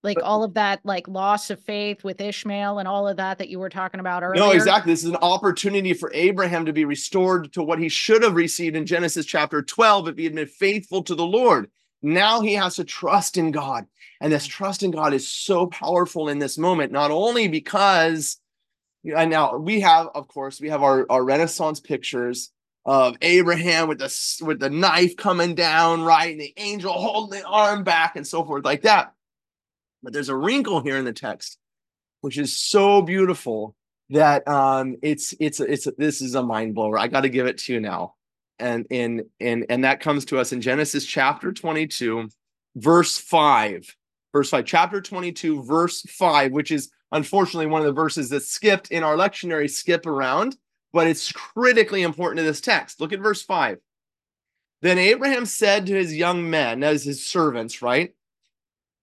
Like 0.03 0.17
But- 0.17 0.25
all 0.25 0.45
of 0.45 0.55
that, 0.55 0.81
like 0.85 1.09
loss 1.09 1.51
of 1.51 1.59
faith 1.59 2.05
with 2.05 2.21
Ishmael 2.21 2.79
and 2.79 2.87
all 2.87 3.09
of 3.09 3.17
that 3.17 3.39
that 3.39 3.49
you 3.49 3.59
were 3.59 3.69
talking 3.69 3.99
about 3.99 4.23
earlier. 4.23 4.41
No, 4.41 4.53
exactly. 4.53 4.93
This 4.93 5.03
is 5.03 5.11
an 5.11 5.17
opportunity 5.17 5.95
for 5.95 6.13
Abraham 6.15 6.65
to 6.67 6.73
be 6.73 6.85
restored 6.85 7.53
to 7.55 7.63
what 7.63 7.81
he 7.81 7.89
should 7.89 8.23
have 8.23 8.37
received 8.37 8.77
in 8.77 8.87
Genesis 8.87 9.27
chapter 9.27 9.63
12 9.63 10.09
if 10.09 10.17
he 10.17 10.25
had 10.25 10.35
been 10.35 10.47
faithful 10.47 11.03
to 11.03 11.15
the 11.17 11.27
Lord. 11.27 11.71
Now 12.03 12.41
he 12.41 12.53
has 12.55 12.77
to 12.77 12.85
trust 12.85 13.37
in 13.37 13.51
God. 13.51 13.87
And 14.21 14.33
this 14.33 14.47
mm. 14.47 14.51
trust 14.51 14.83
in 14.83 14.91
God 14.91 15.13
is 15.13 15.27
so 15.29 15.67
powerful 15.67 16.29
in 16.29 16.39
this 16.39 16.57
moment, 16.57 16.93
not 16.93 17.11
only 17.11 17.49
because, 17.49 18.39
and 19.15 19.31
now 19.31 19.57
we 19.57 19.81
have, 19.81 20.09
of 20.15 20.29
course, 20.29 20.61
we 20.61 20.69
have 20.71 20.83
our, 20.83 21.07
our 21.11 21.25
Renaissance 21.25 21.81
pictures 21.81 22.51
of 22.85 23.17
Abraham 23.21 23.89
with 23.89 23.99
the, 23.99 24.45
with 24.45 24.61
the 24.61 24.71
knife 24.71 25.17
coming 25.17 25.55
down, 25.55 26.03
right? 26.03 26.33
And 26.33 26.41
the 26.41 26.55
angel 26.57 26.93
holding 26.93 27.41
the 27.41 27.47
arm 27.47 27.85
back 27.85 28.17
and 28.17 28.27
so 28.27 28.45
forth, 28.45 28.65
like 28.65 28.83
that. 28.83 29.13
But 30.03 30.13
there's 30.13 30.29
a 30.29 30.37
wrinkle 30.37 30.81
here 30.81 30.97
in 30.97 31.05
the 31.05 31.13
text, 31.13 31.59
which 32.21 32.39
is 32.39 32.57
so 32.57 33.03
beautiful 33.03 33.75
that 34.11 34.47
um 34.47 34.97
it's 35.03 35.35
it's 35.41 35.61
it's 35.61 35.89
this 35.99 36.21
is 36.21 36.35
a 36.35 36.43
mind 36.43 36.75
blower 36.75 36.99
i 36.99 37.09
got 37.09 37.23
to 37.23 37.29
give 37.29 37.47
it 37.47 37.59
to 37.59 37.73
you 37.73 37.81
now 37.81 38.15
and 38.59 38.87
and 38.91 39.23
and 39.41 39.67
and 39.69 39.85
that 39.85 40.01
comes 40.01 40.25
to 40.25 40.39
us 40.39 40.53
in 40.53 40.61
genesis 40.61 41.05
chapter 41.05 41.53
22 41.53 42.29
verse 42.77 43.19
5 43.19 43.97
verse 44.33 44.51
5 44.51 44.65
chapter 44.65 45.01
22 45.01 45.63
verse 45.65 46.03
5 46.03 46.53
which 46.53 46.71
is 46.71 46.91
unfortunately 47.13 47.67
one 47.67 47.81
of 47.81 47.87
the 47.87 47.93
verses 47.93 48.31
that 48.31 48.43
skipped 48.43 48.91
in 48.91 49.03
our 49.03 49.17
lectionary 49.17 49.71
skip 49.71 50.07
around 50.07 50.57
but 50.93 51.07
it's 51.07 51.33
critically 51.33 52.03
important 52.03 52.39
to 52.39 52.45
this 52.45 52.61
text 52.61 53.01
look 53.01 53.13
at 53.13 53.21
verse 53.21 53.43
5 53.43 53.79
then 54.83 54.99
abraham 54.99 55.47
said 55.47 55.87
to 55.87 55.95
his 55.95 56.15
young 56.15 56.49
men 56.51 56.83
as 56.83 57.05
his 57.05 57.25
servants 57.25 57.83
right 57.83 58.13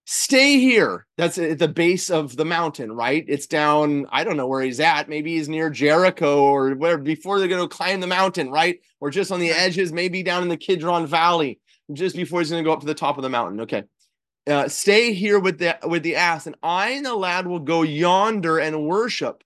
stay 0.06 0.60
here. 0.60 1.06
That's 1.18 1.38
at 1.38 1.60
the 1.60 1.68
base 1.68 2.10
of 2.10 2.36
the 2.36 2.46
mountain, 2.46 2.92
right? 2.92 3.24
It's 3.28 3.48
down, 3.48 4.06
I 4.12 4.24
don't 4.24 4.38
know 4.38 4.48
where 4.48 4.62
he's 4.62 4.80
at. 4.80 5.10
Maybe 5.10 5.36
he's 5.36 5.50
near 5.50 5.70
Jericho 5.70 6.44
or 6.44 6.72
where 6.76 6.98
before 6.98 7.40
they're 7.40 7.48
going 7.48 7.68
to 7.68 7.76
climb 7.76 8.00
the 8.00 8.08
mountain, 8.08 8.50
right? 8.50 8.80
Or 9.00 9.10
just 9.10 9.32
on 9.32 9.40
the 9.40 9.52
edges, 9.52 9.94
maybe 9.94 10.24
down 10.24 10.44
in 10.44 10.50
the 10.50 10.58
Kidron 10.58 11.08
Valley, 11.08 11.60
just 11.92 12.16
before 12.16 12.40
he's 12.40 12.50
going 12.50 12.64
to 12.64 12.68
go 12.68 12.74
up 12.74 12.82
to 12.82 12.86
the 12.86 12.94
top 12.94 13.18
of 13.18 13.24
the 13.24 13.30
mountain. 13.30 13.62
Okay. 13.62 13.84
Uh, 14.46 14.68
stay 14.68 15.14
here 15.14 15.40
with 15.40 15.58
the 15.58 15.78
with 15.84 16.04
the 16.04 16.18
ass, 16.18 16.48
and 16.48 16.56
I 16.62 16.90
and 16.90 17.06
the 17.06 17.16
lad 17.16 17.48
will 17.48 17.60
go 17.60 17.82
yonder 17.82 18.60
and 18.60 18.86
worship 18.86 19.44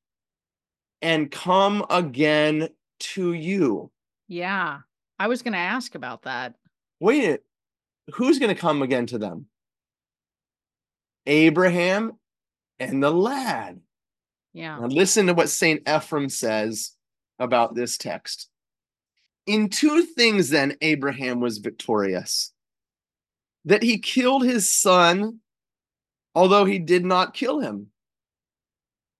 and 1.01 1.29
come 1.29 1.85
again 1.89 2.69
to 2.99 3.33
you. 3.33 3.91
Yeah. 4.27 4.79
I 5.19 5.27
was 5.27 5.41
going 5.41 5.53
to 5.53 5.59
ask 5.59 5.95
about 5.95 6.23
that. 6.23 6.55
Wait, 6.99 7.41
who's 8.13 8.39
going 8.39 8.53
to 8.53 8.59
come 8.59 8.81
again 8.81 9.05
to 9.07 9.17
them? 9.17 9.47
Abraham 11.25 12.13
and 12.79 13.03
the 13.03 13.11
lad. 13.11 13.81
Yeah. 14.53 14.79
Now, 14.79 14.87
listen 14.87 15.27
to 15.27 15.33
what 15.33 15.49
St. 15.49 15.87
Ephraim 15.87 16.29
says 16.29 16.93
about 17.39 17.75
this 17.75 17.97
text. 17.97 18.49
In 19.45 19.69
two 19.69 20.03
things, 20.03 20.49
then, 20.49 20.75
Abraham 20.81 21.39
was 21.39 21.59
victorious 21.59 22.51
that 23.67 23.83
he 23.83 23.99
killed 23.99 24.45
his 24.45 24.69
son, 24.69 25.39
although 26.33 26.65
he 26.65 26.79
did 26.79 27.05
not 27.05 27.33
kill 27.33 27.59
him, 27.59 27.87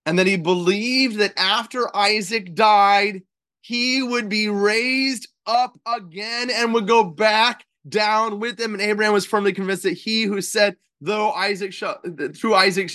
and 0.06 0.18
that 0.18 0.26
he 0.26 0.36
believed 0.36 1.18
that 1.18 1.38
after 1.38 1.94
Isaac 1.94 2.54
died, 2.54 3.22
he 3.60 4.02
would 4.02 4.30
be 4.30 4.48
raised 4.48 5.28
up 5.46 5.78
again 5.86 6.48
and 6.50 6.72
would 6.72 6.88
go 6.88 7.04
back 7.04 7.66
down 7.86 8.40
with 8.40 8.58
him. 8.58 8.72
And 8.72 8.82
Abraham 8.82 9.12
was 9.12 9.26
firmly 9.26 9.52
convinced 9.52 9.82
that 9.82 9.92
he 9.92 10.22
who 10.22 10.40
said, 10.40 10.76
Though 11.02 11.30
Isaac 11.32 11.74
shall, 11.74 12.00
through 12.34 12.54
Isaac 12.54 12.90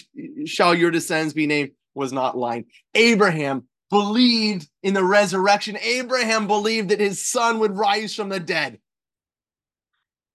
shall 0.45 0.73
your 0.73 0.91
descendants 0.91 1.33
be 1.33 1.45
named, 1.45 1.71
was 1.93 2.11
not 2.11 2.35
lying. 2.35 2.65
Abraham 2.95 3.67
believed 3.91 4.67
in 4.81 4.95
the 4.95 5.03
resurrection. 5.03 5.77
Abraham 5.77 6.47
believed 6.47 6.89
that 6.89 6.99
his 6.99 7.23
son 7.23 7.59
would 7.59 7.77
rise 7.77 8.15
from 8.15 8.29
the 8.29 8.39
dead. 8.39 8.79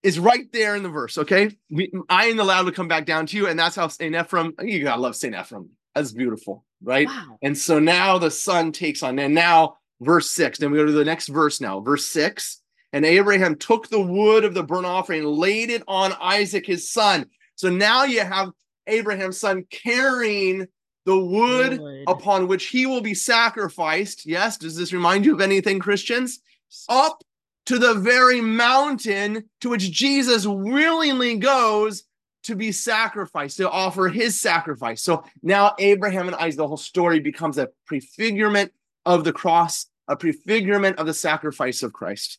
It's 0.08 0.16
right 0.16 0.50
there 0.54 0.74
in 0.74 0.82
the 0.82 0.88
verse, 0.88 1.18
okay? 1.18 1.54
We, 1.70 1.92
I 2.08 2.28
and 2.28 2.38
the 2.38 2.44
lad 2.44 2.64
will 2.64 2.72
come 2.72 2.88
back 2.88 3.04
down 3.04 3.26
to 3.26 3.36
you, 3.36 3.46
and 3.46 3.58
that's 3.58 3.76
how 3.76 3.88
St. 3.88 4.16
Ephraim, 4.16 4.54
you 4.62 4.82
gotta 4.82 5.02
love 5.02 5.14
St. 5.14 5.34
Ephraim. 5.34 5.68
That's 5.94 6.12
beautiful, 6.12 6.64
right? 6.82 7.06
Wow. 7.06 7.36
And 7.42 7.56
so 7.58 7.78
now 7.78 8.16
the 8.16 8.30
son 8.30 8.72
takes 8.72 9.02
on, 9.02 9.18
and 9.18 9.34
now 9.34 9.76
verse 10.00 10.30
six. 10.30 10.58
Then 10.58 10.70
we 10.70 10.78
go 10.78 10.86
to 10.86 10.92
the 10.92 11.04
next 11.04 11.28
verse 11.28 11.60
now, 11.60 11.80
verse 11.80 12.06
six. 12.06 12.62
And 12.94 13.04
Abraham 13.04 13.56
took 13.56 13.90
the 13.90 14.00
wood 14.00 14.46
of 14.46 14.54
the 14.54 14.62
burnt 14.62 14.86
offering 14.86 15.24
and 15.24 15.30
laid 15.30 15.68
it 15.68 15.82
on 15.86 16.14
Isaac, 16.18 16.66
his 16.66 16.90
son. 16.90 17.26
So 17.56 17.68
now 17.68 18.04
you 18.04 18.20
have 18.20 18.52
Abraham's 18.86 19.38
son 19.38 19.66
carrying 19.70 20.68
the 21.04 21.18
wood 21.18 21.80
Wood. 21.80 22.04
upon 22.06 22.48
which 22.48 22.68
he 22.68 22.86
will 22.86 23.02
be 23.02 23.12
sacrificed. 23.12 24.24
Yes, 24.24 24.56
does 24.56 24.74
this 24.74 24.94
remind 24.94 25.26
you 25.26 25.34
of 25.34 25.42
anything, 25.42 25.80
Christians? 25.80 26.40
Up 26.88 27.22
to 27.68 27.78
the 27.78 27.92
very 27.92 28.40
mountain 28.40 29.44
to 29.60 29.68
which 29.68 29.92
Jesus 29.92 30.46
willingly 30.46 31.36
goes 31.36 32.04
to 32.44 32.56
be 32.56 32.72
sacrificed, 32.72 33.58
to 33.58 33.68
offer 33.68 34.08
his 34.08 34.40
sacrifice. 34.40 35.02
So 35.02 35.24
now 35.42 35.74
Abraham 35.78 36.28
and 36.28 36.36
Isaac, 36.36 36.56
the 36.56 36.66
whole 36.66 36.78
story 36.78 37.20
becomes 37.20 37.58
a 37.58 37.68
prefigurement 37.84 38.70
of 39.04 39.22
the 39.24 39.34
cross, 39.34 39.84
a 40.08 40.16
prefigurement 40.16 40.96
of 40.96 41.04
the 41.04 41.12
sacrifice 41.12 41.82
of 41.82 41.92
Christ. 41.92 42.38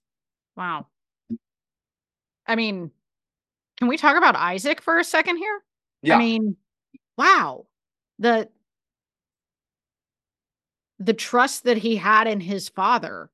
Wow. 0.58 0.88
I 2.48 2.56
mean, 2.56 2.90
can 3.78 3.88
we 3.88 3.98
talk 3.98 4.18
about 4.18 4.36
Isaac 4.36 4.82
for 4.82 4.98
a 4.98 5.04
second 5.04 5.38
here? 5.38 5.62
Yeah. 6.02 6.16
I 6.16 6.18
mean, 6.18 6.58
wow. 7.20 7.68
The 8.18 8.50
the 10.98 11.14
trust 11.14 11.66
that 11.66 11.78
he 11.78 11.98
had 11.98 12.26
in 12.26 12.40
his 12.40 12.68
father 12.68 13.30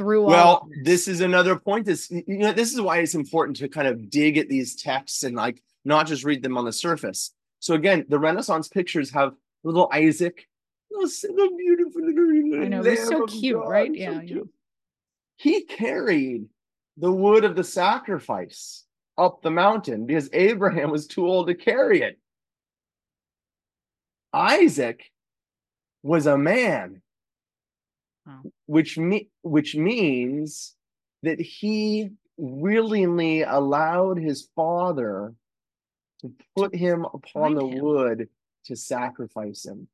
through 0.00 0.22
well 0.22 0.62
of 0.62 0.68
this 0.82 1.06
is 1.06 1.20
another 1.20 1.56
point 1.56 1.84
this 1.84 2.10
you 2.10 2.38
know 2.38 2.52
this 2.52 2.72
is 2.72 2.80
why 2.80 2.98
it's 2.98 3.14
important 3.14 3.54
to 3.54 3.68
kind 3.68 3.86
of 3.86 4.08
dig 4.08 4.38
at 4.38 4.48
these 4.48 4.74
texts 4.74 5.24
and 5.24 5.36
like 5.36 5.62
not 5.84 6.06
just 6.06 6.24
read 6.24 6.42
them 6.42 6.56
on 6.56 6.64
the 6.64 6.72
surface 6.72 7.34
so 7.58 7.74
again 7.74 8.06
the 8.08 8.18
renaissance 8.18 8.66
pictures 8.68 9.10
have 9.10 9.34
little 9.62 9.90
isaac 9.92 10.48
little, 10.90 11.06
s- 11.06 11.24
beautiful 11.58 12.00
little 12.02 12.62
I 12.64 12.68
know, 12.68 12.82
they're 12.82 12.96
so 13.06 13.26
cute, 13.26 13.56
God, 13.58 13.68
right? 13.68 13.88
so 13.94 13.94
Yeah, 13.94 14.12
yeah. 14.12 14.20
cute. 14.22 14.48
he 15.36 15.64
carried 15.64 16.46
the 16.96 17.12
wood 17.12 17.44
of 17.44 17.54
the 17.56 17.64
sacrifice 17.64 18.86
up 19.18 19.42
the 19.42 19.50
mountain 19.50 20.06
because 20.06 20.30
Abraham 20.32 20.90
was 20.90 21.06
too 21.06 21.26
old 21.26 21.46
to 21.48 21.54
carry 21.54 22.00
it. 22.02 22.18
Isaac 24.32 25.04
was 26.02 26.26
a 26.26 26.38
man. 26.38 27.02
Which 28.70 28.96
me, 28.96 29.28
which 29.42 29.74
means 29.74 30.76
that 31.24 31.40
he 31.40 32.10
willingly 32.36 33.42
allowed 33.42 34.16
his 34.16 34.48
father 34.54 35.34
to 36.20 36.32
put 36.56 36.72
him 36.72 37.04
upon 37.12 37.54
the 37.54 37.66
him. 37.66 37.80
wood 37.80 38.28
to 38.66 38.76
sacrifice 38.76 39.66
him. 39.66 39.88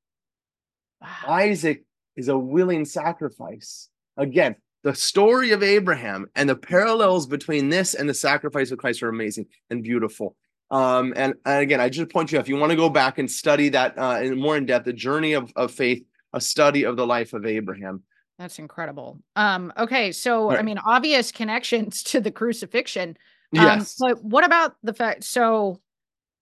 Wow. 1.01 1.09
Isaac 1.27 1.85
is 2.17 2.29
a 2.29 2.37
willing 2.37 2.85
sacrifice. 2.85 3.89
Again, 4.19 4.57
the 4.83 4.95
story 4.95 5.53
of 5.53 5.63
Abraham 5.63 6.27
and 6.35 6.47
the 6.47 6.55
parallels 6.55 7.27
between 7.27 7.71
this 7.71 7.95
and 7.95 8.07
the 8.07 8.15
sacrifice 8.15 8.71
of 8.73 8.79
Christ 8.79 9.03
are 9.03 9.09
amazing 9.09 9.47
and 9.71 9.83
beautiful. 9.83 10.37
Um, 10.71 11.15
and, 11.17 11.33
and 11.47 11.63
again, 11.63 11.81
I 11.81 11.89
just 11.89 12.11
point 12.11 12.31
you 12.31 12.39
if 12.41 12.49
you 12.49 12.57
want 12.57 12.73
to 12.73 12.77
go 12.77 12.91
back 12.91 13.17
and 13.17 13.31
study 13.31 13.71
that 13.71 13.99
uh, 13.99 14.19
in 14.21 14.39
more 14.39 14.55
in 14.55 14.67
depth, 14.67 14.85
the 14.85 14.93
journey 14.93 15.33
of, 15.33 15.51
of 15.57 15.71
faith, 15.71 16.05
a 16.35 16.43
study 16.43 16.85
of 16.85 16.97
the 16.97 17.07
life 17.07 17.33
of 17.33 17.47
Abraham. 17.47 18.03
That's 18.39 18.59
incredible. 18.59 19.19
Um, 19.35 19.73
okay, 19.79 20.13
so 20.13 20.51
I 20.51 20.63
mean, 20.63 20.79
obvious 20.79 21.33
connections 21.33 22.03
to 22.05 22.21
the 22.21 22.31
crucifixion. 22.31 23.11
Um, 23.57 23.63
Yes, 23.63 23.97
but 23.99 24.23
what 24.23 24.45
about 24.45 24.77
the 24.83 24.93
fact? 24.93 25.25
So 25.25 25.81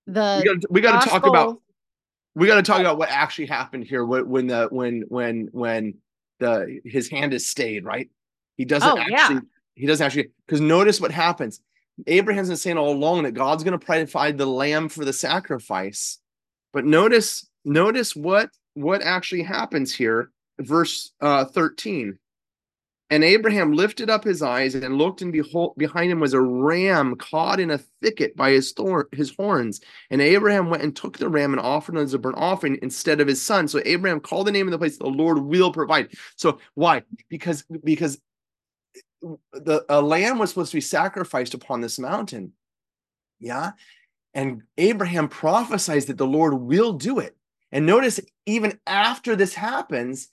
the 0.07 0.43
we 0.43 0.45
got 0.45 0.71
we 0.71 0.81
got 0.81 1.03
to 1.03 1.09
talk 1.09 1.27
about 1.27 1.61
we 2.35 2.47
got 2.47 2.57
to 2.57 2.63
talk 2.63 2.81
about 2.81 2.99
what 2.99 3.11
actually 3.11 3.47
happened 3.47 3.85
here 3.85 4.05
when 4.05 4.29
when 4.29 4.47
the 4.47 4.69
when 4.71 5.05
when 5.09 5.49
when 5.53 5.95
the 6.41 6.81
his 6.85 7.09
hand 7.09 7.33
is 7.33 7.47
stayed 7.47 7.85
right 7.85 8.11
he 8.57 8.65
doesn't 8.65 8.89
Oh, 8.91 8.97
yeah. 8.97 9.21
actually 9.21 9.41
he 9.75 9.87
doesn't 9.87 10.05
actually 10.05 10.31
because 10.47 10.61
notice 10.61 11.01
what 11.01 11.11
happens 11.13 11.61
abraham's 12.07 12.49
been 12.49 12.57
saying 12.57 12.77
all 12.77 12.93
along 12.93 13.23
that 13.23 13.33
god's 13.33 13.63
going 13.63 13.79
to 13.79 13.85
provide 13.87 14.37
the 14.37 14.47
lamb 14.47 14.89
for 14.89 15.05
the 15.05 15.13
sacrifice 15.13 16.19
but 16.73 16.85
notice 16.85 17.49
notice 17.65 18.17
what 18.17 18.51
what 18.75 19.01
actually 19.01 19.43
happens 19.45 19.95
here 19.95 20.31
verse 20.59 21.13
uh 21.21 21.45
13 21.45 22.19
and 23.11 23.23
Abraham 23.23 23.73
lifted 23.73 24.09
up 24.09 24.25
his 24.25 24.41
eyes 24.41 24.75
and 24.75 24.97
looked, 24.97 25.21
and 25.21 25.33
behold, 25.33 25.75
behind 25.77 26.11
him 26.11 26.21
was 26.21 26.33
a 26.33 26.41
ram 26.41 27.17
caught 27.17 27.61
in 27.61 27.71
a 27.71 27.79
thicket 28.03 28.35
by 28.35 28.51
his 28.51 28.73
thorn, 28.73 29.05
his 29.13 29.35
horns. 29.37 29.81
And 30.11 30.23
Abraham 30.23 30.71
went 30.71 30.83
and 30.83 30.97
took 30.97 31.19
the 31.19 31.29
ram 31.29 31.53
and 31.53 31.61
offered 31.61 31.97
it 31.97 32.01
as 32.01 32.15
a 32.15 32.19
burnt 32.19 32.39
offering 32.39 32.79
instead 32.83 33.21
of 33.21 33.29
his 33.29 33.43
son. 33.43 33.69
So 33.69 33.81
Abraham 33.85 34.21
called 34.21 34.47
the 34.47 34.53
name 34.53 34.67
of 34.67 34.73
the 34.73 34.79
place, 34.79 34.97
the 34.97 35.07
Lord 35.07 35.39
will 35.39 35.71
provide. 35.71 36.15
So 36.37 36.59
why? 36.75 37.03
Because 37.29 37.65
because 37.85 38.19
the 39.53 39.85
a 39.89 40.01
lamb 40.01 40.39
was 40.39 40.51
supposed 40.51 40.73
to 40.73 40.79
be 40.79 40.81
sacrificed 40.81 41.55
upon 41.55 41.83
this 41.83 41.99
mountain. 41.99 42.53
Yeah. 43.39 43.73
And 44.33 44.63
Abraham 44.79 45.29
prophesies 45.29 46.07
that 46.07 46.19
the 46.19 46.27
Lord 46.27 46.55
will 46.55 46.95
do 46.95 47.19
it. 47.19 47.37
And 47.73 47.87
notice, 47.87 48.21
even 48.47 48.79
after 48.87 49.37
this 49.37 49.55
happens, 49.55 50.29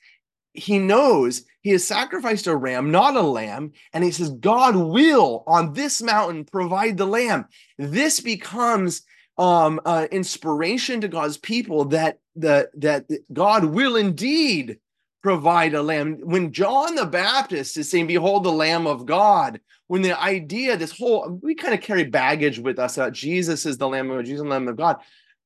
he 0.54 0.80
knows 0.80 1.44
he 1.62 1.72
has 1.72 1.88
sacrificed 1.88 2.48
a 2.48 2.56
ram, 2.56 2.92
not 2.92 3.16
a 3.16 3.22
lamb. 3.22 3.72
And 3.94 4.04
he 4.04 4.12
says, 4.12 4.30
God 4.32 4.76
will 4.76 5.44
on 5.48 5.74
this 5.74 6.02
mountain 6.02 6.46
provide 6.46 6.98
the 6.98 7.06
lamb. 7.06 7.46
This 7.78 8.20
becomes 8.20 9.04
um 9.38 9.80
uh, 9.86 10.08
inspiration 10.12 11.02
to 11.02 11.08
God's 11.08 11.38
people 11.38 11.86
that 11.86 12.20
that 12.36 13.06
God 13.32 13.66
will 13.66 13.96
indeed 13.96 14.80
provide 15.22 15.74
a 15.74 15.82
lamb. 15.82 16.18
When 16.22 16.52
John 16.52 16.96
the 16.96 17.06
Baptist 17.06 17.78
is 17.78 17.90
saying, 17.90 18.08
Behold 18.08 18.44
the 18.44 18.52
Lamb 18.52 18.88
of 18.88 19.06
God, 19.06 19.60
when 19.88 20.02
the 20.02 20.20
idea, 20.20 20.78
this 20.78 20.98
whole 20.98 21.40
we 21.42 21.56
kind 21.56 21.74
of 21.74 21.82
carry 21.82 22.04
baggage 22.04 22.60
with 22.60 22.80
us 22.80 22.98
about 22.98 23.14
Jesus 23.14 23.66
is 23.66 23.78
the 23.78 23.88
Lamb 23.88 24.10
of 24.10 24.18
God, 24.18 24.26
Jesus, 24.26 24.44
the 24.44 24.50
Lamb 24.50 24.68
of 24.68 24.78
God. 24.78 24.98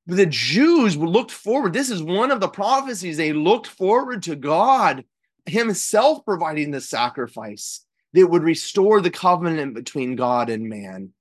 The 0.08 0.26
Jews 0.26 0.96
looked 0.98 1.32
forward. 1.32 1.74
This 1.74 1.90
is 1.90 2.04
one 2.04 2.32
of 2.32 2.40
the 2.40 2.48
prophecies. 2.48 3.18
They 3.18 3.34
looked 3.34 3.68
forward 3.68 4.24
to 4.24 4.36
God 4.36 5.04
Himself 5.46 6.24
providing 6.26 6.72
the 6.72 6.82
sacrifice 6.82 7.86
that 8.14 8.28
would 8.28 8.44
restore 8.44 9.02
the 9.02 9.12
covenant 9.12 9.74
between 9.74 10.16
God 10.16 10.50
and 10.50 10.70
man. 10.70 11.12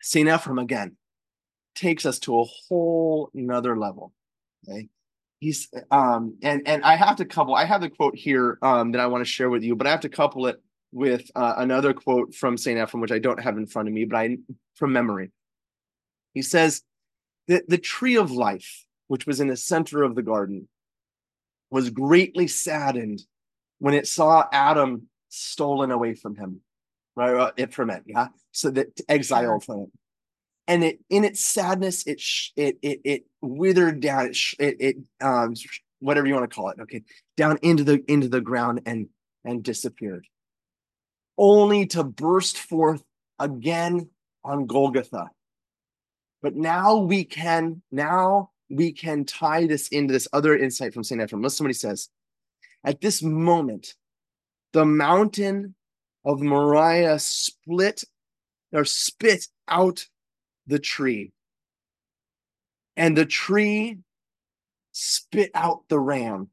St. 0.00 0.28
Ephraim 0.28 0.58
again 0.58 0.96
takes 1.74 2.06
us 2.06 2.18
to 2.20 2.38
a 2.38 2.44
whole 2.44 3.30
nother 3.34 3.76
level. 3.76 4.12
Okay. 4.68 4.88
He's 5.40 5.68
um 5.90 6.36
and 6.42 6.66
and 6.66 6.82
I 6.82 6.96
have 6.96 7.16
to 7.16 7.24
couple, 7.24 7.54
I 7.54 7.64
have 7.64 7.80
the 7.80 7.90
quote 7.90 8.16
here 8.16 8.58
um 8.62 8.92
that 8.92 9.00
I 9.00 9.06
want 9.06 9.24
to 9.24 9.30
share 9.30 9.50
with 9.50 9.62
you, 9.62 9.74
but 9.76 9.86
I 9.86 9.90
have 9.90 10.00
to 10.00 10.08
couple 10.08 10.46
it 10.46 10.60
with 10.92 11.30
uh, 11.34 11.54
another 11.58 11.92
quote 11.92 12.34
from 12.34 12.56
St. 12.56 12.78
Ephraim, 12.78 13.00
which 13.00 13.12
I 13.12 13.18
don't 13.18 13.40
have 13.40 13.56
in 13.56 13.66
front 13.66 13.88
of 13.88 13.94
me, 13.94 14.04
but 14.04 14.16
I 14.16 14.38
from 14.74 14.92
memory. 14.92 15.30
He 16.34 16.42
says 16.42 16.82
that 17.48 17.68
the 17.68 17.78
tree 17.78 18.16
of 18.16 18.30
life, 18.30 18.84
which 19.08 19.26
was 19.26 19.40
in 19.40 19.48
the 19.48 19.56
center 19.56 20.02
of 20.02 20.14
the 20.14 20.22
garden, 20.22 20.68
was 21.70 21.90
greatly 21.90 22.46
saddened 22.46 23.22
when 23.78 23.94
it 23.94 24.06
saw 24.06 24.44
Adam 24.52 25.08
stolen 25.28 25.90
away 25.90 26.14
from 26.14 26.36
him, 26.36 26.60
right? 27.16 27.52
It 27.56 27.74
from 27.74 27.90
it, 27.90 28.02
yeah. 28.06 28.28
So 28.52 28.70
that 28.70 29.00
exiled 29.08 29.64
from 29.64 29.80
it, 29.82 29.88
and 30.66 30.84
it 30.84 31.00
in 31.10 31.24
its 31.24 31.40
sadness, 31.40 32.06
it 32.06 32.20
sh- 32.20 32.50
it 32.56 32.78
it 32.82 33.00
it 33.04 33.24
withered 33.40 34.00
down. 34.00 34.26
It 34.26 34.36
sh- 34.36 34.54
it, 34.58 34.76
it 34.80 34.96
um 35.20 35.54
whatever 36.00 36.26
you 36.26 36.34
want 36.34 36.48
to 36.48 36.54
call 36.54 36.70
it, 36.70 36.80
okay, 36.80 37.02
down 37.36 37.58
into 37.62 37.84
the 37.84 38.02
into 38.10 38.28
the 38.28 38.40
ground 38.40 38.82
and 38.86 39.08
and 39.44 39.62
disappeared, 39.62 40.26
only 41.36 41.86
to 41.86 42.04
burst 42.04 42.58
forth 42.58 43.02
again 43.38 44.10
on 44.44 44.66
Golgotha. 44.66 45.30
But 46.42 46.54
now 46.54 46.96
we 46.96 47.24
can 47.24 47.82
now 47.90 48.50
we 48.70 48.92
can 48.92 49.24
tie 49.24 49.66
this 49.66 49.88
into 49.88 50.12
this 50.12 50.28
other 50.32 50.56
insight 50.56 50.94
from 50.94 51.04
Saint 51.04 51.20
Ephraim. 51.20 51.42
Listen, 51.42 51.66
he 51.66 51.72
says. 51.72 52.08
At 52.84 53.00
this 53.00 53.22
moment, 53.22 53.94
the 54.72 54.84
mountain 54.84 55.74
of 56.24 56.40
Moriah 56.40 57.18
split 57.18 58.04
or 58.72 58.84
spit 58.84 59.48
out 59.66 60.06
the 60.66 60.78
tree, 60.78 61.32
and 62.96 63.16
the 63.16 63.26
tree 63.26 63.98
spit 64.92 65.50
out 65.54 65.88
the 65.88 65.98
ram. 65.98 66.50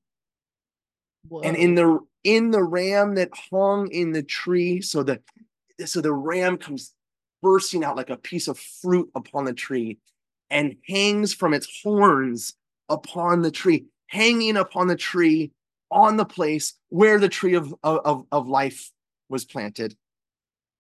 And 1.44 1.56
in 1.56 1.76
the 1.76 2.00
in 2.24 2.52
the 2.52 2.64
ram 2.64 3.16
that 3.16 3.30
hung 3.52 3.92
in 3.92 4.12
the 4.12 4.24
tree, 4.24 4.82
so 4.82 5.04
the 5.04 5.22
so 5.86 6.02
the 6.02 6.14
ram 6.14 6.58
comes 6.58 6.94
bursting 7.46 7.84
out 7.84 7.96
like 7.96 8.10
a 8.10 8.18
piece 8.18 8.48
of 8.48 8.58
fruit 8.58 9.08
upon 9.14 9.46
the 9.46 9.54
tree 9.54 10.00
and 10.50 10.76
hangs 10.88 11.32
from 11.32 11.54
its 11.54 11.80
horns 11.84 12.56
upon 12.90 13.44
the 13.44 13.52
tree, 13.52 13.86
hanging 14.08 14.58
upon 14.58 14.88
the 14.88 14.96
tree 14.96 15.52
on 15.92 16.18
the 16.18 16.26
place 16.26 16.74
where 16.90 17.20
the 17.20 17.30
tree 17.30 17.54
of, 17.54 17.72
of, 17.84 18.26
of 18.32 18.48
life 18.48 18.90
was 19.30 19.46
planted. 19.46 19.96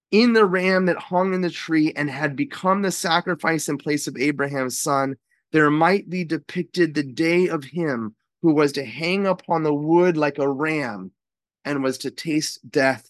In 0.10 0.34
the 0.34 0.44
ram 0.44 0.88
that 0.88 0.98
hung 0.98 1.36
in 1.36 1.42
the 1.42 1.52
tree 1.52 1.94
and 1.96 2.10
had 2.10 2.36
become 2.36 2.82
the 2.82 2.92
sacrifice 2.92 3.70
in 3.70 3.78
place 3.78 4.08
of 4.08 4.18
Abraham's 4.18 4.80
son, 4.80 5.18
there 5.52 5.70
might 5.70 6.10
be 6.10 6.24
depicted 6.24 6.96
the 6.96 7.04
day 7.04 7.48
of 7.48 7.64
him 7.64 8.16
who 8.42 8.56
was 8.56 8.72
to 8.72 8.84
hang 8.84 9.28
upon 9.28 9.62
the 9.62 9.74
wood 9.74 10.18
like 10.18 10.40
a 10.40 10.50
ram 10.50 11.12
and 11.64 11.84
was 11.84 12.00
to 12.00 12.10
taste 12.10 12.60
death 12.72 13.08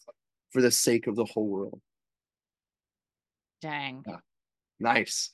for 0.51 0.61
the 0.61 0.71
sake 0.71 1.07
of 1.07 1.15
the 1.15 1.23
whole 1.23 1.47
world. 1.47 1.79
Dang, 3.65 4.03
Nice. 4.79 5.31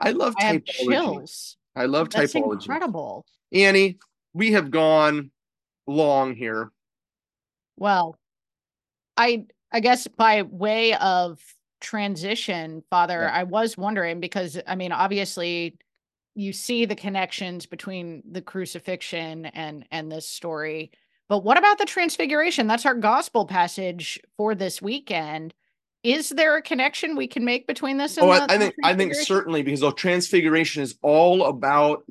I 0.00 0.10
love 0.12 0.34
I 0.38 0.58
typology. 0.58 0.64
chills. 0.88 1.56
I 1.76 1.84
love 1.86 2.10
That's 2.10 2.32
typology. 2.32 2.62
incredible. 2.62 3.26
Annie, 3.52 3.98
we 4.32 4.52
have 4.52 4.70
gone 4.70 5.30
long 5.86 6.34
here. 6.34 6.70
Well, 7.76 8.16
I 9.16 9.46
I 9.72 9.80
guess 9.80 10.06
by 10.06 10.42
way 10.42 10.94
of 10.94 11.40
transition, 11.80 12.82
Father, 12.90 13.20
Yeah. 13.22 13.34
I 13.34 13.42
was 13.44 13.76
wondering 13.76 14.20
because 14.20 14.58
I 14.66 14.74
mean, 14.76 14.92
obviously, 14.92 15.76
you 16.34 16.52
see 16.52 16.84
the 16.84 16.96
connections 16.96 17.66
between 17.66 18.22
the 18.30 18.42
crucifixion 18.42 19.46
and 19.46 19.86
and 19.90 20.10
this 20.10 20.28
story. 20.28 20.90
But 21.28 21.44
what 21.44 21.58
about 21.58 21.78
the 21.78 21.84
transfiguration? 21.86 22.66
That's 22.66 22.86
our 22.86 22.94
gospel 22.94 23.46
passage 23.46 24.20
for 24.36 24.54
this 24.54 24.80
weekend. 24.82 25.54
Is 26.04 26.28
there 26.28 26.56
a 26.56 26.62
connection 26.62 27.16
we 27.16 27.26
can 27.26 27.44
make 27.46 27.66
between 27.66 27.96
this 27.96 28.18
and 28.18 28.26
Oh, 28.26 28.34
the, 28.34 28.46
I, 28.52 28.58
think 28.58 28.74
I 28.84 28.94
think 28.94 29.14
certainly 29.14 29.62
because 29.62 29.80
the 29.80 29.90
transfiguration 29.92 30.82
is 30.82 30.96
all 31.00 31.46
about 31.46 32.04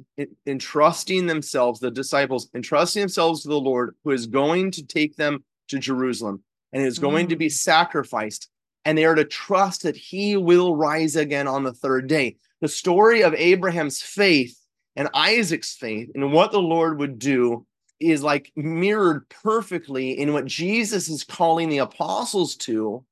entrusting 0.48 1.28
themselves, 1.28 1.80
the 1.80 1.92
disciples, 1.92 2.50
entrusting 2.56 3.02
themselves 3.02 3.44
to 3.44 3.50
the 3.50 3.60
Lord, 3.60 3.96
who 4.04 4.10
is 4.12 4.26
going 4.26 4.72
to 4.72 4.84
take 4.84 5.16
them 5.16 5.44
to 5.68 5.78
Jerusalem 5.78 6.44
and 6.74 6.84
is 6.84 6.98
going 6.98 7.28
to 7.28 7.36
be 7.36 7.46
Mm. 7.48 7.52
sacrificed, 7.52 8.50
and 8.84 8.98
they 8.98 9.06
are 9.06 9.14
to 9.16 9.26
trust 9.26 9.84
that 9.84 9.96
He 9.96 10.36
will 10.38 10.76
rise 10.76 11.16
again 11.16 11.48
on 11.48 11.64
the 11.64 11.74
third 11.74 12.08
day. 12.08 12.38
The 12.62 12.68
story 12.68 13.22
of 13.22 13.36
Abraham's 13.36 14.02
faith 14.02 14.58
and 14.96 15.08
Isaac's 15.14 15.76
faith 15.76 16.10
and 16.16 16.34
what 16.34 16.52
the 16.52 16.62
Lord 16.62 16.98
would 16.98 17.20
do 17.20 17.66
is 18.00 18.24
like 18.24 18.52
mirrored 18.56 19.30
perfectly 19.30 20.20
in 20.20 20.34
what 20.34 20.46
Jesus 20.46 21.10
is 21.10 21.24
calling 21.24 21.70
the 21.70 21.78
apostles 21.78 22.56
to 22.58 23.06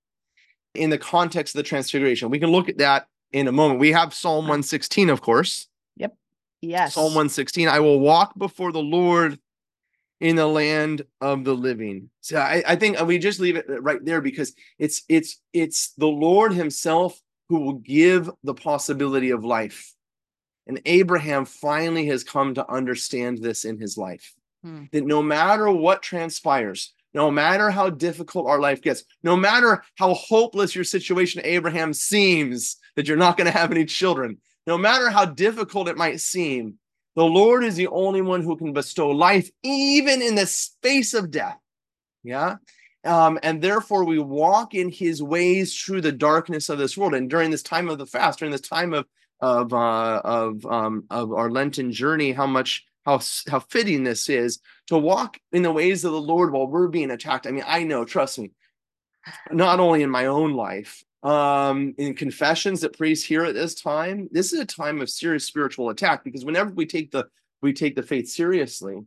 in 0.73 0.89
the 0.89 0.97
context 0.97 1.55
of 1.55 1.60
the 1.60 1.63
transfiguration. 1.63 2.29
We 2.29 2.39
can 2.39 2.51
look 2.51 2.69
at 2.69 2.77
that 2.77 3.07
in 3.31 3.47
a 3.47 3.51
moment. 3.51 3.79
We 3.79 3.91
have 3.91 4.13
Psalm 4.13 4.45
116, 4.45 5.10
of 5.10 5.21
course. 5.21 5.67
Yep. 5.97 6.15
Yes. 6.62 6.93
Psalm 6.93 7.05
116 7.05 7.67
I 7.67 7.79
will 7.79 7.99
walk 7.99 8.38
before 8.38 8.71
the 8.71 8.79
Lord 8.79 9.39
in 10.19 10.36
the 10.36 10.47
land 10.47 11.03
of 11.19 11.43
the 11.43 11.55
living. 11.55 12.10
So 12.21 12.38
I, 12.38 12.63
I 12.67 12.75
think 12.75 12.99
we 13.01 13.17
just 13.17 13.39
leave 13.39 13.55
it 13.55 13.65
right 13.67 14.03
there 14.03 14.21
because 14.21 14.53
it's 14.77 15.03
it's 15.10 15.41
it's 15.51 15.93
the 15.97 16.07
Lord 16.07 16.53
Himself 16.53 17.19
who 17.49 17.60
will 17.60 17.73
give 17.73 18.29
the 18.43 18.53
possibility 18.53 19.31
of 19.31 19.43
life. 19.43 19.93
And 20.67 20.79
Abraham 20.86 21.43
finally 21.43 22.05
has 22.05 22.23
come 22.23 22.53
to 22.53 22.71
understand 22.71 23.39
this 23.39 23.65
in 23.65 23.77
his 23.77 23.97
life. 23.97 24.34
Hmm. 24.63 24.84
That 24.93 25.05
no 25.05 25.21
matter 25.21 25.69
what 25.69 26.01
transpires, 26.03 26.93
no 27.13 27.30
matter 27.30 27.69
how 27.69 27.89
difficult 27.89 28.47
our 28.47 28.60
life 28.60 28.82
gets, 28.82 29.04
no 29.24 29.36
matter 29.36 29.84
how 29.95 30.13
hopeless 30.13 30.76
your 30.76 30.84
situation, 30.84 31.41
Abraham 31.43 31.93
seems 31.93 32.78
that 32.95 33.08
you're 33.08 33.17
not 33.17 33.38
going 33.38 33.52
to 33.52 33.58
have 33.58 33.71
any 33.71 33.86
children, 33.86 34.38
no 34.67 34.78
matter 34.78 35.10
how 35.10 35.26
difficult 35.26 35.88
it 35.88 35.97
might 35.97 36.19
seem, 36.19 36.76
the 37.15 37.26
Lord 37.26 37.63
is 37.63 37.76
the 37.76 37.88
only 37.88 38.21
one 38.21 38.41
who 38.41 38.56
can 38.56 38.74
bestow 38.74 39.10
life, 39.10 39.50
even 39.63 40.21
in 40.21 40.36
the 40.36 40.45
space 40.45 41.13
of 41.13 41.32
death. 41.32 41.58
Yeah. 42.24 42.56
Um, 43.04 43.39
and 43.43 43.62
therefore, 43.62 44.06
we 44.06 44.19
walk 44.19 44.76
in 44.76 44.89
his 44.89 45.21
ways 45.21 45.78
through 45.78 46.02
the 46.02 46.12
darkness 46.12 46.69
of 46.69 46.78
this 46.78 46.95
world. 46.95 47.15
And 47.15 47.30
during 47.30 47.50
this 47.50 47.63
time 47.63 47.89
of 47.89 47.97
the 47.97 48.06
fast, 48.06 48.39
during 48.39 48.52
this 48.52 48.62
time 48.62 48.93
of 48.93 49.06
of 49.41 49.74
uh, 49.74 50.21
of 50.24 50.65
um, 50.67 51.06
of 51.10 51.34
our 51.34 51.50
Lenten 51.50 51.91
journey, 51.91 52.32
how 52.32 52.45
much 52.45 52.86
how 53.06 53.20
how 53.50 53.60
fitting 53.60 54.04
this 54.04 54.30
is 54.30 54.60
to 54.88 54.98
walk 54.98 55.40
in 55.52 55.64
the 55.64 55.72
ways 55.72 56.06
of 56.06 56.12
the 56.12 56.22
Lord 56.22 56.52
while 56.52 56.68
we're 56.68 56.88
being 56.88 57.12
attacked. 57.12 57.48
I 57.48 57.52
mean, 57.52 57.64
I 57.66 57.84
know, 57.84 58.06
trust 58.06 58.40
me, 58.40 58.52
not 59.52 59.80
only 59.80 60.04
in 60.04 60.10
my 60.10 60.28
own 60.28 60.54
life, 60.54 61.04
um, 61.24 61.94
in 61.98 62.16
confessions 62.16 62.82
that 62.82 62.98
priests 62.98 63.26
hear 63.26 63.44
at 63.44 63.54
this 63.54 63.76
time, 63.76 64.28
this 64.32 64.54
is 64.54 64.60
a 64.60 64.66
time 64.66 65.02
of 65.02 65.10
serious 65.10 65.46
spiritual 65.46 65.90
attack 65.90 66.24
because 66.24 66.46
whenever 66.46 66.72
we 66.72 66.86
take 66.86 67.12
the 67.12 67.28
we 67.62 67.74
take 67.74 67.96
the 67.96 68.04
faith 68.04 68.28
seriously, 68.28 69.02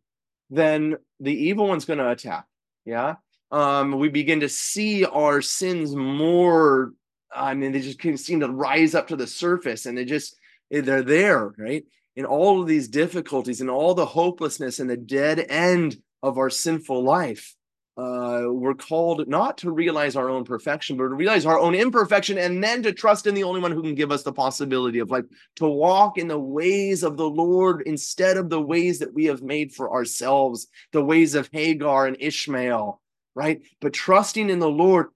then 0.51 0.97
the 1.21 1.35
evil 1.35 1.67
one's 1.67 1.85
going 1.85 1.99
to 1.99 2.11
attack. 2.11 2.47
Yeah. 2.85 3.17
Um, 3.51 3.99
we 3.99 4.09
begin 4.09 4.41
to 4.41 4.49
see 4.49 5.05
our 5.05 5.43
sins 5.43 5.95
more. 5.95 6.93
I 7.35 7.55
mean, 7.55 7.73
they 7.73 7.81
just 7.81 8.01
seem 8.25 8.41
to 8.41 8.49
rise 8.49 8.95
up 8.95 9.09
to 9.09 9.17
the 9.17 9.27
surface 9.27 9.87
and 9.87 9.99
they 9.99 10.05
just 10.05 10.37
they're 10.71 11.03
there, 11.03 11.53
right? 11.59 11.85
In 12.16 12.24
all 12.24 12.61
of 12.61 12.68
these 12.68 12.88
difficulties 12.88 13.61
and 13.61 13.68
all 13.68 13.94
the 13.94 14.07
hopelessness 14.07 14.79
and 14.79 14.88
the 14.88 14.96
dead 14.96 15.44
end 15.48 15.96
of 16.22 16.38
our 16.38 16.50
sinful 16.50 17.03
life 17.03 17.55
uh, 17.96 18.42
we're 18.46 18.74
called 18.74 19.29
not 19.29 19.57
to 19.59 19.70
realize 19.70 20.16
our 20.16 20.29
own 20.29 20.44
perfection, 20.44 20.96
but 20.96 21.05
to 21.05 21.14
realize 21.14 21.46
our 21.46 21.61
own 21.61 21.77
imperfection 21.77 22.38
and 22.38 22.62
then 22.62 22.83
to 22.83 22.92
trust 22.92 23.27
in 23.29 23.35
the 23.35 23.44
only 23.44 23.61
one 23.61 23.70
who 23.70 23.83
can 23.83 23.94
give 23.94 24.11
us 24.11 24.24
the 24.24 24.33
possibility 24.33 24.98
of 24.98 25.11
life, 25.11 25.24
to 25.55 25.68
walk 25.68 26.18
in 26.18 26.27
the 26.27 26.38
ways 26.38 27.05
of 27.05 27.16
the 27.16 27.29
Lord 27.29 27.83
instead 27.87 28.37
of 28.37 28.50
the 28.50 28.61
ways 28.61 28.98
that 28.98 29.14
we 29.14 29.27
have 29.27 29.42
made 29.42 29.72
for 29.72 29.92
ourselves, 29.92 30.66
the 30.90 31.05
ways 31.05 31.37
of 31.37 31.48
Hagar 31.53 32.09
and 32.09 32.16
Ishmael, 32.18 33.00
right? 33.37 33.62
But 33.81 33.92
trusting 33.92 34.50
in 34.50 34.59
the 34.59 34.68
Lord. 34.68 35.07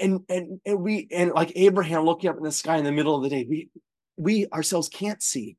And, 0.00 0.20
and, 0.28 0.60
and 0.64 0.80
we 0.80 1.08
and 1.12 1.30
like 1.32 1.52
Abraham 1.56 2.04
looking 2.04 2.30
up 2.30 2.38
in 2.38 2.42
the 2.42 2.50
sky 2.50 2.78
in 2.78 2.84
the 2.84 2.90
middle 2.90 3.14
of 3.14 3.22
the 3.22 3.28
day, 3.28 3.46
we 3.46 3.68
we 4.16 4.46
ourselves 4.48 4.88
can't 4.88 5.22
see, 5.22 5.58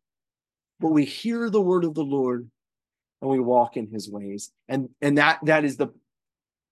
but 0.81 0.89
we 0.91 1.05
hear 1.05 1.49
the 1.49 1.61
word 1.61 1.85
of 1.85 1.93
the 1.93 2.03
Lord 2.03 2.49
and 3.21 3.29
we 3.29 3.39
walk 3.39 3.77
in 3.77 3.87
his 3.87 4.09
ways. 4.09 4.51
And 4.67 4.89
and 5.01 5.17
that 5.17 5.39
that 5.43 5.63
is 5.63 5.77
the 5.77 5.89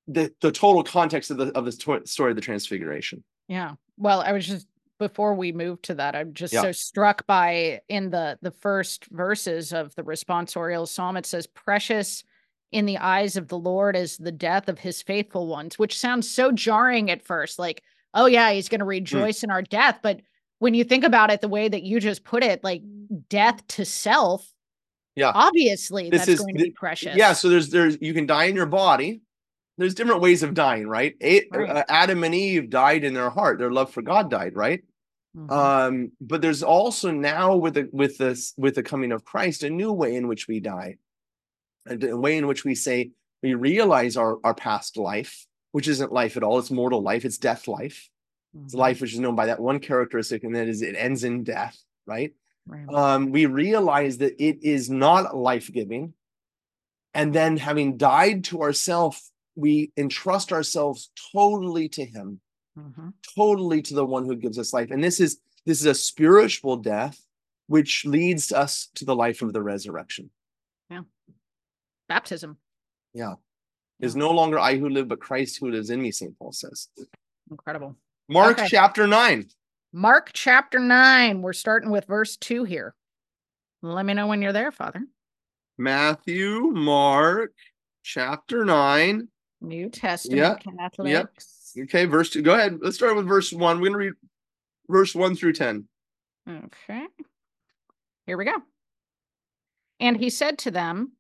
the, 0.08 0.34
the 0.42 0.52
total 0.52 0.84
context 0.84 1.30
of 1.32 1.38
the 1.38 1.48
of 1.58 1.66
the 1.66 1.72
story 2.06 2.32
of 2.32 2.36
the 2.36 2.42
transfiguration 2.42 3.24
Yeah. 3.48 3.76
Well, 3.98 4.22
I 4.22 4.32
was 4.32 4.48
just 4.48 4.68
before 4.98 5.34
we 5.36 5.52
move 5.54 5.82
to 5.84 5.94
that, 5.96 6.16
I'm 6.16 6.34
just 6.34 6.54
Yeah. 6.54 6.64
so 6.64 6.72
struck 6.72 7.26
by 7.28 7.82
in 7.88 8.10
the 8.10 8.38
the 8.42 8.52
first 8.52 9.06
verses 9.12 9.72
of 9.72 9.94
the 9.96 10.04
responsorial 10.04 10.88
psalm. 10.88 11.16
It 11.16 11.26
says, 11.26 11.48
"Precious 11.48 12.24
in 12.72 12.86
the 12.86 12.98
eyes 12.98 13.36
of 13.38 13.48
the 13.48 13.58
Lord 13.58 13.96
is 13.96 14.18
the 14.18 14.32
death 14.32 14.68
of 14.68 14.80
His 14.80 15.02
faithful 15.02 15.48
ones," 15.48 15.78
which 15.80 15.98
sounds 15.98 16.30
so 16.30 16.52
jarring 16.52 17.10
at 17.12 17.22
first. 17.24 17.60
Like, 17.60 17.84
oh 18.14 18.26
yeah, 18.26 18.52
He's 18.52 18.68
Hmm. 18.68 18.72
going 18.72 18.80
to 18.80 18.86
rejoice 18.86 19.44
in 19.44 19.52
our 19.52 19.62
death, 19.62 20.00
but 20.02 20.22
when 20.60 20.74
you 20.74 20.84
think 20.84 21.04
about 21.04 21.32
it 21.32 21.42
the 21.42 21.48
way 21.48 21.68
that 21.68 21.84
you 21.84 22.00
just 22.00 22.24
put 22.24 22.44
it, 22.44 22.64
like 22.64 22.82
death 23.30 23.66
to 23.70 23.86
self, 23.86 24.48
Yeah. 25.16 25.32
obviously 25.34 26.10
This 26.10 26.22
that's 26.22 26.30
is 26.30 26.40
going 26.42 26.58
to 26.58 26.64
be 26.66 26.72
precious. 26.72 27.16
yeah 27.16 27.34
so 27.34 27.50
there's 27.50 27.70
there's 27.70 27.98
you 28.02 28.14
can 28.14 28.26
die 28.26 28.46
in 28.46 28.56
your 28.56 28.66
body 28.68 29.22
there's 29.78 29.96
different 29.96 30.22
ways 30.22 30.44
of 30.44 30.54
dying 30.54 30.88
right, 30.88 31.16
A- 31.22 31.48
Right. 31.52 31.70
uh, 31.70 31.84
adam 31.90 32.24
and 32.24 32.36
eve 32.36 32.70
died 32.70 33.04
in 33.04 33.14
their 33.14 33.30
heart 33.30 33.58
their 33.60 33.72
love 33.72 33.92
for 33.92 34.02
god 34.02 34.30
died 34.30 34.56
right 34.56 34.82
Mhm. 35.38 35.52
um 35.52 36.12
but 36.20 36.42
there's 36.42 36.64
also 36.64 37.12
now 37.12 37.56
with 37.56 37.76
the 37.76 37.88
with 37.92 38.18
this 38.18 38.54
with 38.58 38.74
the 38.76 38.82
coming 38.84 39.12
of 39.12 39.24
christ 39.24 39.64
a 39.64 39.70
new 39.70 39.92
way 39.94 40.16
in 40.16 40.28
which 40.28 40.48
we 40.48 40.60
die 40.60 40.98
a 41.88 41.96
a 42.10 42.18
way 42.18 42.36
in 42.38 42.48
which 42.48 42.64
we 42.66 42.74
say 42.76 43.12
we 43.44 43.54
realize 43.54 44.18
our 44.18 44.38
our 44.44 44.56
past 44.56 44.98
life 44.98 45.46
which 45.72 45.88
isn't 45.88 46.12
life 46.12 46.36
at 46.36 46.44
all 46.44 46.58
it's 46.60 46.72
mortal 46.72 47.02
life 47.02 47.26
it's 47.26 47.38
death 47.38 47.68
life 47.68 48.10
it's 48.66 48.76
Mhm. 48.76 48.78
life 48.80 49.02
which 49.02 49.14
is 49.14 49.20
known 49.20 49.36
by 49.36 49.46
that 49.48 49.60
one 49.60 49.80
characteristic 49.80 50.44
and 50.44 50.56
that 50.56 50.68
is 50.68 50.82
it 50.82 50.96
ends 50.96 51.24
in 51.24 51.44
death 51.44 51.78
right 52.06 52.34
Right. 52.66 52.88
um, 52.90 53.32
we 53.32 53.46
realize 53.48 54.20
that 54.20 54.36
it 54.44 54.64
is 54.64 54.90
not 54.92 55.36
life 55.36 55.72
giving. 55.74 56.14
And 57.16 57.34
then, 57.34 57.58
having 57.58 57.98
died 57.98 58.44
to 58.46 58.62
ourselves, 58.62 59.32
we 59.56 59.92
entrust 59.98 60.54
ourselves 60.54 61.10
totally 61.34 61.90
to 61.90 62.06
Him, 62.06 62.40
Mhm. 62.78 63.14
totally 63.36 63.82
to 63.82 63.96
the 63.96 64.06
one 64.06 64.26
who 64.26 64.36
gives 64.36 64.60
us 64.60 64.72
life. 64.72 64.92
And 64.92 65.04
this 65.04 65.20
is 65.20 65.42
this 65.66 65.80
is 65.82 65.88
a 65.88 65.96
spiritual 65.96 66.78
death, 66.78 67.26
which 67.66 68.06
leads 68.06 68.52
us 68.52 68.90
to 68.96 69.04
the 69.06 69.16
life 69.16 69.42
of 69.42 69.52
the 69.54 69.64
resurrection. 69.64 70.30
Yeah, 70.92 71.04
baptism. 72.08 72.58
Yeah, 73.14 73.36
is 74.00 74.16
no 74.16 74.30
longer 74.32 74.60
I 74.60 74.78
who 74.78 74.90
live, 74.90 75.08
but 75.08 75.20
Christ 75.20 75.58
who 75.60 75.72
lives 75.72 75.90
in 75.90 76.00
me. 76.02 76.12
Saint 76.12 76.38
Paul 76.38 76.52
says. 76.52 76.90
Incredible. 77.50 77.98
Mark 78.30 78.60
Okay. 78.60 78.68
chapter 78.70 79.08
nine. 79.08 79.50
Mark 79.92 80.30
chapter 80.34 80.78
9. 80.80 81.42
We're 81.42 81.52
starting 81.52 81.90
with 81.90 82.06
verse 82.06 82.38
2 82.38 82.64
here. 82.64 82.94
Let 83.82 84.06
me 84.06 84.14
know 84.14 84.28
when 84.28 84.42
you're 84.42 84.54
there, 84.54 84.72
Father. 84.72 85.02
Matthew, 85.80 86.60
Mark, 86.74 87.54
chapter 88.04 88.66
nine. 88.66 89.30
New 89.62 89.90
Testament 89.90 90.64
Catholics. 90.78 91.74
Okay, 91.80 92.06
verse 92.06 92.30
two. 92.30 92.42
Go 92.42 92.54
ahead. 92.54 92.80
Let's 92.82 92.98
start 92.98 93.16
with 93.16 93.26
verse 93.28 93.52
one. 93.54 93.80
We're 93.80 93.88
gonna 93.88 93.98
read 93.98 94.14
verse 94.90 95.16
one 95.16 95.36
through 95.36 95.54
ten. 95.54 95.88
Okay. 96.48 97.06
Here 98.26 98.38
we 98.38 98.44
go. 98.46 98.56
And 100.02 100.18
he 100.18 100.30
said 100.30 100.58
to 100.60 100.72
them, 100.72 101.14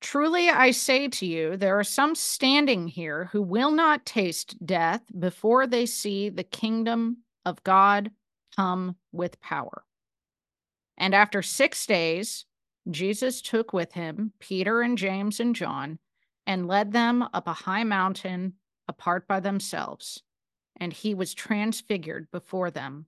Truly 0.00 0.48
I 0.48 0.70
say 0.70 1.08
to 1.08 1.26
you, 1.26 1.56
there 1.56 1.78
are 1.78 1.84
some 1.84 2.14
standing 2.14 2.88
here 2.88 3.26
who 3.32 3.42
will 3.42 3.70
not 3.70 4.06
taste 4.06 4.64
death 4.64 5.02
before 5.18 5.66
they 5.66 5.86
see 5.86 6.28
the 6.28 6.44
kingdom 6.44 7.18
of 7.44 7.62
God 7.64 8.10
come 8.56 8.96
with 9.12 9.40
power. 9.40 9.84
And 10.96 11.14
after 11.14 11.42
six 11.42 11.86
days, 11.86 12.46
Jesus 12.90 13.42
took 13.42 13.72
with 13.72 13.92
him 13.92 14.32
Peter 14.38 14.80
and 14.80 14.96
James 14.96 15.38
and 15.38 15.54
John 15.54 15.98
and 16.46 16.66
led 16.66 16.92
them 16.92 17.22
up 17.34 17.46
a 17.46 17.52
high 17.52 17.84
mountain 17.84 18.54
apart 18.88 19.28
by 19.28 19.40
themselves. 19.40 20.22
And 20.76 20.92
he 20.92 21.14
was 21.14 21.34
transfigured 21.34 22.30
before 22.30 22.70
them 22.70 23.06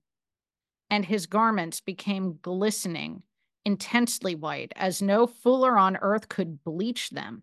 and 0.92 1.07
his 1.07 1.24
garments 1.24 1.81
became 1.81 2.38
glistening, 2.42 3.22
intensely 3.64 4.35
white, 4.35 4.72
as 4.77 5.03
no 5.03 5.27
fuller 5.27 5.79
on 5.79 5.96
earth 6.01 6.29
could 6.29 6.64
bleach 6.64 7.11
them. 7.11 7.42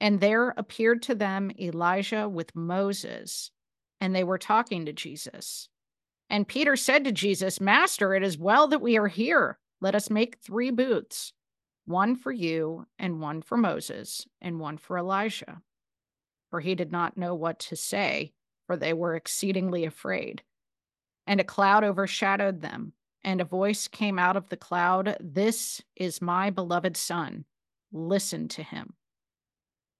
And 0.00 0.20
there 0.20 0.54
appeared 0.56 1.02
to 1.02 1.14
them 1.14 1.50
Elijah 1.58 2.28
with 2.28 2.54
Moses, 2.54 3.50
and 4.00 4.14
they 4.14 4.24
were 4.24 4.38
talking 4.38 4.84
to 4.86 4.92
Jesus. 4.92 5.68
And 6.28 6.48
Peter 6.48 6.76
said 6.76 7.04
to 7.04 7.12
Jesus, 7.12 7.60
Master, 7.60 8.14
it 8.14 8.22
is 8.22 8.36
well 8.38 8.68
that 8.68 8.82
we 8.82 8.98
are 8.98 9.08
here. 9.08 9.58
Let 9.80 9.94
us 9.94 10.10
make 10.10 10.38
three 10.38 10.70
booths 10.70 11.32
one 11.84 12.16
for 12.16 12.32
you, 12.32 12.84
and 12.98 13.20
one 13.20 13.40
for 13.40 13.56
Moses, 13.56 14.26
and 14.40 14.58
one 14.58 14.76
for 14.76 14.98
Elijah. 14.98 15.62
For 16.50 16.58
he 16.58 16.74
did 16.74 16.90
not 16.90 17.16
know 17.16 17.32
what 17.34 17.60
to 17.60 17.76
say, 17.76 18.32
for 18.66 18.76
they 18.76 18.92
were 18.92 19.14
exceedingly 19.14 19.84
afraid 19.84 20.42
and 21.26 21.40
a 21.40 21.44
cloud 21.44 21.84
overshadowed 21.84 22.60
them. 22.60 22.92
And 23.26 23.42
a 23.42 23.44
voice 23.44 23.88
came 23.88 24.18
out 24.18 24.38
of 24.38 24.48
the 24.48 24.56
cloud 24.56 25.18
This 25.20 25.82
is 25.94 26.22
my 26.22 26.48
beloved 26.48 26.96
Son. 26.96 27.44
Listen 27.92 28.48
to 28.48 28.62
him. 28.62 28.94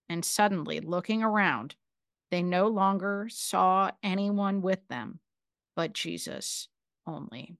And 0.08 0.24
suddenly, 0.24 0.80
looking 0.80 1.22
around, 1.22 1.74
they 2.30 2.42
no 2.42 2.68
longer 2.68 3.28
saw 3.28 3.90
anyone 4.02 4.62
with 4.62 4.88
them 4.88 5.20
but 5.76 5.92
Jesus 5.92 6.68
only. 7.06 7.54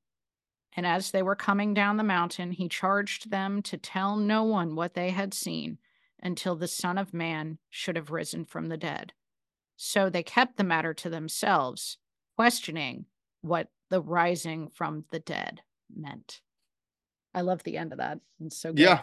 And 0.73 0.85
as 0.85 1.11
they 1.11 1.23
were 1.23 1.37
coming 1.37 1.75
down 1.75 1.97
the 1.97 2.03
mountain, 2.03 2.51
he 2.51 2.69
charged 2.69 3.31
them 3.31 3.63
to 3.63 3.77
tell 3.77 4.17
no 4.17 4.43
one 4.43 4.75
what 4.75 4.95
they 4.95 5.11
had 5.11 5.33
seen 5.33 5.79
until 6.21 6.57
the 6.57 6.67
Son 6.67 6.99
of 6.99 7.15
Man 7.15 7.59
should 7.71 7.95
have 7.97 8.11
risen 8.11 8.45
from 8.45 8.67
the 8.67 8.77
dead. 8.77 9.13
So 9.77 10.11
they 10.11 10.23
kept 10.23 10.57
the 10.57 10.65
matter 10.65 10.93
to 10.95 11.11
themselves 11.11 11.99
questioning 12.35 13.05
what 13.43 13.69
the 13.91 14.01
rising 14.01 14.71
from 14.75 15.05
the 15.11 15.19
dead 15.19 15.61
meant. 15.95 16.41
I 17.35 17.43
love 17.43 17.63
the 17.63 17.77
end 17.77 17.93
of 17.93 17.99
that. 17.99 18.21
It's 18.45 18.59
so 18.59 18.73
good. 18.73 18.81
Yeah. 18.81 19.03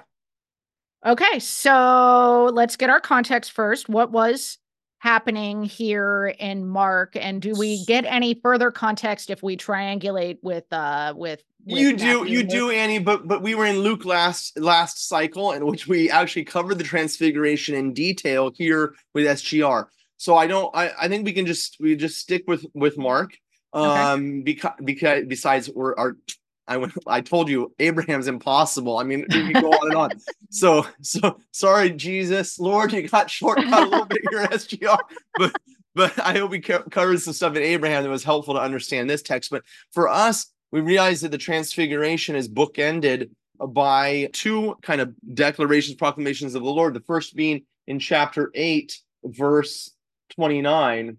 Okay, 1.06 1.40
so 1.40 2.50
let's 2.54 2.78
get 2.78 2.90
our 2.90 3.02
context 3.02 3.52
first. 3.52 3.90
What 3.90 4.12
was 4.12 4.58
happening 5.00 5.64
here 5.64 6.34
in 6.40 6.66
Mark, 6.66 7.18
and 7.20 7.42
do 7.42 7.54
we 7.56 7.84
get 7.86 8.06
any 8.06 8.36
further 8.36 8.72
context 8.72 9.30
if 9.30 9.44
we 9.44 9.58
triangulate 9.58 10.38
with 10.42 10.64
uh 10.72 11.14
with, 11.16 11.44
with 11.66 11.78
you 11.78 11.98
do 11.98 12.26
you 12.26 12.40
and 12.40 12.50
do 12.50 12.72
annie 12.72 13.00
but 13.00 13.28
but 13.28 13.42
we 13.42 13.54
were 13.56 13.66
in 13.66 13.80
luke 13.80 14.06
last 14.06 14.58
last 14.60 15.08
cycle 15.08 15.52
in 15.52 15.66
which 15.66 15.88
we 15.88 16.10
actually 16.10 16.44
covered 16.44 16.78
the 16.78 16.84
transfiguration 16.84 17.76
in 17.76 17.94
detail 17.94 18.52
here 18.56 18.94
with 19.14 19.26
sgr 19.26 19.86
so 20.18 20.36
i 20.36 20.46
don't 20.46 20.76
i, 20.76 20.92
I 21.02 21.08
think 21.08 21.26
we 21.26 21.32
can 21.32 21.46
just 21.46 21.78
we 21.80 21.96
just 21.96 22.18
stick 22.18 22.44
with 22.48 22.66
with 22.74 22.98
mark 22.98 23.38
um 23.74 24.42
because 24.44 24.74
because 24.84 25.26
besides 25.26 25.70
we're 25.70 25.96
our 25.96 26.16
I 26.68 26.78
went, 26.78 26.94
I 27.06 27.22
told 27.22 27.50
you 27.50 27.74
Abraham's 27.80 28.28
impossible. 28.28 28.98
I 28.98 29.04
mean, 29.04 29.26
we 29.34 29.44
can 29.44 29.60
go 29.60 29.72
on 29.74 29.88
and 29.88 29.96
on. 29.96 30.20
So, 30.50 30.86
so 31.02 31.40
sorry, 31.50 31.90
Jesus, 31.90 32.60
Lord, 32.60 32.94
you 32.94 33.08
got 33.08 33.28
shortcut 33.28 33.82
a 33.82 33.86
little 33.88 34.06
bit 34.06 34.22
your 34.30 34.46
SGR, 34.46 35.00
but 35.36 35.52
but 35.96 36.20
I 36.20 36.38
hope 36.38 36.52
we 36.52 36.60
co- 36.60 36.84
covered 36.84 37.22
some 37.22 37.34
stuff 37.34 37.56
in 37.56 37.64
Abraham 37.64 38.04
that 38.04 38.10
was 38.10 38.24
helpful 38.24 38.54
to 38.54 38.62
understand 38.62 39.10
this 39.10 39.24
text. 39.24 39.50
But 39.50 39.64
for 39.92 40.08
us, 40.08 40.46
we 40.72 40.82
realize 40.82 41.22
that 41.22 41.32
the 41.32 41.40
transfiguration 41.40 42.36
is 42.36 42.48
bookended 42.48 43.32
by 43.68 44.30
two 44.34 44.78
kind 44.84 45.02
of 45.02 45.16
declarations, 45.34 45.96
proclamations 45.96 46.54
of 46.54 46.62
the 46.62 46.70
Lord. 46.70 46.94
The 46.94 47.00
first 47.00 47.36
being 47.36 47.64
in 47.88 47.98
chapter 47.98 48.52
8, 48.54 48.96
verse 49.24 49.90
29. 50.36 51.18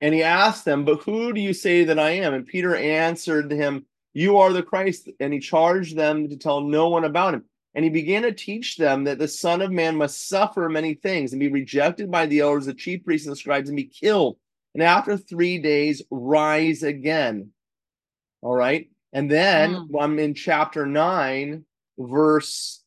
And 0.00 0.14
he 0.14 0.22
asked 0.22 0.64
them, 0.64 0.84
But 0.84 1.02
who 1.02 1.32
do 1.32 1.40
you 1.40 1.52
say 1.52 1.84
that 1.84 1.98
I 1.98 2.10
am? 2.10 2.34
And 2.34 2.46
Peter 2.46 2.76
answered 2.76 3.50
him, 3.50 3.86
You 4.14 4.38
are 4.38 4.52
the 4.52 4.62
Christ. 4.62 5.08
And 5.20 5.32
he 5.32 5.40
charged 5.40 5.96
them 5.96 6.28
to 6.28 6.36
tell 6.36 6.60
no 6.60 6.88
one 6.88 7.04
about 7.04 7.34
him. 7.34 7.44
And 7.74 7.84
he 7.84 7.90
began 7.90 8.22
to 8.22 8.32
teach 8.32 8.76
them 8.76 9.04
that 9.04 9.18
the 9.18 9.28
Son 9.28 9.60
of 9.60 9.70
Man 9.70 9.96
must 9.96 10.28
suffer 10.28 10.68
many 10.68 10.94
things 10.94 11.32
and 11.32 11.40
be 11.40 11.48
rejected 11.50 12.10
by 12.10 12.26
the 12.26 12.40
elders, 12.40 12.66
the 12.66 12.74
chief 12.74 13.04
priests, 13.04 13.26
and 13.26 13.32
the 13.32 13.36
scribes, 13.38 13.68
and 13.68 13.76
be 13.76 13.84
killed. 13.84 14.36
And 14.74 14.82
after 14.82 15.16
three 15.16 15.58
days, 15.58 16.02
rise 16.10 16.82
again. 16.82 17.50
All 18.42 18.54
right. 18.54 18.88
And 19.12 19.30
then 19.30 19.74
Mm. 19.74 20.02
I'm 20.02 20.18
in 20.18 20.34
chapter 20.34 20.86
9, 20.86 21.64
verse. 21.98 22.82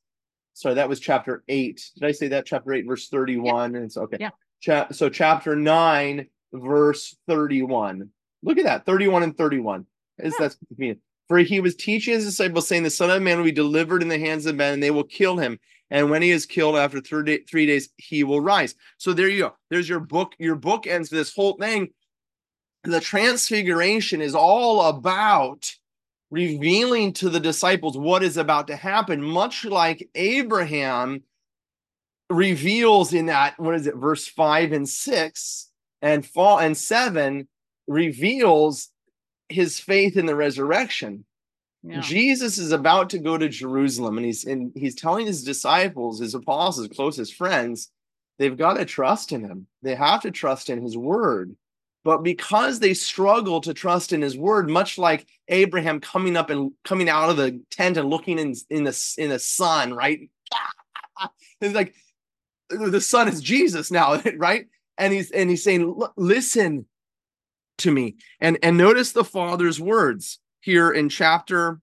Sorry, 0.54 0.76
that 0.76 0.90
was 0.90 1.00
chapter 1.00 1.44
8. 1.48 1.92
Did 1.96 2.04
I 2.08 2.12
say 2.12 2.28
that? 2.30 2.46
Chapter 2.46 2.74
8, 2.74 2.86
verse 2.86 3.10
31. 3.10 3.76
And 3.76 3.86
it's 3.86 3.98
okay. 3.98 4.18
Yeah. 4.20 4.30
Cha- 4.60 4.90
so 4.92 5.10
chapter 5.10 5.56
9, 5.56 6.28
verse 6.54 7.16
31. 7.28 8.10
Look 8.44 8.58
at 8.58 8.66
that 8.66 8.86
31 8.86 9.24
and 9.24 9.38
31. 9.38 9.86
Is 10.20 10.36
that's 10.38 10.56
convenient. 10.68 11.00
For 11.28 11.38
he 11.40 11.62
was 11.62 11.76
teaching 11.76 12.14
his 12.14 12.26
disciples, 12.26 12.68
saying, 12.68 12.84
The 12.84 12.90
Son 12.90 13.10
of 13.10 13.22
Man 13.22 13.38
will 13.38 13.46
be 13.46 13.52
delivered 13.52 14.02
in 14.02 14.10
the 14.10 14.20
hands 14.20 14.46
of 14.46 14.56
men, 14.56 14.74
and 14.74 14.84
they 14.84 14.92
will 14.92 15.04
kill 15.04 15.38
him. 15.38 15.60
And 15.90 16.10
when 16.10 16.22
he 16.22 16.32
is 16.32 16.46
killed 16.46 16.76
after 16.76 17.02
three 17.02 17.66
days, 17.66 17.90
he 17.98 18.24
will 18.24 18.42
rise. 18.42 18.76
So 18.98 19.14
there 19.14 19.30
you 19.30 19.40
go. 19.44 19.56
There's 19.70 19.90
your 19.90 20.00
book. 20.00 20.34
Your 20.40 20.56
book 20.56 20.88
ends 20.88 21.10
this 21.10 21.34
whole 21.34 21.54
thing. 21.54 21.90
The 22.84 23.00
transfiguration 23.00 24.22
is 24.22 24.36
all 24.36 24.82
about 24.84 25.74
revealing 26.32 27.14
to 27.14 27.30
the 27.30 27.40
disciples 27.40 27.98
what 27.98 28.24
is 28.24 28.38
about 28.38 28.68
to 28.68 28.76
happen, 28.76 29.22
much 29.22 29.66
like 29.66 30.10
Abraham 30.16 31.24
reveals 32.30 33.14
in 33.14 33.28
that, 33.28 33.60
what 33.60 33.76
is 33.76 33.88
it, 33.88 33.96
verse 33.96 34.28
five 34.28 34.72
and 34.72 34.88
six 34.88 35.71
and 36.02 36.26
fall 36.26 36.60
and 36.60 36.78
seven 36.78 37.48
reveals 37.88 38.90
his 39.50 39.80
faith 39.80 40.18
in 40.18 40.26
the 40.26 40.36
resurrection. 40.36 41.26
Yeah. 41.84 42.02
Jesus 42.02 42.58
is 42.58 42.72
about 42.72 43.10
to 43.12 43.20
go 43.20 43.38
to 43.38 43.50
Jerusalem 43.50 44.18
and 44.18 44.26
he's 44.26 44.46
and 44.46 44.72
he's 44.76 44.96
telling 44.96 45.26
his 45.26 45.44
disciples, 45.44 46.20
his 46.20 46.36
apostles, 46.36 46.88
his 46.88 46.96
closest 46.96 47.34
friends, 47.34 47.90
they've 48.38 48.58
got 48.58 48.74
to 48.74 48.86
trust 48.86 49.32
in 49.32 49.42
him. 49.42 49.68
They 49.82 49.96
have 49.96 50.22
to 50.22 50.32
trust 50.32 50.70
in 50.70 50.82
his 50.82 50.98
word. 50.98 51.56
But 52.04 52.24
because 52.24 52.80
they 52.80 52.96
struggle 52.96 53.62
to 53.62 53.74
trust 53.74 54.12
in 54.12 54.22
his 54.22 54.36
word, 54.36 54.70
much 54.70 54.98
like 54.98 55.28
Abraham 55.48 56.00
coming 56.00 56.36
up 56.36 56.50
and 56.50 56.72
coming 56.84 57.10
out 57.10 57.30
of 57.30 57.38
the 57.38 57.62
tent 57.70 57.98
and 57.98 58.10
looking 58.10 58.40
in, 58.40 58.56
in 58.70 58.84
the 58.84 59.14
in 59.18 59.30
the 59.30 59.40
sun, 59.40 59.94
right? 59.94 60.30
It's 61.62 61.76
like 61.76 61.94
the 62.72 63.00
sun 63.00 63.28
is 63.28 63.40
Jesus 63.40 63.92
now, 63.92 64.20
right? 64.38 64.66
And 65.02 65.12
he's 65.12 65.32
and 65.32 65.50
he's 65.50 65.64
saying, 65.64 66.00
listen 66.16 66.86
to 67.80 67.92
me. 67.92 68.18
And 68.40 68.60
and 68.62 68.78
notice 68.78 69.14
the 69.14 69.24
father's 69.24 69.82
words 69.82 70.40
here 70.60 70.92
in 70.92 71.10
chapter 71.10 71.82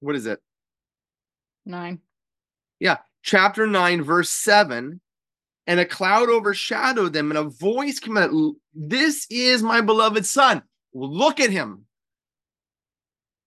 what 0.00 0.16
is 0.16 0.26
it? 0.26 0.40
Nine. 1.66 2.00
Yeah, 2.80 2.96
chapter 3.22 3.66
9 3.66 4.02
verse 4.02 4.30
7. 4.30 5.00
And 5.66 5.78
a 5.78 5.84
cloud 5.84 6.30
overshadowed 6.30 7.12
them 7.12 7.30
and 7.30 7.38
a 7.38 7.44
voice 7.44 8.00
came 8.00 8.16
out, 8.16 8.30
"This 8.74 9.26
is 9.30 9.62
my 9.62 9.82
beloved 9.82 10.24
son. 10.24 10.62
Look 10.94 11.38
at 11.38 11.50
him." 11.50 11.84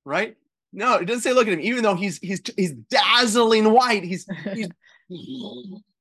Right? 0.05 0.37
No, 0.71 0.97
it 0.97 1.05
doesn't 1.05 1.23
say 1.23 1.33
look 1.33 1.47
at 1.47 1.53
him 1.53 1.59
even 1.59 1.83
though 1.83 1.95
he's 1.95 2.19
he's 2.19 2.41
he's 2.55 2.73
dazzling 2.91 3.71
white. 3.71 4.03
He's 4.03 4.27
he's 4.53 4.69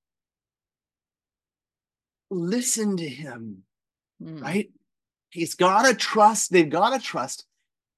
listen 2.34 2.96
to 2.96 3.08
him. 3.08 3.64
Mm. 4.22 4.42
right? 4.42 4.70
He's 5.30 5.54
got 5.54 5.86
to 5.86 5.94
trust, 5.94 6.52
they've 6.52 6.68
got 6.68 6.90
to 6.90 7.04
trust 7.04 7.44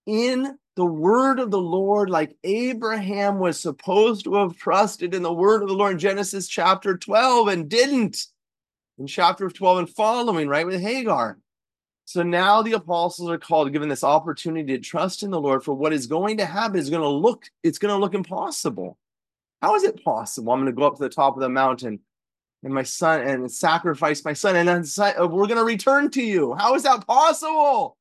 in 0.06 0.58
the 0.76 0.86
word 0.86 1.40
of 1.40 1.50
the 1.50 1.60
Lord, 1.60 2.10
like 2.10 2.36
Abraham 2.44 3.38
was 3.38 3.60
supposed 3.60 4.24
to 4.24 4.34
have 4.34 4.56
trusted 4.56 5.14
in 5.14 5.22
the 5.22 5.32
word 5.32 5.62
of 5.62 5.68
the 5.68 5.74
Lord 5.74 5.92
in 5.92 5.98
Genesis 5.98 6.48
chapter 6.48 6.96
12 6.96 7.48
and 7.48 7.68
didn't 7.68 8.26
in 8.98 9.06
chapter 9.06 9.48
12 9.48 9.78
and 9.78 9.90
following, 9.90 10.48
right, 10.48 10.66
with 10.66 10.80
Hagar. 10.80 11.38
So 12.04 12.22
now 12.22 12.62
the 12.62 12.74
apostles 12.74 13.30
are 13.30 13.38
called, 13.38 13.72
given 13.72 13.88
this 13.88 14.04
opportunity 14.04 14.76
to 14.76 14.82
trust 14.82 15.22
in 15.22 15.30
the 15.30 15.40
Lord 15.40 15.64
for 15.64 15.74
what 15.74 15.92
is 15.92 16.06
going 16.06 16.36
to 16.38 16.46
happen 16.46 16.78
is 16.78 16.90
going 16.90 17.02
to 17.02 17.08
look, 17.08 17.46
it's 17.62 17.78
going 17.78 17.92
to 17.92 17.98
look 17.98 18.14
impossible. 18.14 18.96
How 19.60 19.74
is 19.74 19.82
it 19.82 20.04
possible? 20.04 20.52
I'm 20.52 20.60
going 20.60 20.72
to 20.72 20.78
go 20.78 20.86
up 20.86 20.96
to 20.96 21.02
the 21.02 21.08
top 21.08 21.34
of 21.34 21.40
the 21.40 21.48
mountain 21.48 22.00
and 22.66 22.74
my 22.74 22.82
son 22.82 23.20
and 23.20 23.50
sacrifice 23.50 24.24
my 24.24 24.32
son 24.32 24.56
and 24.56 24.68
then 24.68 24.84
uh, 24.98 25.28
we're 25.28 25.46
going 25.46 25.56
to 25.56 25.62
return 25.62 26.10
to 26.10 26.20
you. 26.20 26.52
How 26.54 26.74
is 26.74 26.82
that 26.82 27.06
possible? 27.06 27.96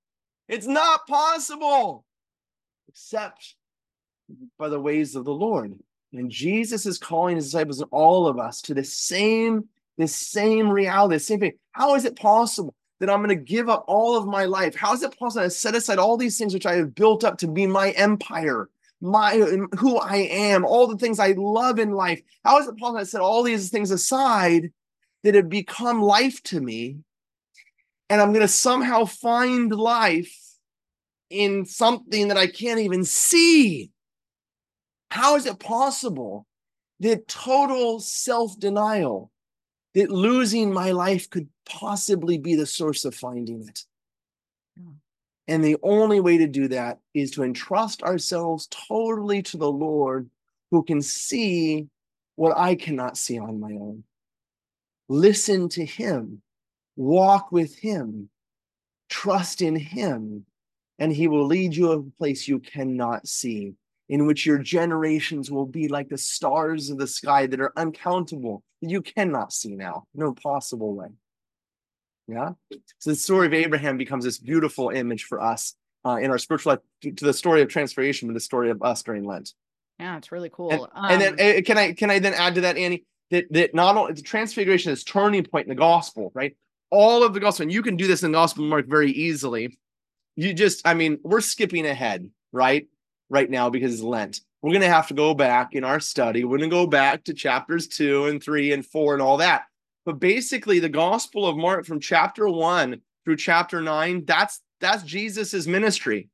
It's 0.48 0.66
not 0.66 1.06
possible! 1.06 2.04
Except 2.90 3.54
by 4.58 4.70
the 4.70 4.80
ways 4.80 5.16
of 5.16 5.24
the 5.24 5.32
lord. 5.32 5.78
And 6.14 6.32
jesus 6.32 6.88
is 6.88 6.98
calling 6.98 7.36
his 7.36 7.46
disciples 7.46 7.80
and 7.80 7.90
all 7.92 8.28
of 8.28 8.40
us 8.40 8.60
to 8.64 8.74
the 8.74 8.84
same 8.84 9.66
this 10.00 10.16
same 10.16 10.68
reality 10.68 11.16
the 11.16 11.20
same 11.20 11.40
thing. 11.42 11.54
How 11.72 11.94
is 11.94 12.04
it 12.04 12.16
possible 12.16 12.74
that 13.00 13.10
i'm 13.12 13.20
going 13.20 13.30
to 13.30 13.36
give 13.36 13.70
up 13.70 13.86
all 13.88 14.18
of 14.18 14.26
my 14.26 14.46
life? 14.46 14.74
How 14.74 14.94
is 14.94 15.04
it 15.04 15.16
possible 15.20 15.44
to 15.44 15.52
set 15.52 15.76
aside 15.76 16.00
all 16.00 16.18
these 16.18 16.40
things 16.40 16.56
which 16.56 16.66
i 16.66 16.74
have 16.74 16.96
built 16.96 17.24
up 17.24 17.38
to 17.38 17.48
be 17.48 17.68
my 17.68 17.92
empire 17.92 18.68
my 19.02 19.38
who 19.78 19.98
I 19.98 20.18
am, 20.18 20.66
all 20.66 20.88
the 20.88 20.98
things 20.98 21.20
I 21.20 21.34
love 21.38 21.80
in 21.80 21.92
life. 21.92 22.22
How 22.44 22.60
is 22.60 22.68
it 22.68 22.78
possible 22.78 23.00
I 23.00 23.04
set 23.04 23.22
all 23.22 23.44
these 23.44 23.70
things 23.70 23.92
aside 23.92 24.72
that 25.24 25.36
have 25.36 25.50
become 25.50 26.02
life 26.02 26.42
to 26.44 26.62
me? 26.62 26.98
And 28.10 28.22
I'm 28.22 28.30
going 28.30 28.42
to 28.42 28.48
somehow 28.48 29.06
find 29.06 29.72
life 29.72 30.36
in 31.30 31.66
something 31.66 32.28
that 32.28 32.38
I 32.38 32.48
can't 32.48 32.80
even 32.80 33.04
see. 33.04 33.92
How 35.10 35.36
is 35.36 35.46
it 35.46 35.60
possible 35.60 36.46
that 37.00 37.28
total 37.28 38.00
self 38.00 38.60
denial, 38.60 39.32
that 39.94 40.12
losing 40.12 40.72
my 40.72 40.92
life 40.92 41.30
could 41.30 41.50
possibly 41.66 42.38
be 42.38 42.56
the 42.56 42.66
source 42.66 43.06
of 43.06 43.16
finding 43.16 43.68
it? 43.68 43.86
And 45.48 45.64
the 45.64 45.78
only 45.84 46.20
way 46.20 46.38
to 46.38 46.48
do 46.48 46.68
that 46.70 47.00
is 47.14 47.32
to 47.32 47.44
entrust 47.44 48.02
ourselves 48.02 48.68
totally 48.72 49.44
to 49.44 49.58
the 49.58 49.72
Lord 49.72 50.30
who 50.72 50.84
can 50.84 51.02
see 51.02 51.88
what 52.36 52.58
I 52.58 52.76
cannot 52.76 53.18
see 53.18 53.38
on 53.38 53.60
my 53.60 53.72
own. 53.72 54.04
Listen 55.08 55.70
to 55.70 55.86
Him, 55.86 56.42
walk 56.96 57.52
with 57.52 57.78
Him, 57.78 58.30
trust 59.10 59.62
in 59.62 59.76
Him, 59.76 60.46
and 60.98 61.14
He 61.14 61.28
will 61.28 61.46
lead 61.46 61.76
you 61.76 61.88
to 61.88 61.92
a 61.92 62.04
place 62.18 62.48
you 62.48 62.60
cannot 62.60 63.28
see, 63.28 63.76
in 64.10 64.26
which 64.26 64.46
your 64.46 64.58
generations 64.58 65.52
will 65.52 65.68
be 65.68 65.88
like 65.88 66.10
the 66.10 66.18
stars 66.18 66.90
of 66.90 66.98
the 66.98 67.08
sky 67.08 67.46
that 67.46 67.62
are 67.62 67.74
uncountable, 67.78 68.64
that 68.82 68.90
you 68.90 69.02
cannot 69.02 69.54
see 69.54 69.76
now, 69.76 70.06
no 70.16 70.34
possible 70.34 70.96
way. 70.96 71.10
Yeah. 72.28 72.52
So 73.00 73.12
the 73.12 73.16
story 73.16 73.48
of 73.48 73.54
Abraham 73.54 73.98
becomes 73.98 74.24
this 74.24 74.38
beautiful 74.38 74.90
image 74.90 75.26
for 75.26 75.42
us 75.42 75.76
uh, 76.06 76.18
in 76.18 76.32
our 76.32 76.38
spiritual 76.38 76.74
life 76.74 76.80
to, 77.02 77.12
to 77.12 77.26
the 77.26 77.34
story 77.34 77.62
of 77.62 77.70
transformation, 77.70 78.28
but 78.28 78.34
the 78.34 78.40
story 78.40 78.70
of 78.70 78.82
us 78.82 79.04
during 79.04 79.24
Lent. 79.26 79.54
Yeah, 80.00 80.18
it's 80.18 80.32
really 80.32 80.50
cool. 80.52 80.72
And, 80.72 80.82
um, 80.82 81.12
and 81.12 81.22
then 81.22 81.34
uh, 81.34 81.62
can 81.62 81.78
I 81.78 81.94
can 81.94 82.10
I 82.10 82.20
then 82.20 82.34
add 82.34 82.56
to 82.56 82.62
that, 82.62 82.78
Annie, 82.78 83.06
that 83.32 83.46
that 83.52 83.74
not 83.74 83.96
only 83.96 84.14
the 84.14 84.22
transfiguration 84.22 84.92
is 84.92 85.04
turning 85.04 85.44
point 85.44 85.66
in 85.66 85.70
the 85.70 85.76
gospel, 85.76 86.32
right? 86.34 86.56
All 86.92 87.24
of 87.24 87.34
the 87.34 87.40
gospel, 87.40 87.64
and 87.64 87.72
you 87.72 87.82
can 87.82 87.96
do 87.96 88.08
this 88.08 88.24
in 88.24 88.32
the 88.32 88.38
gospel 88.38 88.66
Mark 88.66 88.88
very 88.88 89.12
easily. 89.12 89.78
you 90.36 90.54
just, 90.54 90.86
I 90.86 90.94
mean, 90.94 91.20
we're 91.24 91.42
skipping 91.42 91.86
ahead, 91.86 92.30
right? 92.52 92.88
Right 93.30 93.50
now 93.50 93.70
because 93.70 93.94
it's 93.94 94.04
Lent. 94.04 94.42
We're 94.62 94.72
going 94.72 94.82
to 94.82 94.90
have 94.90 95.08
to 95.08 95.14
go 95.14 95.34
back 95.34 95.74
in 95.74 95.84
our 95.84 96.00
study. 96.00 96.44
We're 96.44 96.58
going 96.58 96.70
to 96.70 96.76
go 96.76 96.88
back 96.88 97.24
to 97.26 97.34
chapters 97.34 97.88
two 97.88 98.26
and 98.26 98.42
three 98.44 98.72
and 98.72 98.86
four 98.86 99.14
and 99.14 99.22
all 99.22 99.38
that. 99.38 99.64
But 100.06 100.20
basically, 100.20 100.80
the 100.80 100.90
Gospel 100.90 101.48
of 101.48 101.58
Mark 101.58 101.86
from 101.86 102.00
chapter 102.00 102.48
one 102.48 103.02
through 103.24 103.38
chapter 103.38 103.82
nine, 103.82 104.24
that's 104.26 104.62
that's 104.80 105.04
Jesus's 105.04 105.68
ministry. 105.68 106.30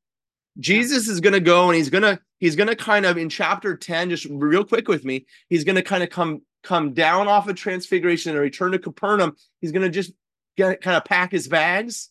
Jesus 0.59 1.07
is 1.07 1.21
going 1.21 1.33
to 1.33 1.39
go 1.39 1.67
and 1.67 1.77
he's 1.77 1.89
going 1.89 2.03
to 2.03 2.19
he's 2.39 2.55
going 2.55 2.67
to 2.67 2.75
kind 2.75 3.05
of 3.05 3.17
in 3.17 3.29
chapter 3.29 3.77
10 3.77 4.09
just 4.09 4.25
real 4.29 4.65
quick 4.65 4.87
with 4.87 5.05
me 5.05 5.25
he's 5.49 5.63
going 5.63 5.75
to 5.75 5.81
kind 5.81 6.03
of 6.03 6.09
come 6.09 6.41
come 6.63 6.93
down 6.93 7.27
off 7.27 7.47
of 7.47 7.55
transfiguration 7.55 8.31
and 8.31 8.39
return 8.39 8.71
to 8.71 8.79
Capernaum 8.79 9.35
he's 9.61 9.71
going 9.71 9.83
to 9.83 9.89
just 9.89 10.11
get 10.57 10.81
kind 10.81 10.97
of 10.97 11.05
pack 11.05 11.31
his 11.31 11.47
bags 11.47 12.09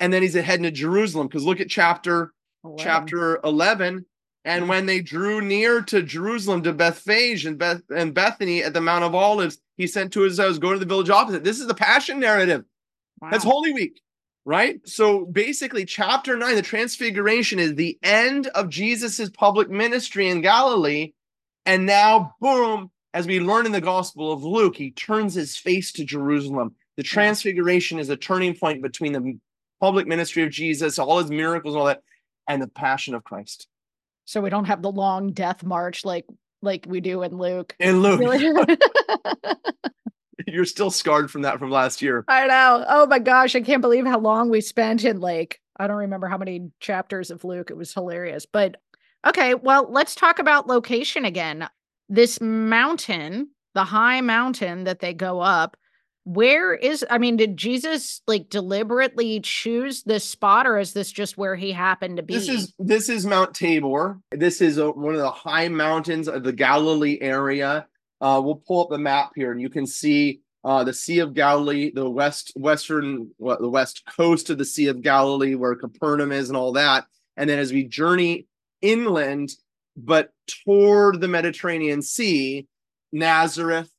and 0.00 0.12
then 0.12 0.22
he's 0.22 0.34
heading 0.34 0.64
to 0.64 0.70
Jerusalem 0.70 1.26
because 1.26 1.44
look 1.44 1.60
at 1.60 1.68
chapter 1.68 2.32
11. 2.64 2.78
chapter 2.78 3.40
11 3.44 4.06
and 4.44 4.68
when 4.68 4.86
they 4.86 5.00
drew 5.00 5.40
near 5.40 5.82
to 5.82 6.02
Jerusalem 6.02 6.62
to 6.62 6.72
Bethphage 6.72 7.46
and 7.46 7.58
Beth 7.58 7.82
and 7.94 8.14
Bethany 8.14 8.62
at 8.62 8.72
the 8.72 8.80
Mount 8.80 9.04
of 9.04 9.14
Olives 9.14 9.58
he 9.82 9.86
sent 9.88 10.12
to 10.12 10.24
us 10.24 10.38
I 10.38 10.46
was 10.46 10.58
going 10.58 10.74
to 10.74 10.78
the 10.78 10.86
village 10.86 11.10
opposite 11.10 11.44
this 11.44 11.60
is 11.60 11.66
the 11.66 11.74
passion 11.74 12.18
narrative 12.20 12.64
Wow. 13.20 13.28
that's 13.30 13.44
Holy 13.44 13.72
Week, 13.72 14.00
right? 14.44 14.80
So 14.84 15.24
basically, 15.26 15.84
chapter 15.84 16.36
nine, 16.36 16.56
the 16.56 16.62
transfiguration 16.62 17.60
is 17.60 17.74
the 17.76 17.96
end 18.02 18.48
of 18.48 18.68
Jesus's 18.68 19.30
public 19.30 19.70
ministry 19.70 20.28
in 20.28 20.40
Galilee. 20.40 21.12
And 21.64 21.86
now, 21.86 22.34
boom, 22.40 22.90
as 23.14 23.28
we 23.28 23.38
learn 23.38 23.66
in 23.66 23.70
the 23.70 23.80
Gospel 23.80 24.32
of 24.32 24.42
Luke, 24.42 24.74
he 24.74 24.90
turns 24.90 25.34
his 25.34 25.56
face 25.56 25.92
to 25.92 26.04
Jerusalem. 26.04 26.74
The 26.96 27.04
transfiguration 27.04 28.00
is 28.00 28.08
a 28.08 28.16
turning 28.16 28.56
point 28.56 28.82
between 28.82 29.12
the 29.12 29.38
public 29.80 30.08
ministry 30.08 30.42
of 30.42 30.50
Jesus, 30.50 30.98
all 30.98 31.18
his 31.18 31.30
miracles, 31.30 31.76
all 31.76 31.84
that, 31.84 32.02
and 32.48 32.60
the 32.60 32.66
passion 32.66 33.14
of 33.14 33.22
Christ. 33.22 33.68
so 34.24 34.40
we 34.40 34.50
don't 34.50 34.64
have 34.64 34.82
the 34.82 34.90
long 34.90 35.32
death 35.32 35.62
march 35.62 36.04
like 36.04 36.26
like 36.62 36.86
we 36.88 37.00
do 37.00 37.22
in 37.22 37.36
Luke. 37.36 37.74
And 37.80 38.02
Luke, 38.02 38.20
Really? 38.20 38.78
you're 40.46 40.64
still 40.64 40.90
scarred 40.90 41.30
from 41.30 41.42
that 41.42 41.58
from 41.58 41.70
last 41.70 42.02
year. 42.02 42.24
I 42.28 42.46
know. 42.46 42.84
Oh 42.88 43.06
my 43.06 43.18
gosh, 43.18 43.54
I 43.54 43.60
can't 43.60 43.82
believe 43.82 44.06
how 44.06 44.18
long 44.18 44.50
we 44.50 44.60
spent 44.60 45.04
in 45.04 45.20
like 45.20 45.60
I 45.76 45.86
don't 45.86 45.96
remember 45.96 46.28
how 46.28 46.38
many 46.38 46.70
chapters 46.80 47.30
of 47.30 47.44
Luke. 47.44 47.70
It 47.70 47.76
was 47.76 47.92
hilarious. 47.92 48.46
But 48.46 48.76
okay, 49.26 49.54
well, 49.54 49.88
let's 49.90 50.14
talk 50.14 50.38
about 50.38 50.66
location 50.66 51.24
again. 51.24 51.68
This 52.08 52.40
mountain, 52.40 53.50
the 53.74 53.84
high 53.84 54.20
mountain 54.20 54.84
that 54.84 55.00
they 55.00 55.14
go 55.14 55.40
up, 55.40 55.76
where 56.24 56.74
is 56.74 57.04
I 57.10 57.18
mean, 57.18 57.36
did 57.36 57.56
Jesus 57.56 58.22
like 58.26 58.48
deliberately 58.48 59.40
choose 59.40 60.04
this 60.04 60.24
spot 60.24 60.66
or 60.66 60.78
is 60.78 60.92
this 60.92 61.10
just 61.10 61.36
where 61.36 61.56
he 61.56 61.72
happened 61.72 62.18
to 62.18 62.22
be? 62.22 62.34
This 62.34 62.48
is 62.48 62.74
this 62.78 63.08
is 63.08 63.26
Mount 63.26 63.54
Tabor. 63.54 64.20
This 64.30 64.60
is 64.60 64.78
a, 64.78 64.90
one 64.90 65.14
of 65.14 65.20
the 65.20 65.30
high 65.30 65.68
mountains 65.68 66.28
of 66.28 66.44
the 66.44 66.52
Galilee 66.52 67.18
area. 67.20 67.86
Uh, 68.20 68.40
we'll 68.42 68.62
pull 68.66 68.84
up 68.84 68.90
the 68.90 68.98
map 68.98 69.32
here, 69.34 69.50
and 69.50 69.60
you 69.60 69.68
can 69.68 69.86
see 69.86 70.42
uh, 70.64 70.84
the 70.84 70.92
Sea 70.92 71.18
of 71.18 71.34
Galilee, 71.34 71.90
the 71.92 72.08
west 72.08 72.52
western 72.54 73.30
what, 73.38 73.60
the 73.60 73.68
west 73.68 74.02
coast 74.16 74.48
of 74.48 74.58
the 74.58 74.64
Sea 74.64 74.86
of 74.88 75.02
Galilee, 75.02 75.56
where 75.56 75.74
Capernaum 75.74 76.30
is, 76.30 76.48
and 76.48 76.56
all 76.56 76.72
that. 76.72 77.06
And 77.36 77.50
then 77.50 77.58
as 77.58 77.72
we 77.72 77.84
journey 77.84 78.46
inland, 78.80 79.50
but 79.96 80.30
toward 80.64 81.20
the 81.20 81.28
Mediterranean 81.28 82.00
Sea, 82.00 82.68
Nazareth, 83.12 83.90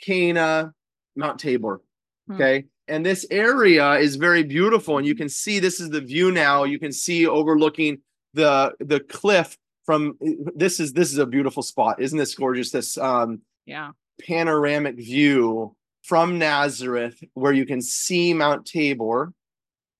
Cana, 0.00 0.74
Mount 1.16 1.38
Tabor. 1.38 1.82
Hmm. 2.26 2.34
Okay. 2.34 2.64
And 2.88 3.04
this 3.04 3.26
area 3.30 3.94
is 3.94 4.16
very 4.16 4.44
beautiful. 4.44 4.98
And 4.98 5.06
you 5.06 5.16
can 5.16 5.28
see 5.28 5.58
this 5.58 5.80
is 5.80 5.90
the 5.90 6.00
view 6.00 6.30
now. 6.30 6.64
You 6.64 6.78
can 6.78 6.92
see 6.92 7.26
overlooking 7.26 7.98
the 8.34 8.72
the 8.78 9.00
cliff 9.00 9.56
from 9.84 10.16
this 10.54 10.78
is 10.78 10.92
this 10.92 11.12
is 11.12 11.18
a 11.18 11.26
beautiful 11.26 11.62
spot. 11.62 12.00
Isn't 12.00 12.18
this 12.18 12.34
gorgeous? 12.34 12.70
This 12.70 12.96
um 12.98 13.40
yeah. 13.64 13.90
panoramic 14.20 14.96
view 14.96 15.74
from 16.02 16.38
Nazareth 16.38 17.22
where 17.34 17.52
you 17.52 17.66
can 17.66 17.80
see 17.80 18.32
Mount 18.32 18.66
Tabor. 18.66 19.32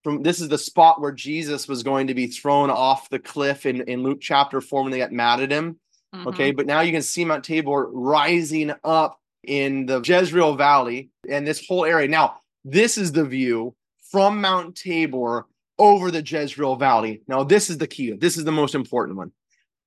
From 0.05 0.23
this 0.23 0.41
is 0.41 0.49
the 0.49 0.59
spot 0.59 1.01
where 1.01 1.11
Jesus 1.11 1.67
was 1.67 1.83
going 1.83 2.07
to 2.07 2.15
be 2.15 2.29
thrown 2.29 2.71
off 2.71 3.09
the 3.09 3.19
cliff 3.19 3.67
in, 3.67 3.81
in 3.83 4.05
Luke 4.05 4.21
chapter 4.21 4.61
4 4.61 4.85
when 4.85 4.93
they 4.93 4.99
got 4.99 5.11
mad 5.11 5.41
at 5.41 5.51
him. 5.51 5.81
Mhm. 6.15 6.27
Okay, 6.27 6.53
but 6.53 6.67
now 6.67 6.81
you 6.81 6.93
can 6.93 7.03
see 7.03 7.25
Mount 7.25 7.45
Tabor 7.45 7.91
rising 7.91 8.73
up 8.85 9.19
in 9.47 9.87
the 9.87 10.01
Jezreel 10.01 10.57
Valley 10.57 11.11
and 11.29 11.47
this 11.47 11.67
whole 11.67 11.85
area. 11.85 12.09
Now, 12.09 12.41
this 12.65 12.99
is 12.99 13.13
the 13.13 13.25
view 13.25 13.75
from 14.11 14.41
Mount 14.41 14.77
Tabor 14.77 15.47
over 15.79 16.11
the 16.11 16.23
Jezreel 16.23 16.77
Valley. 16.77 17.23
Now, 17.29 17.45
this 17.45 17.71
is 17.71 17.79
the 17.79 17.87
key. 17.87 18.13
This 18.13 18.37
is 18.37 18.45
the 18.45 18.53
most 18.53 18.75
important 18.75 19.19
one. 19.19 19.33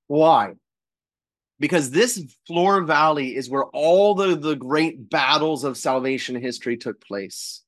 Why? 0.08 0.54
Because 1.60 1.92
this 1.92 2.24
floor 2.48 2.84
valley 2.84 3.36
is 3.36 3.50
where 3.50 3.66
all 3.66 4.16
the, 4.16 4.36
the 4.36 4.56
great 4.56 5.10
battles 5.10 5.64
of 5.64 5.78
salvation 5.78 6.42
history 6.42 6.78
took 6.78 7.02
place. 7.02 7.64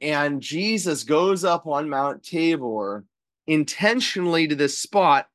And 0.00 0.40
Jesus 0.40 1.02
goes 1.02 1.44
up 1.44 1.66
on 1.66 1.88
Mount 1.88 2.22
Tabor 2.22 3.04
intentionally 3.46 4.46
to 4.48 4.54
this 4.54 4.78
spot 4.78 5.26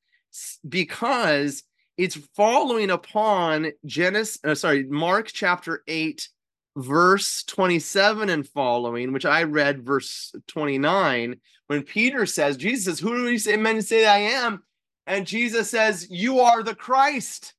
because 0.68 1.64
it's 2.00 2.16
following 2.34 2.92
upon 2.92 3.74
Genesis, 3.86 4.40
uh, 4.46 4.56
sorry, 4.56 4.86
Mark 4.86 5.28
chapter 5.34 5.84
8, 5.86 6.30
verse 6.78 7.44
27 7.44 8.30
and 8.30 8.48
following, 8.48 9.12
which 9.12 9.26
I 9.26 9.44
read 9.44 9.86
verse 9.86 10.34
29, 10.48 11.36
when 11.68 11.84
Peter 11.84 12.26
says, 12.26 12.56
Jesus 12.56 12.86
says, 12.86 13.00
Who 13.02 13.18
do 13.18 13.26
we 13.26 13.38
say 13.38 13.58
men 13.58 13.82
say 13.82 14.08
I 14.08 14.20
am? 14.20 14.64
And 15.08 15.28
Jesus 15.28 15.70
says, 15.70 16.08
You 16.10 16.40
are 16.40 16.64
the 16.64 16.74
Christ. 16.74 17.54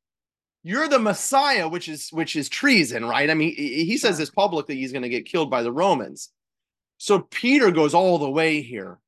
You're 0.63 0.89
the 0.89 0.99
Messiah, 0.99 1.69
which 1.69 1.91
is 1.91 2.09
which 2.11 2.35
is 2.35 2.49
treason, 2.49 3.05
right? 3.05 3.29
I 3.29 3.35
mean, 3.35 3.55
he 3.55 3.99
says 3.99 4.17
this 4.17 4.31
publicly, 4.31 4.77
he's 4.77 4.93
going 4.93 5.03
to 5.03 5.11
get 5.11 5.27
killed 5.27 5.51
by 5.51 5.63
the 5.63 5.73
Romans. 5.73 6.31
So 6.97 7.21
Peter 7.31 7.71
goes 7.71 7.93
all 7.93 8.17
the 8.17 8.31
way 8.31 8.63
here. 8.63 9.01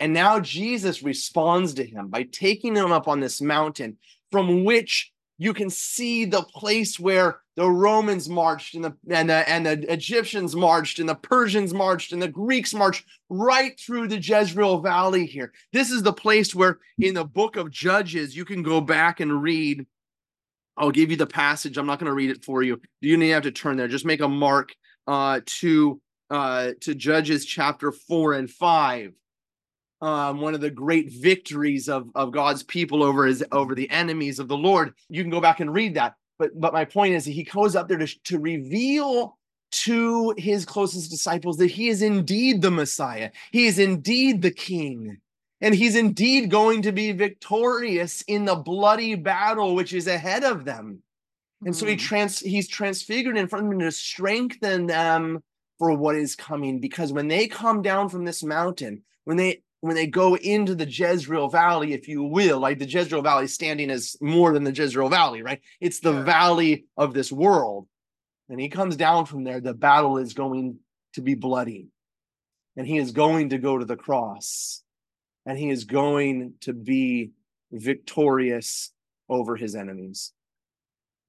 And 0.00 0.14
now 0.14 0.40
Jesus 0.40 1.02
responds 1.02 1.74
to 1.74 1.84
him 1.84 2.08
by 2.08 2.22
taking 2.22 2.74
him 2.74 2.92
up 2.92 3.06
on 3.06 3.20
this 3.20 3.42
mountain 3.42 3.98
from 4.30 4.64
which 4.64 5.12
you 5.38 5.54
can 5.54 5.70
see 5.70 6.24
the 6.24 6.42
place 6.42 6.98
where 6.98 7.40
the 7.56 7.70
Romans 7.70 8.28
marched 8.28 8.74
and 8.74 8.84
the 8.84 8.96
and 9.08 9.30
the, 9.30 9.48
and 9.48 9.64
the 9.64 9.92
Egyptians 9.92 10.54
marched 10.54 10.98
and 10.98 11.08
the 11.08 11.14
Persians 11.14 11.72
marched 11.72 12.12
and 12.12 12.20
the 12.20 12.28
Greeks 12.28 12.74
marched 12.74 13.04
right 13.30 13.78
through 13.78 14.08
the 14.08 14.18
Jezreel 14.18 14.80
Valley 14.80 15.26
here. 15.26 15.52
This 15.72 15.90
is 15.90 16.02
the 16.02 16.12
place 16.12 16.54
where 16.54 16.78
in 16.98 17.14
the 17.14 17.24
book 17.24 17.56
of 17.56 17.70
Judges 17.70 18.36
you 18.36 18.44
can 18.44 18.62
go 18.62 18.80
back 18.80 19.20
and 19.20 19.42
read. 19.42 19.86
I'll 20.76 20.90
give 20.90 21.10
you 21.10 21.16
the 21.16 21.26
passage. 21.26 21.78
I'm 21.78 21.86
not 21.86 21.98
going 21.98 22.10
to 22.10 22.14
read 22.14 22.30
it 22.30 22.44
for 22.44 22.62
you. 22.62 22.80
You 23.00 23.16
need 23.16 23.30
have 23.30 23.44
to 23.44 23.50
turn 23.50 23.76
there. 23.76 23.88
Just 23.88 24.04
make 24.04 24.20
a 24.20 24.28
mark 24.28 24.74
uh, 25.06 25.40
to 25.46 26.00
uh, 26.30 26.72
to 26.80 26.94
Judges 26.94 27.44
chapter 27.44 27.92
four 27.92 28.34
and 28.34 28.50
five 28.50 29.12
um, 30.00 30.40
one 30.40 30.54
of 30.54 30.60
the 30.60 30.70
great 30.70 31.10
victories 31.12 31.88
of, 31.88 32.08
of 32.14 32.32
God's 32.32 32.62
people 32.62 33.02
over 33.02 33.26
his 33.26 33.44
over 33.52 33.74
the 33.74 33.90
enemies 33.90 34.38
of 34.38 34.48
the 34.48 34.56
Lord. 34.56 34.94
You 35.08 35.22
can 35.22 35.30
go 35.30 35.40
back 35.40 35.60
and 35.60 35.72
read 35.72 35.94
that. 35.94 36.14
But 36.38 36.58
but 36.58 36.72
my 36.72 36.84
point 36.84 37.14
is 37.14 37.24
that 37.24 37.32
he 37.32 37.42
goes 37.44 37.74
up 37.74 37.88
there 37.88 37.98
to, 37.98 38.06
to 38.24 38.38
reveal 38.38 39.36
to 39.70 40.34
his 40.38 40.64
closest 40.64 41.10
disciples 41.10 41.56
that 41.58 41.66
he 41.70 41.88
is 41.88 42.00
indeed 42.00 42.62
the 42.62 42.70
Messiah. 42.70 43.30
He 43.52 43.66
is 43.66 43.78
indeed 43.78 44.42
the 44.42 44.50
king. 44.50 45.18
And 45.60 45.74
he's 45.74 45.96
indeed 45.96 46.50
going 46.50 46.82
to 46.82 46.92
be 46.92 47.10
victorious 47.10 48.22
in 48.28 48.44
the 48.44 48.54
bloody 48.54 49.16
battle 49.16 49.74
which 49.74 49.92
is 49.92 50.06
ahead 50.06 50.44
of 50.44 50.64
them. 50.64 51.02
And 51.64 51.74
so 51.74 51.86
he 51.86 51.96
Mm. 51.96 51.98
trans 51.98 52.38
he's 52.38 52.68
transfigured 52.68 53.36
in 53.36 53.48
front 53.48 53.64
of 53.66 53.70
them 53.70 53.80
to 53.80 53.90
strengthen 53.90 54.86
them 54.86 55.42
for 55.78 55.92
what 55.92 56.14
is 56.14 56.36
coming. 56.36 56.78
Because 56.78 57.12
when 57.12 57.26
they 57.26 57.48
come 57.48 57.82
down 57.82 58.08
from 58.08 58.24
this 58.24 58.44
mountain, 58.44 59.02
when 59.24 59.36
they 59.36 59.62
when 59.80 59.94
they 59.94 60.06
go 60.06 60.36
into 60.36 60.74
the 60.74 60.88
Jezreel 60.88 61.48
Valley, 61.48 61.92
if 61.92 62.08
you 62.08 62.22
will, 62.24 62.58
like 62.58 62.78
the 62.78 62.88
Jezreel 62.88 63.22
Valley 63.22 63.46
standing 63.46 63.90
as 63.90 64.16
more 64.20 64.52
than 64.52 64.64
the 64.64 64.72
Jezreel 64.72 65.08
Valley, 65.08 65.42
right? 65.42 65.60
It's 65.80 66.00
the 66.00 66.12
Sure. 66.12 66.24
valley 66.24 66.86
of 66.96 67.14
this 67.14 67.30
world. 67.30 67.86
And 68.48 68.60
he 68.60 68.68
comes 68.68 68.96
down 68.96 69.26
from 69.26 69.44
there, 69.44 69.60
the 69.60 69.74
battle 69.74 70.18
is 70.18 70.32
going 70.32 70.78
to 71.12 71.20
be 71.20 71.34
bloody. 71.34 71.88
And 72.76 72.86
he 72.86 72.98
is 72.98 73.12
going 73.12 73.50
to 73.50 73.58
go 73.58 73.78
to 73.78 73.84
the 73.84 73.96
cross. 73.96 74.82
And 75.46 75.58
he 75.58 75.70
is 75.70 75.84
going 75.84 76.54
to 76.62 76.72
be 76.72 77.32
victorious 77.70 78.92
over 79.28 79.56
his 79.56 79.74
enemies. 79.74 80.32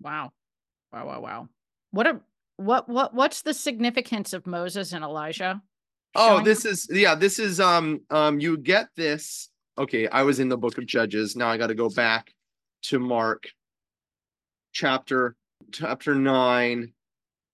Wow. 0.02 0.32
Wow, 0.92 1.06
wow, 1.08 1.20
wow. 1.22 1.50
What 1.92 2.08
a 2.08 2.22
what 2.58 2.90
what 2.90 3.14
what's 3.14 3.42
the 3.42 3.54
significance 3.54 4.34
of 4.34 4.48
Moses 4.48 4.92
and 4.92 5.04
Elijah? 5.04 5.62
Oh, 6.16 6.42
this 6.42 6.66
is 6.66 6.88
yeah, 6.92 7.16
this 7.16 7.40
is 7.40 7.60
um 7.60 8.02
um 8.10 8.40
you 8.40 8.58
get 8.58 8.88
this. 8.96 9.50
Okay, 9.78 10.08
I 10.08 10.24
was 10.24 10.40
in 10.40 10.50
the 10.50 10.58
book 10.58 10.78
of 10.78 10.86
Judges. 10.86 11.36
Now 11.36 11.50
I 11.50 11.58
got 11.58 11.68
to 11.68 11.76
go 11.76 11.90
back 11.90 12.34
to 12.84 13.00
Mark 13.00 13.50
chapter 14.72 15.36
chapter 15.72 16.16
9 16.16 16.92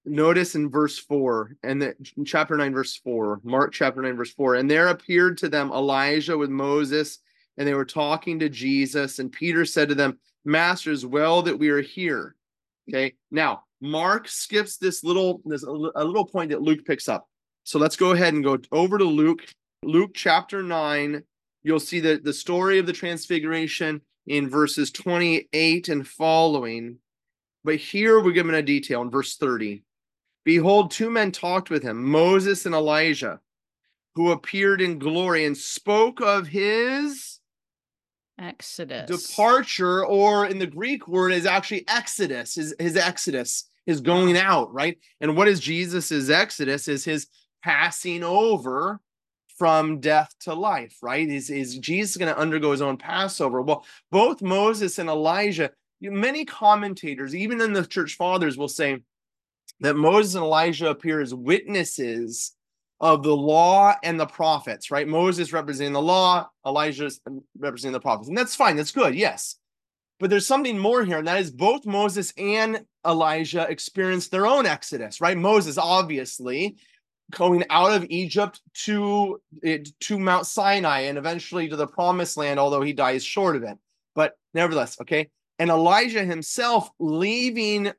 notice 0.06 0.56
in 0.56 0.70
verse 0.70 0.99
4 0.99 1.56
and 1.64 1.82
the 1.82 1.95
chapter 2.26 2.56
9 2.56 2.74
verse 2.74 2.95
4 2.97 3.41
mark 3.43 3.74
chapter 3.74 4.01
9 4.01 4.16
verse 4.16 4.32
4 4.34 4.56
and 4.56 4.70
there 4.70 4.89
appeared 4.89 5.38
to 5.39 5.49
them 5.49 5.72
elijah 5.72 6.38
with 6.38 6.49
moses 6.49 7.20
and 7.58 7.68
they 7.68 7.74
were 7.74 7.86
talking 7.86 8.39
to 8.39 8.49
jesus 8.49 9.20
and 9.20 9.32
peter 9.32 9.66
said 9.66 9.89
to 9.89 9.95
them 9.95 10.20
masters 10.43 11.06
well 11.06 11.41
that 11.41 11.58
we 11.58 11.70
are 11.70 11.82
here 11.82 12.36
okay 12.89 13.16
now 13.32 13.64
mark 13.82 14.28
skips 14.28 14.78
this 14.78 15.03
little 15.03 15.41
this 15.45 15.64
a 15.64 15.72
little 15.72 16.26
point 16.26 16.51
that 16.51 16.62
luke 16.62 16.86
picks 16.86 17.10
up 17.10 17.28
so 17.66 17.78
let's 17.78 17.97
go 17.97 18.11
ahead 18.11 18.34
and 18.34 18.43
go 18.43 18.57
over 18.72 18.97
to 18.97 19.03
luke 19.03 19.45
luke 19.84 20.11
chapter 20.13 20.63
9 20.63 21.22
you'll 21.63 21.80
see 21.82 21.99
that 21.99 22.24
the 22.24 22.32
story 22.32 22.80
of 22.80 22.86
the 22.86 22.93
transfiguration 22.93 23.99
in 24.26 24.49
verses 24.49 24.89
28 24.91 25.89
and 25.89 26.07
following 26.07 26.97
but 27.66 27.76
here 27.76 28.22
we're 28.22 28.32
given 28.32 28.55
a 28.55 28.61
detail 28.61 29.01
in 29.01 29.09
verse 29.09 29.36
30 29.36 29.84
Behold, 30.45 30.91
two 30.91 31.09
men 31.09 31.32
talked 31.32 31.72
with 31.72 31.82
him, 31.82 32.03
Moses 32.03 32.68
and 32.68 32.76
Elijah, 32.76 33.41
who 34.13 34.32
appeared 34.32 34.80
in 34.80 34.99
glory 34.99 35.43
and 35.43 35.57
spoke 35.57 36.22
of 36.22 36.47
his 36.47 37.39
Exodus. 38.39 39.09
departure, 39.09 40.05
or 40.05 40.45
in 40.45 40.59
the 40.59 40.68
Greek 40.68 41.07
word 41.07 41.34
is 41.34 41.47
actually 41.47 41.84
exodus, 41.88 42.53
his, 42.55 42.76
his 42.80 42.95
exodus, 42.95 43.68
his 43.88 44.01
going 44.01 44.38
out, 44.38 44.72
right? 44.72 44.99
And 45.20 45.36
what 45.36 45.47
is 45.47 45.59
Jesus's 45.59 46.30
exodus? 46.30 46.88
Is 46.88 47.03
his 47.03 47.28
passing 47.66 48.24
over 48.24 48.99
from 49.57 49.99
death 49.99 50.32
to 50.41 50.53
life, 50.53 50.97
right? 51.01 51.28
Is, 51.28 51.49
is 51.49 51.80
Jesus 51.80 52.16
going 52.16 52.32
to 52.32 52.39
undergo 52.39 52.72
his 52.72 52.82
own 52.82 52.97
Passover? 52.97 53.61
Well, 53.61 53.84
both 54.11 54.43
Moses 54.43 54.99
and 54.99 55.09
Elijah, 55.09 55.72
many 55.99 56.45
commentators, 56.45 57.34
even 57.34 57.59
in 57.61 57.74
the 57.74 57.84
church 57.84 58.18
fathers, 58.18 58.55
will 58.55 58.68
say, 58.68 59.01
that 59.80 59.95
Moses 59.95 60.36
and 60.36 60.43
Elijah 60.43 60.89
appear 60.89 61.22
as 61.22 61.34
witnesses 61.34 62.53
of 62.99 63.24
the 63.24 63.36
law 63.36 63.95
and 64.03 64.20
the 64.20 64.28
prophets, 64.28 64.91
right? 64.91 65.07
Moses 65.07 65.51
representing 65.51 65.93
the 65.93 66.01
law, 66.01 66.47
Elijah 66.66 67.09
representing 67.57 67.93
the 67.93 67.99
prophets. 67.99 68.30
And 68.30 68.38
that's 68.38 68.55
fine, 68.55 68.76
that's 68.76 68.91
good, 68.91 69.16
yes. 69.16 69.55
But 70.20 70.30
there's 70.30 70.47
something 70.47 70.78
more 70.78 71.03
here, 71.03 71.18
and 71.18 71.28
that 71.28 71.41
is 71.41 71.51
both 71.51 71.86
Moses 71.86 72.32
and 72.38 72.86
Elijah 73.05 73.68
experienced 73.70 74.32
their 74.32 74.47
own 74.47 74.66
exodus, 74.66 75.20
right? 75.20 75.38
Moses, 75.38 75.78
obviously, 75.78 76.78
going 77.32 77.63
out 77.69 77.91
of 77.91 78.05
Egypt 78.09 78.61
to, 78.86 79.41
to 79.99 80.19
Mount 80.19 80.45
Sinai 80.45 81.01
and 81.01 81.17
eventually 81.17 81.67
to 81.67 81.76
the 81.76 81.88
promised 81.88 82.38
land, 82.38 82.59
although 82.59 82.82
he 82.82 82.93
dies 82.93 83.23
short 83.23 83.55
of 83.55 83.63
it. 83.63 83.78
But 84.13 84.38
nevertheless, 84.53 84.99
okay. 85.01 85.30
And 85.59 85.69
Elijah 85.69 86.23
himself 86.23 86.89
leaving 86.99 87.91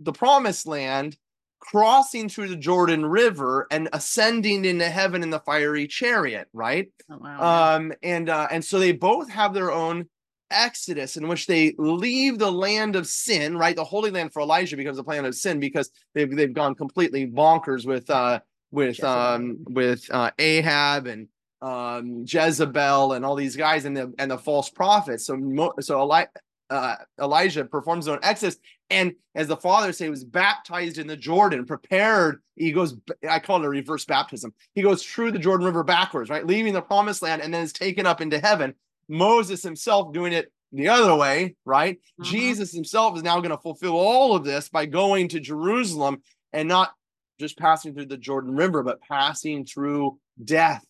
the 0.00 0.12
promised 0.12 0.66
land, 0.66 1.16
crossing 1.60 2.28
through 2.28 2.48
the 2.48 2.56
Jordan 2.56 3.04
River 3.04 3.66
and 3.70 3.88
ascending 3.92 4.64
into 4.64 4.88
heaven 4.88 5.22
in 5.22 5.30
the 5.30 5.40
fiery 5.40 5.86
chariot, 5.86 6.48
right? 6.52 6.88
Oh, 7.10 7.18
wow. 7.18 7.76
Um, 7.76 7.92
and 8.02 8.28
uh, 8.28 8.48
and 8.50 8.64
so 8.64 8.78
they 8.78 8.92
both 8.92 9.28
have 9.30 9.54
their 9.54 9.72
own 9.72 10.08
exodus 10.50 11.16
in 11.16 11.28
which 11.28 11.46
they 11.46 11.74
leave 11.78 12.38
the 12.38 12.50
land 12.50 12.96
of 12.96 13.06
sin, 13.06 13.56
right? 13.56 13.76
The 13.76 13.84
holy 13.84 14.10
land 14.10 14.32
for 14.32 14.40
Elijah 14.40 14.76
becomes 14.76 14.98
a 14.98 15.02
land 15.02 15.26
of 15.26 15.34
sin 15.34 15.60
because 15.60 15.90
they've 16.14 16.34
they've 16.34 16.52
gone 16.52 16.74
completely 16.74 17.26
bonkers 17.26 17.86
with 17.86 18.08
uh 18.10 18.40
with 18.70 19.02
um 19.02 19.58
with 19.68 20.04
uh 20.10 20.30
Ahab 20.38 21.06
and 21.06 21.28
um 21.60 22.24
Jezebel 22.26 23.14
and 23.14 23.24
all 23.24 23.34
these 23.34 23.56
guys 23.56 23.84
and 23.84 23.96
the 23.96 24.12
and 24.18 24.30
the 24.30 24.38
false 24.38 24.70
prophets. 24.70 25.26
So 25.26 25.72
so 25.80 26.00
Eli- 26.00 26.26
uh, 26.70 26.96
Elijah 27.20 27.64
performs 27.64 28.04
his 28.04 28.12
own 28.12 28.18
exodus, 28.22 28.58
and 28.90 29.14
as 29.34 29.48
the 29.48 29.56
father 29.56 29.92
say, 29.92 30.08
was 30.08 30.24
baptized 30.24 30.98
in 30.98 31.06
the 31.06 31.16
Jordan, 31.16 31.64
prepared. 31.64 32.40
He 32.56 32.72
goes, 32.72 32.96
I 33.28 33.38
call 33.38 33.62
it 33.62 33.66
a 33.66 33.70
reverse 33.70 34.04
baptism. 34.04 34.52
He 34.74 34.82
goes 34.82 35.02
through 35.02 35.32
the 35.32 35.38
Jordan 35.38 35.66
River 35.66 35.82
backwards, 35.82 36.30
right, 36.30 36.46
leaving 36.46 36.74
the 36.74 36.82
promised 36.82 37.22
land, 37.22 37.42
and 37.42 37.52
then 37.52 37.62
is 37.62 37.72
taken 37.72 38.06
up 38.06 38.20
into 38.20 38.38
heaven. 38.38 38.74
Moses 39.08 39.62
himself 39.62 40.12
doing 40.12 40.32
it 40.32 40.52
the 40.72 40.88
other 40.88 41.14
way, 41.14 41.56
right? 41.64 41.98
Mhm. 42.20 42.24
Jesus 42.24 42.72
himself 42.72 43.16
is 43.16 43.22
now 43.22 43.38
going 43.40 43.50
to 43.50 43.58
fulfill 43.58 43.96
all 43.96 44.36
of 44.36 44.44
this 44.44 44.68
by 44.68 44.86
going 44.86 45.28
to 45.28 45.40
Jerusalem 45.40 46.22
and 46.52 46.68
not 46.68 46.92
just 47.40 47.56
passing 47.56 47.94
through 47.94 48.06
the 48.06 48.16
Jordan 48.18 48.54
River, 48.54 48.82
but 48.82 49.00
passing 49.00 49.64
through 49.64 50.18
death 50.44 50.84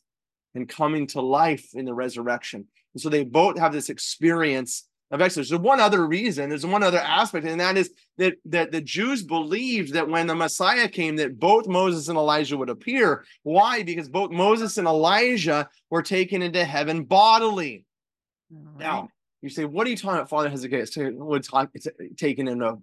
and 0.55 0.69
coming 0.69 1.07
to 1.09 1.21
life 1.21 1.69
in 1.75 1.85
the 1.85 1.95
resurrection. 1.95 2.66
And 2.95 3.01
so 3.01 3.09
they 3.09 3.23
both 3.25 3.59
have 3.59 3.73
this 3.73 3.91
experience 3.91 4.89
of 5.11 5.21
Exodus. 5.23 5.49
There's 5.51 5.61
one 5.61 5.81
other 5.81 6.07
reason, 6.07 6.49
there's 6.49 6.66
one 6.66 6.83
other 6.83 6.99
aspect, 6.99 7.47
and 7.47 7.61
that 7.61 7.77
is 7.77 7.91
that, 8.19 8.35
that 8.47 8.73
the 8.73 8.81
Jews 8.81 9.23
believed 9.23 9.95
that 9.95 10.09
when 10.09 10.27
the 10.27 10.35
Messiah 10.35 10.89
came, 10.89 11.16
that 11.16 11.39
both 11.39 11.66
Moses 11.66 12.09
and 12.09 12.19
Elijah 12.19 12.57
would 12.57 12.69
appear. 12.69 13.25
Why? 13.43 13.83
Because 13.83 14.09
both 14.09 14.31
Moses 14.31 14.77
and 14.77 14.87
Elijah 14.87 15.69
were 15.91 16.03
taken 16.03 16.43
into 16.43 16.64
heaven 16.64 17.05
bodily. 17.05 17.85
All 18.53 18.73
Now, 18.79 19.09
you 19.43 19.51
say, 19.51 19.65
what 19.65 19.87
are 19.87 19.91
you 19.91 19.97
talking 19.97 20.17
about, 20.17 20.31
Father 20.31 20.49
Hezekiah? 20.49 20.81
It's 20.81 20.95
ta- 20.95 21.11
would 21.11 21.45
talk- 21.45 21.71
it's 21.75 21.87
taken 22.17 22.49
into 22.49 22.79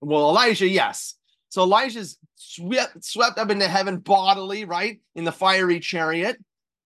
well, 0.00 0.28
Elijah, 0.28 0.68
yes. 0.68 1.14
So 1.48 1.62
Elijah's 1.62 2.18
swept 2.34 3.02
swept 3.02 3.38
up 3.38 3.50
into 3.50 3.66
heaven 3.68 3.98
bodily, 3.98 4.64
right? 4.64 5.00
In 5.14 5.24
the 5.24 5.32
fiery 5.32 5.80
chariot. 5.80 6.36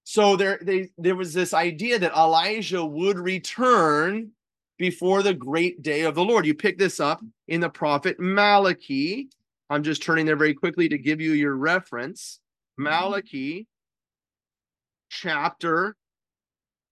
So 0.04 0.36
there, 0.36 0.58
they 0.62 0.90
there 0.96 1.16
was 1.16 1.34
this 1.34 1.54
idea 1.54 1.98
that 1.98 2.16
Elijah 2.16 2.84
would 2.84 3.18
return 3.18 4.30
before 4.78 5.22
the 5.22 5.34
great 5.34 5.82
day 5.82 6.02
of 6.02 6.14
the 6.14 6.24
Lord. 6.24 6.46
You 6.46 6.54
pick 6.54 6.78
this 6.78 7.00
up 7.00 7.20
in 7.48 7.60
the 7.60 7.68
prophet 7.68 8.18
Malachi. 8.18 9.28
I'm 9.68 9.82
just 9.82 10.02
turning 10.02 10.26
there 10.26 10.36
very 10.36 10.54
quickly 10.54 10.88
to 10.88 10.98
give 10.98 11.20
you 11.20 11.32
your 11.32 11.54
reference. 11.54 12.40
Mm-hmm. 12.78 12.84
Malachi 12.84 13.66
chapter 15.10 15.96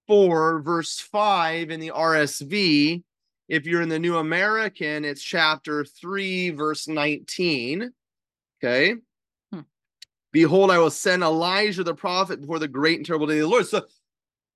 4, 0.09 0.61
verse 0.61 0.98
5 0.98 1.70
in 1.70 1.78
the 1.78 1.92
RSV. 1.94 3.02
If 3.48 3.66
you're 3.66 3.82
in 3.82 3.88
the 3.88 3.98
New 3.98 4.16
American, 4.16 5.04
it's 5.04 5.22
chapter 5.22 5.84
3, 5.84 6.50
verse 6.50 6.88
19. 6.88 7.92
Okay. 8.59 8.96
Hmm. 9.52 9.61
Behold, 10.32 10.70
I 10.70 10.78
will 10.78 10.90
send 10.90 11.22
Elijah 11.22 11.84
the 11.84 11.94
prophet 11.94 12.40
before 12.40 12.59
the 12.59 12.68
great 12.68 12.98
and 12.98 13.06
terrible 13.06 13.26
day 13.26 13.38
of 13.38 13.42
the 13.42 13.46
Lord. 13.48 13.66
So 13.66 13.84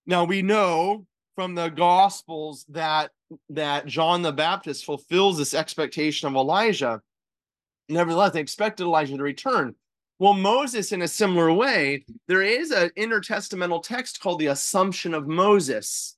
now 0.06 0.24
we 0.24 0.42
know 0.42 1.06
from 1.36 1.54
the 1.54 1.68
gospels 1.68 2.66
that 2.70 3.10
that 3.48 3.86
John 3.86 4.20
the 4.20 4.32
Baptist 4.32 4.84
fulfills 4.84 5.38
this 5.38 5.54
expectation 5.54 6.28
of 6.28 6.34
Elijah. 6.34 7.00
Nevertheless, 7.88 8.32
they 8.32 8.40
expected 8.40 8.84
Elijah 8.84 9.16
to 9.16 9.22
return. 9.22 9.74
Well, 10.22 10.34
Moses, 10.34 10.92
in 10.92 11.02
a 11.02 11.08
similar 11.08 11.52
way, 11.52 12.04
there 12.28 12.42
is 12.42 12.70
an 12.70 12.90
intertestamental 12.90 13.82
text 13.82 14.20
called 14.20 14.38
the 14.38 14.46
Assumption 14.46 15.14
of 15.14 15.26
Moses. 15.26 16.16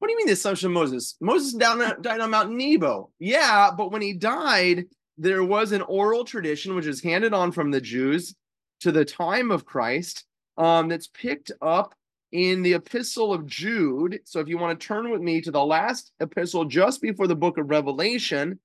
What 0.00 0.08
do 0.08 0.12
you 0.12 0.16
mean 0.18 0.26
the 0.26 0.32
Assumption 0.32 0.66
of 0.66 0.72
Moses? 0.72 1.14
Moses 1.20 1.52
down, 1.52 1.78
died 2.02 2.18
on 2.18 2.30
Mount 2.30 2.50
Nebo. 2.50 3.12
Yeah, 3.20 3.70
but 3.70 3.92
when 3.92 4.02
he 4.02 4.14
died, 4.14 4.86
there 5.16 5.44
was 5.44 5.70
an 5.70 5.82
oral 5.82 6.24
tradition 6.24 6.74
which 6.74 6.86
is 6.86 7.04
handed 7.04 7.32
on 7.32 7.52
from 7.52 7.70
the 7.70 7.80
Jews 7.80 8.34
to 8.80 8.90
the 8.90 9.04
time 9.04 9.52
of 9.52 9.64
Christ 9.64 10.24
um, 10.58 10.88
that's 10.88 11.06
picked 11.06 11.52
up 11.62 11.94
in 12.32 12.62
the 12.62 12.72
epistle 12.72 13.32
of 13.32 13.46
Jude. 13.46 14.22
So 14.24 14.40
if 14.40 14.48
you 14.48 14.58
want 14.58 14.80
to 14.80 14.84
turn 14.84 15.08
with 15.08 15.20
me 15.20 15.40
to 15.42 15.52
the 15.52 15.64
last 15.64 16.10
epistle 16.18 16.64
just 16.64 17.00
before 17.00 17.28
the 17.28 17.36
book 17.36 17.58
of 17.58 17.70
Revelation, 17.70 18.58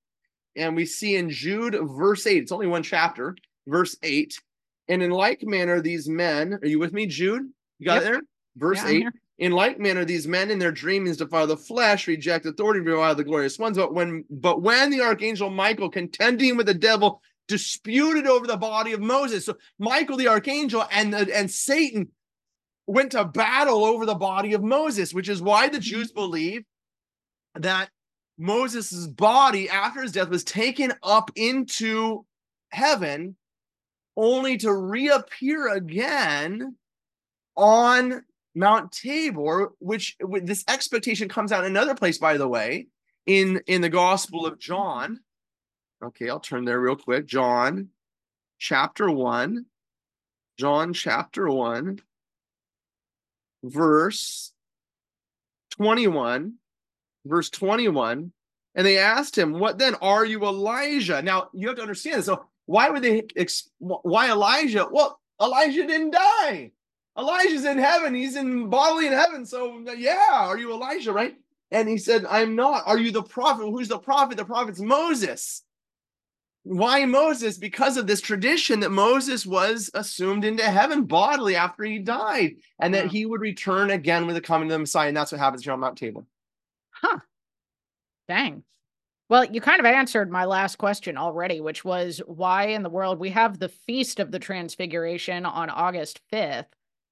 and 0.55 0.75
we 0.75 0.87
see 0.87 1.17
in 1.17 1.29
Jude 1.29 1.77
verse 1.83 2.25
8, 2.25 2.41
it's 2.41 2.51
only 2.51 2.65
one 2.65 2.81
chapter, 2.81 3.35
verse 3.67 3.95
8. 4.01 4.39
And 4.87 5.01
in 5.01 5.11
like 5.11 5.43
manner, 5.43 5.81
these 5.81 6.07
men, 6.07 6.59
are 6.61 6.67
you 6.67 6.79
with 6.79 6.93
me, 6.93 7.05
Jude? 7.05 7.49
You 7.79 7.85
got 7.85 7.95
Yep. 7.95 8.01
it 8.01 8.05
there? 8.05 8.21
Verse 8.55 8.83
Yeah, 8.83 8.89
8. 8.89 9.07
In 9.37 9.51
like 9.51 9.79
manner, 9.79 10.05
these 10.05 10.27
men 10.27 10.49
in 10.49 10.59
their 10.59 10.71
dreamings 10.71 11.17
defile 11.17 11.47
the 11.47 11.57
flesh, 11.57 12.07
reject 12.07 12.45
authority, 12.45 12.79
revile 12.79 13.15
the 13.15 13.23
glorious 13.23 13.59
ones. 13.59 13.75
But 13.77 13.93
when 13.93 14.23
but 14.29 14.61
when 14.61 14.91
the 14.91 15.01
archangel 15.01 15.49
Michael, 15.49 15.89
contending 15.89 16.55
with 16.55 16.67
the 16.67 16.73
devil, 16.73 17.21
disputed 17.47 18.27
over 18.27 18.47
the 18.47 18.57
body 18.57 18.93
of 18.93 19.01
Moses. 19.01 19.45
So 19.45 19.57
Michael 19.77 20.17
the 20.17 20.27
archangel 20.27 20.85
and, 20.91 21.13
and 21.13 21.49
Satan 21.49 22.09
went 22.87 23.11
to 23.11 23.25
battle 23.25 23.83
over 23.83 24.05
the 24.05 24.15
body 24.15 24.53
of 24.53 24.63
Moses, 24.63 25.13
which 25.13 25.29
is 25.29 25.41
why 25.41 25.69
the 25.69 25.79
Jews 25.79 26.09
mm-hmm. 26.09 26.19
believe 26.19 26.63
that 27.55 27.89
Moses' 28.37 29.07
body 29.07 29.69
after 29.69 30.01
his 30.01 30.11
death 30.11 30.29
was 30.29 30.43
taken 30.43 30.93
up 31.01 31.31
into 31.35 32.25
heaven 32.69 33.35
only 34.15 34.57
to 34.57 34.73
reappear 34.73 35.69
again 35.69 36.75
on 37.55 38.23
Mount 38.53 38.91
Tabor, 38.91 39.73
which 39.79 40.15
this 40.19 40.63
expectation 40.67 41.27
comes 41.27 41.51
out 41.51 41.65
another 41.65 41.95
place, 41.95 42.17
by 42.17 42.37
the 42.37 42.47
way, 42.47 42.87
in, 43.25 43.61
in 43.67 43.81
the 43.81 43.89
Gospel 43.89 44.45
of 44.45 44.59
John. 44.59 45.19
Okay, 46.03 46.29
I'll 46.29 46.39
turn 46.39 46.65
there 46.65 46.79
real 46.79 46.95
quick. 46.95 47.25
John 47.25 47.89
chapter 48.59 49.09
1. 49.09 49.65
John 50.57 50.93
chapter 50.93 51.49
1 51.49 51.99
verse 53.65 54.53
21 55.71 56.53
verse 57.25 57.49
21 57.49 58.31
and 58.75 58.85
they 58.85 58.97
asked 58.99 59.37
him 59.37 59.53
what 59.59 59.79
then 59.79 59.95
are 59.95 60.23
you 60.23 60.43
elijah 60.43 61.21
now 61.21 61.49
you 61.53 61.67
have 61.67 61.75
to 61.75 61.81
understand 61.81 62.19
this. 62.19 62.27
so 62.27 62.45
why 62.65 62.89
would 62.89 63.03
they 63.03 63.23
ex- 63.35 63.69
why 63.79 64.31
Elijah? 64.31 64.87
Well, 64.91 65.19
Elijah 65.41 65.85
didn't 65.85 66.11
die. 66.11 66.71
Elijah's 67.17 67.65
in 67.65 67.77
heaven. 67.77 68.13
He's 68.13 68.35
in 68.35 68.69
bodily 68.69 69.07
in 69.07 69.13
heaven. 69.13 69.45
So 69.45 69.83
yeah, 69.97 70.27
are 70.31 70.57
you 70.57 70.71
Elijah, 70.73 71.13
right? 71.13 71.35
And 71.71 71.87
he 71.89 71.97
said, 71.97 72.25
I'm 72.29 72.55
not. 72.55 72.83
Are 72.85 72.97
you 72.97 73.11
the 73.11 73.23
prophet? 73.23 73.63
Who's 73.63 73.87
the 73.87 73.97
prophet? 73.97 74.37
The 74.37 74.45
prophet's 74.45 74.79
Moses. 74.79 75.63
Why 76.63 77.05
Moses? 77.05 77.57
Because 77.57 77.95
of 77.97 78.07
this 78.07 78.21
tradition 78.21 78.79
that 78.79 78.89
Moses 78.91 79.45
was 79.45 79.91
assumed 79.93 80.43
into 80.43 80.63
heaven 80.63 81.03
bodily 81.03 81.55
after 81.55 81.83
he 81.83 81.99
died, 81.99 82.55
and 82.79 82.93
that 82.93 83.05
Wow. 83.05 83.11
he 83.11 83.25
would 83.25 83.41
return 83.41 83.91
again 83.91 84.25
with 84.25 84.35
the 84.35 84.41
coming 84.41 84.67
of 84.69 84.73
the 84.73 84.79
Messiah. 84.79 85.07
And 85.09 85.17
that's 85.17 85.31
what 85.31 85.39
happens 85.39 85.63
here 85.63 85.73
on 85.73 85.79
Mount 85.79 85.97
Tabor. 85.97 86.25
Huh. 86.89 87.19
Dang. 88.27 88.63
Well, 89.27 89.45
you 89.45 89.59
kind 89.59 89.79
of 89.79 89.85
answered 89.85 90.29
my 90.29 90.45
last 90.45 90.77
question 90.77 91.17
already, 91.17 91.59
which 91.59 91.83
was 91.83 92.21
why 92.27 92.67
in 92.67 92.83
the 92.83 92.89
world 92.89 93.19
we 93.19 93.31
have 93.31 93.57
the 93.57 93.69
Feast 93.69 94.19
of 94.19 94.31
the 94.31 94.39
Transfiguration 94.39 95.45
on 95.45 95.69
August 95.69 96.21
5th. 96.31 96.67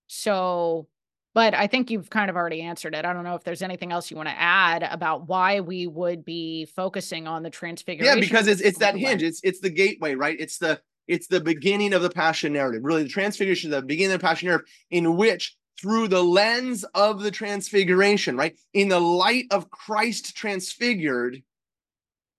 So, 0.08 0.88
but 1.34 1.56
I 1.56 1.66
think 1.66 1.90
you've 1.90 2.12
kind 2.12 2.30
of 2.30 2.36
already 2.36 2.62
answered 2.62 2.94
it. 2.94 3.04
I 3.04 3.14
don't 3.14 3.24
know 3.24 3.34
if 3.34 3.44
there's 3.44 3.64
anything 3.64 3.92
else 3.92 4.12
you 4.12 4.18
want 4.18 4.30
to 4.30 4.40
add 4.40 4.84
about 4.84 5.28
why 5.28 5.62
we 5.62 5.88
would 5.88 6.24
be 6.24 6.66
focusing 6.66 7.26
on 7.28 7.42
the 7.42 7.50
Transfiguration. 7.50 8.18
Yeah, 8.18 8.22
because 8.22 8.48
it's 8.48 8.62
it's 8.62 8.78
that 8.78 8.96
hinge. 8.96 9.24
It's 9.24 9.42
it's 9.44 9.60
the 9.60 9.72
gateway, 9.72 10.14
right? 10.14 10.38
It's 10.40 10.60
the 10.60 10.80
it's 11.08 11.26
the 11.26 11.42
beginning 11.42 11.94
of 11.94 12.04
the 12.04 12.12
passion 12.12 12.54
narrative. 12.54 12.84
Really, 12.84 13.04
the 13.04 13.10
transfiguration 13.10 13.72
is 13.72 13.76
the 13.76 13.82
beginning 13.82 14.14
of 14.14 14.22
the 14.22 14.28
passion 14.28 14.50
narrative, 14.50 14.68
in 14.92 15.18
which 15.18 15.56
through 15.82 16.10
the 16.10 16.24
lens 16.24 16.86
of 16.94 17.22
the 17.22 17.32
transfiguration, 17.32 18.38
right, 18.38 18.56
in 18.74 18.90
the 18.90 19.00
light 19.00 19.46
of 19.50 19.72
Christ 19.72 20.36
transfigured, 20.36 21.42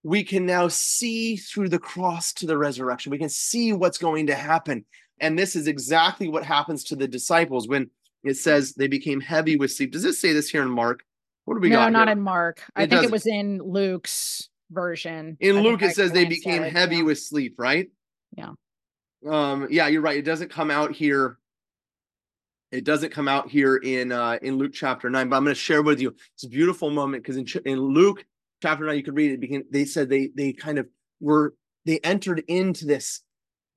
we 0.05 0.23
can 0.23 0.45
now 0.45 0.69
see 0.69 1.37
through 1.37 1.71
the 1.71 1.79
cross 1.79 2.33
to 2.35 2.47
the 2.47 2.59
resurrection. 2.59 3.11
We 3.11 3.19
can 3.19 3.31
see 3.31 3.73
what's 3.73 3.99
going 3.99 4.27
to 4.29 4.35
happen, 4.35 4.85
and 5.19 5.37
this 5.37 5.57
is 5.57 5.67
exactly 5.67 6.29
what 6.29 6.45
happens 6.45 6.85
to 6.85 6.97
the 6.97 7.09
disciples 7.09 7.67
when 7.67 7.91
it 8.23 8.35
says 8.35 8.75
they 8.75 8.87
became 8.87 9.21
heavy 9.21 9.57
with 9.57 9.73
sleep. 9.73 9.93
Does 9.93 10.03
this 10.03 10.21
say 10.21 10.33
this 10.33 10.49
here 10.49 10.63
in 10.63 10.71
Mark? 10.71 11.03
What 11.47 11.55
do 11.55 11.61
we 11.61 11.71
no, 11.71 11.77
got? 11.77 11.93
not 11.93 12.09
here? 12.09 12.13
in 12.13 12.23
Mark. 12.23 12.63
I 12.77 12.83
think 12.83 12.93
it 12.93 12.97
doesn't. 12.97 13.11
was 13.13 13.27
in 13.27 13.59
Luke's 13.59 14.49
version. 14.71 15.39
in 15.41 15.57
I 15.57 15.61
Luke 15.61 15.83
it 15.83 15.95
says 15.95 16.13
they 16.13 16.27
became 16.27 16.63
it, 16.63 16.73
heavy 16.73 16.97
yeah. 16.97 17.03
with 17.03 17.19
sleep, 17.19 17.55
right? 17.59 17.91
Yeah. 18.37 18.51
Um, 19.27 19.69
yeah, 19.71 19.89
you're 19.89 20.03
right. 20.03 20.19
It 20.19 20.25
doesn't 20.25 20.51
come 20.51 20.71
out 20.71 20.93
here. 20.93 21.39
It 22.73 22.85
doesn't 22.85 23.11
come 23.11 23.29
out 23.29 23.49
here 23.49 23.77
in 23.77 24.13
uh 24.13 24.39
in 24.43 24.59
Luke 24.59 24.73
chapter 24.75 25.09
9, 25.09 25.29
but 25.31 25.37
I'm 25.37 25.45
going 25.45 25.55
to 25.55 25.61
share 25.61 25.83
with 25.83 26.01
you. 26.01 26.15
It's 26.35 26.45
a 26.45 26.49
beautiful 26.49 26.91
moment 26.91 27.23
because 27.23 27.37
in, 27.37 27.47
in 27.65 27.79
Luke 27.81 28.25
chapter 28.63 28.87
9 28.87 28.97
you 28.97 29.03
could 29.03 29.17
read 29.17 29.33
it 29.33 29.41
begin 29.41 29.65
they 29.71 29.85
said 29.85 30.09
they 30.09 30.31
they 30.35 30.53
kind 30.53 30.79
of 30.79 30.87
were 31.21 31.55
they 31.85 31.99
entered 32.01 32.43
into 32.49 32.87
this 32.87 33.21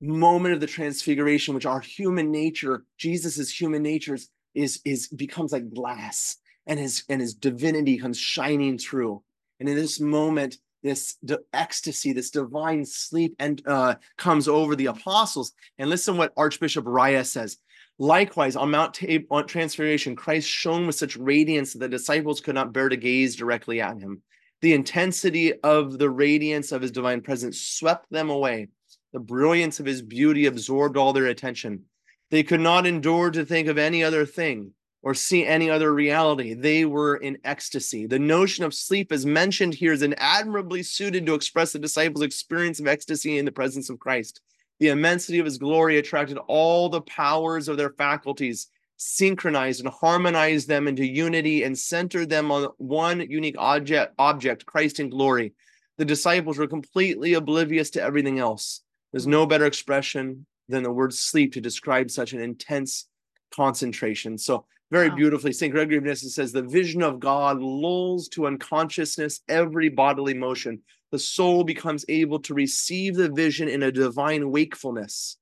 moment 0.00 0.54
of 0.54 0.60
the 0.60 0.66
transfiguration 0.66 1.54
which 1.54 1.66
our 1.66 1.80
human 1.80 2.30
nature 2.30 2.84
Jesus's 2.98 3.52
human 3.52 3.82
nature 3.82 4.14
is 4.14 4.28
is, 4.54 4.80
is 4.84 5.08
becomes 5.08 5.52
like 5.52 5.72
glass 5.72 6.36
and 6.66 6.78
his 6.78 7.04
and 7.08 7.20
his 7.20 7.34
divinity 7.34 7.98
comes 7.98 8.18
shining 8.18 8.78
through. 8.78 9.22
And 9.60 9.68
in 9.68 9.74
this 9.74 10.00
moment 10.00 10.58
this 10.82 11.16
d- 11.24 11.36
ecstasy, 11.52 12.12
this 12.12 12.30
divine 12.30 12.84
sleep, 12.84 13.34
and 13.40 13.60
uh, 13.66 13.96
comes 14.16 14.46
over 14.46 14.76
the 14.76 14.86
apostles. 14.86 15.52
And 15.76 15.90
listen 15.90 16.16
what 16.16 16.32
Archbishop 16.36 16.84
Raya 16.84 17.26
says. 17.26 17.56
Likewise, 17.98 18.54
on 18.54 18.70
Mount 18.70 18.94
Tab- 18.94 19.24
on 19.28 19.48
Transfiguration, 19.48 20.14
Christ 20.14 20.48
shone 20.48 20.86
with 20.86 20.94
such 20.94 21.16
radiance 21.16 21.72
that 21.72 21.80
the 21.80 21.88
disciples 21.88 22.40
could 22.40 22.54
not 22.54 22.72
bear 22.72 22.88
to 22.88 22.96
gaze 22.96 23.34
directly 23.34 23.80
at 23.80 23.98
him. 23.98 24.22
The 24.60 24.74
intensity 24.74 25.54
of 25.60 25.98
the 25.98 26.10
radiance 26.10 26.72
of 26.72 26.82
his 26.82 26.90
divine 26.90 27.20
presence 27.20 27.60
swept 27.60 28.10
them 28.10 28.28
away. 28.28 28.68
The 29.12 29.20
brilliance 29.20 29.78
of 29.78 29.86
his 29.86 30.02
beauty 30.02 30.46
absorbed 30.46 30.96
all 30.96 31.12
their 31.12 31.26
attention. 31.26 31.84
They 32.30 32.42
could 32.42 32.60
not 32.60 32.86
endure 32.86 33.30
to 33.30 33.44
think 33.44 33.68
of 33.68 33.78
any 33.78 34.02
other 34.02 34.26
thing 34.26 34.72
or 35.02 35.14
see 35.14 35.46
any 35.46 35.70
other 35.70 35.94
reality. 35.94 36.54
They 36.54 36.84
were 36.84 37.16
in 37.16 37.38
ecstasy. 37.44 38.06
The 38.06 38.18
notion 38.18 38.64
of 38.64 38.74
sleep, 38.74 39.12
as 39.12 39.24
mentioned 39.24 39.74
here, 39.74 39.92
is 39.92 40.02
an 40.02 40.14
admirably 40.18 40.82
suited 40.82 41.24
to 41.26 41.34
express 41.34 41.72
the 41.72 41.78
disciples' 41.78 42.24
experience 42.24 42.80
of 42.80 42.88
ecstasy 42.88 43.38
in 43.38 43.44
the 43.44 43.52
presence 43.52 43.88
of 43.88 44.00
Christ. 44.00 44.40
The 44.80 44.88
immensity 44.88 45.38
of 45.38 45.44
his 45.44 45.58
glory 45.58 45.98
attracted 45.98 46.36
all 46.48 46.88
the 46.88 47.00
powers 47.02 47.68
of 47.68 47.76
their 47.76 47.90
faculties, 47.90 48.68
synchronized 48.98 49.80
and 49.80 49.88
harmonize 49.88 50.66
them 50.66 50.86
into 50.86 51.06
unity, 51.06 51.62
and 51.62 51.78
center 51.78 52.26
them 52.26 52.50
on 52.52 52.68
one 52.76 53.20
unique 53.20 53.56
object, 53.58 54.14
object 54.18 54.66
Christ 54.66 55.00
in 55.00 55.08
glory. 55.08 55.54
The 55.96 56.04
disciples 56.04 56.58
were 56.58 56.66
completely 56.66 57.34
oblivious 57.34 57.90
to 57.90 58.02
everything 58.02 58.38
else. 58.38 58.82
There's 59.12 59.26
no 59.26 59.46
better 59.46 59.64
expression 59.64 60.46
than 60.68 60.82
the 60.82 60.92
word 60.92 61.14
sleep 61.14 61.54
to 61.54 61.60
describe 61.60 62.10
such 62.10 62.34
an 62.34 62.40
intense 62.40 63.06
concentration. 63.54 64.36
So, 64.36 64.66
very 64.90 65.10
Wow. 65.10 65.16
beautifully, 65.16 65.52
St. 65.52 65.72
Gregory 65.72 65.98
of 65.98 66.04
Nyssa 66.04 66.30
says, 66.30 66.52
The 66.52 66.62
vision 66.62 67.02
of 67.02 67.20
God 67.20 67.60
lulls 67.60 68.28
to 68.28 68.46
unconsciousness 68.46 69.40
every 69.48 69.88
bodily 69.88 70.34
motion. 70.34 70.82
The 71.10 71.18
soul 71.18 71.64
becomes 71.64 72.04
able 72.08 72.38
to 72.40 72.54
receive 72.54 73.14
the 73.14 73.30
vision 73.30 73.68
in 73.68 73.82
a 73.82 73.92
divine 73.92 74.50
wakefulness, 74.50 75.36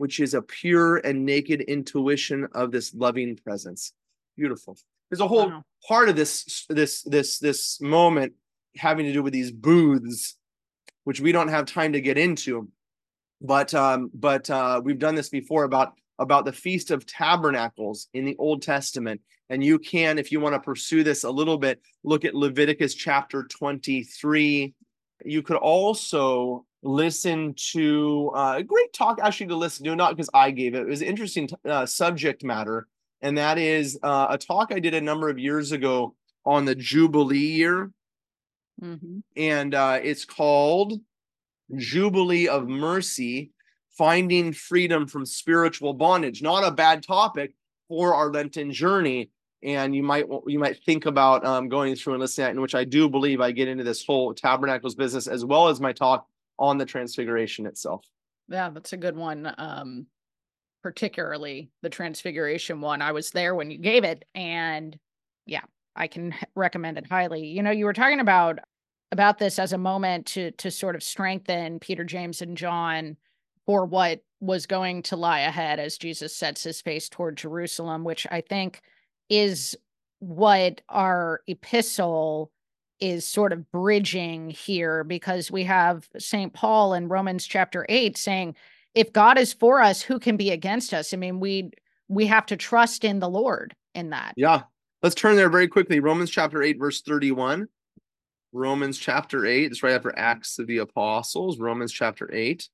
which 0.00 0.18
is 0.18 0.32
a 0.32 0.40
pure 0.40 0.96
and 0.96 1.26
naked 1.26 1.60
intuition 1.60 2.48
of 2.54 2.72
this 2.72 2.94
loving 2.94 3.36
presence. 3.36 3.92
Beautiful. 4.34 4.78
There's 5.10 5.20
a 5.20 5.28
whole 5.28 5.50
Wow. 5.50 5.62
part 5.86 6.08
of 6.08 6.16
this 6.16 6.64
this 6.70 7.02
this 7.02 7.38
this 7.38 7.82
moment 7.82 8.32
having 8.76 9.04
to 9.04 9.12
do 9.12 9.22
with 9.22 9.34
these 9.34 9.52
booths, 9.52 10.38
which 11.04 11.20
we 11.20 11.32
don't 11.32 11.48
have 11.48 11.66
time 11.66 11.92
to 11.92 12.00
get 12.00 12.16
into. 12.16 12.70
But 13.42 13.74
um, 13.74 14.10
but 14.14 14.48
uh, 14.48 14.80
we've 14.82 14.98
done 14.98 15.16
this 15.16 15.28
before 15.28 15.64
about 15.64 15.92
about 16.18 16.46
the 16.46 16.52
Feast 16.54 16.90
of 16.90 17.04
Tabernacles 17.04 18.08
in 18.14 18.24
the 18.24 18.36
Old 18.38 18.62
Testament. 18.62 19.20
And 19.50 19.62
you 19.62 19.78
can, 19.78 20.18
if 20.18 20.32
you 20.32 20.40
want 20.40 20.54
to 20.54 20.60
pursue 20.60 21.04
this 21.04 21.24
a 21.24 21.30
little 21.30 21.58
bit, 21.58 21.82
look 22.04 22.24
at 22.24 22.34
Leviticus 22.34 22.94
chapter 22.94 23.42
23. 23.44 24.72
You 25.26 25.42
could 25.42 25.58
also 25.58 26.64
listen 26.82 27.54
to 27.72 28.30
uh, 28.34 28.54
a 28.58 28.62
great 28.62 28.92
talk, 28.92 29.18
actually, 29.22 29.48
to 29.48 29.56
listen 29.56 29.84
to, 29.84 29.96
not 29.96 30.16
because 30.16 30.30
I 30.32 30.50
gave 30.50 30.74
it. 30.74 30.82
It 30.82 30.86
was 30.86 31.02
an 31.02 31.08
interesting 31.08 31.48
uh, 31.68 31.86
subject 31.86 32.42
matter. 32.42 32.86
And 33.22 33.36
that 33.36 33.58
is 33.58 33.98
uh, 34.02 34.28
a 34.30 34.38
talk 34.38 34.72
I 34.72 34.80
did 34.80 34.94
a 34.94 35.00
number 35.00 35.28
of 35.28 35.38
years 35.38 35.72
ago 35.72 36.14
on 36.46 36.64
the 36.64 36.74
Jubilee 36.74 37.38
year. 37.38 37.90
Mhm. 38.82 39.22
And 39.36 39.74
uh, 39.74 40.00
it's 40.02 40.24
called 40.24 41.00
Jubilee 41.76 42.48
of 42.48 42.66
Mercy 42.66 43.52
Finding 43.90 44.54
Freedom 44.54 45.06
from 45.06 45.26
Spiritual 45.26 45.92
Bondage. 45.92 46.40
Not 46.40 46.66
a 46.66 46.70
bad 46.70 47.02
topic 47.02 47.54
for 47.88 48.14
our 48.14 48.32
Lenten 48.32 48.72
journey. 48.72 49.30
And 49.62 49.94
you 49.94 50.02
might 50.02 50.24
you 50.46 50.58
might 50.58 50.82
think 50.84 51.04
about 51.04 51.44
um, 51.44 51.68
going 51.68 51.94
through 51.94 52.14
and 52.14 52.20
listening 52.22 52.44
to 52.44 52.48
that, 52.48 52.54
in 52.54 52.62
which 52.62 52.74
I 52.74 52.84
do 52.84 53.10
believe 53.10 53.42
I 53.42 53.52
get 53.52 53.68
into 53.68 53.84
this 53.84 54.02
whole 54.02 54.32
tabernacles 54.32 54.94
business 54.94 55.26
as 55.26 55.44
well 55.44 55.68
as 55.68 55.82
my 55.82 55.92
talk 55.92 56.26
on 56.60 56.78
the 56.78 56.84
transfiguration 56.84 57.66
itself. 57.66 58.06
Yeah, 58.48 58.68
that's 58.70 58.92
a 58.92 58.98
good 58.98 59.16
one. 59.16 59.52
Um, 59.58 60.06
particularly 60.82 61.70
the 61.82 61.90
transfiguration 61.90 62.80
one. 62.80 63.02
I 63.02 63.12
was 63.12 63.30
there 63.30 63.54
when 63.54 63.70
you 63.70 63.78
gave 63.78 64.04
it, 64.04 64.24
and 64.34 64.96
yeah, 65.46 65.62
I 65.96 66.06
can 66.06 66.34
recommend 66.54 66.98
it 66.98 67.06
highly. 67.06 67.46
You 67.46 67.62
know, 67.62 67.70
you 67.70 67.86
were 67.86 67.92
talking 67.92 68.20
about 68.20 68.60
about 69.12 69.38
this 69.38 69.58
as 69.58 69.72
a 69.72 69.78
moment 69.78 70.26
to 70.26 70.52
to 70.52 70.70
sort 70.70 70.94
of 70.94 71.02
strengthen 71.02 71.80
Peter, 71.80 72.04
James, 72.04 72.42
and 72.42 72.56
John 72.56 73.16
for 73.66 73.84
what 73.84 74.20
was 74.40 74.66
going 74.66 75.02
to 75.02 75.16
lie 75.16 75.40
ahead 75.40 75.78
as 75.78 75.98
Jesus 75.98 76.34
sets 76.34 76.62
his 76.62 76.80
face 76.80 77.08
toward 77.08 77.36
Jerusalem, 77.36 78.04
which 78.04 78.26
I 78.30 78.40
think 78.40 78.80
is 79.28 79.76
what 80.20 80.80
our 80.88 81.40
epistle 81.46 82.50
is 83.00 83.26
sort 83.26 83.52
of 83.52 83.70
bridging 83.70 84.50
here 84.50 85.04
because 85.04 85.50
we 85.50 85.64
have 85.64 86.08
St. 86.18 86.52
Paul 86.52 86.94
in 86.94 87.08
Romans 87.08 87.46
chapter 87.46 87.86
8 87.88 88.16
saying 88.16 88.54
if 88.94 89.12
God 89.12 89.38
is 89.38 89.52
for 89.52 89.80
us 89.80 90.02
who 90.02 90.18
can 90.18 90.36
be 90.36 90.50
against 90.50 90.92
us 90.92 91.14
I 91.14 91.16
mean 91.16 91.40
we 91.40 91.70
we 92.08 92.26
have 92.26 92.46
to 92.46 92.56
trust 92.56 93.04
in 93.04 93.20
the 93.20 93.28
Lord 93.28 93.74
in 93.94 94.10
that 94.10 94.34
Yeah. 94.36 94.62
Let's 95.02 95.14
turn 95.14 95.36
there 95.36 95.48
very 95.48 95.66
quickly. 95.66 95.98
Romans 95.98 96.30
chapter 96.30 96.62
8, 96.62 96.78
verse 96.78 97.00
31. 97.00 97.68
Romans 98.52 98.98
chapter 98.98 99.46
8. 99.46 99.70
It's 99.70 99.82
right 99.82 99.94
after 99.94 100.16
Acts 100.18 100.58
of 100.58 100.66
the 100.66 100.78
Apostles. 100.78 101.58
Romans 101.58 101.90
chapter 101.90 102.30
8, 102.30 102.68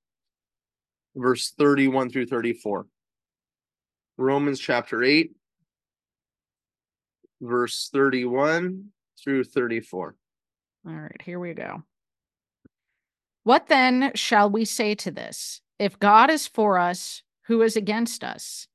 verse 1.15 1.53
31 1.57 2.11
through 2.11 2.27
34. 2.27 2.87
Romans 4.19 4.59
chapter 4.59 5.05
8, 5.05 5.37
verse 7.41 7.91
31 7.93 8.87
through 9.27 9.45
34. 9.45 10.15
All 10.87 10.95
right, 10.95 11.21
here 11.23 11.41
we 11.41 11.53
go. 11.53 11.83
What 13.43 13.67
then 13.67 14.13
shall 14.15 14.49
we 14.49 14.65
say 14.65 14.95
to 14.95 15.11
this? 15.11 15.61
If 15.79 15.99
God 15.99 16.31
is 16.31 16.47
for 16.47 16.79
us, 16.79 17.23
who 17.47 17.61
is 17.63 17.77
against 17.77 18.25
us? 18.25 18.69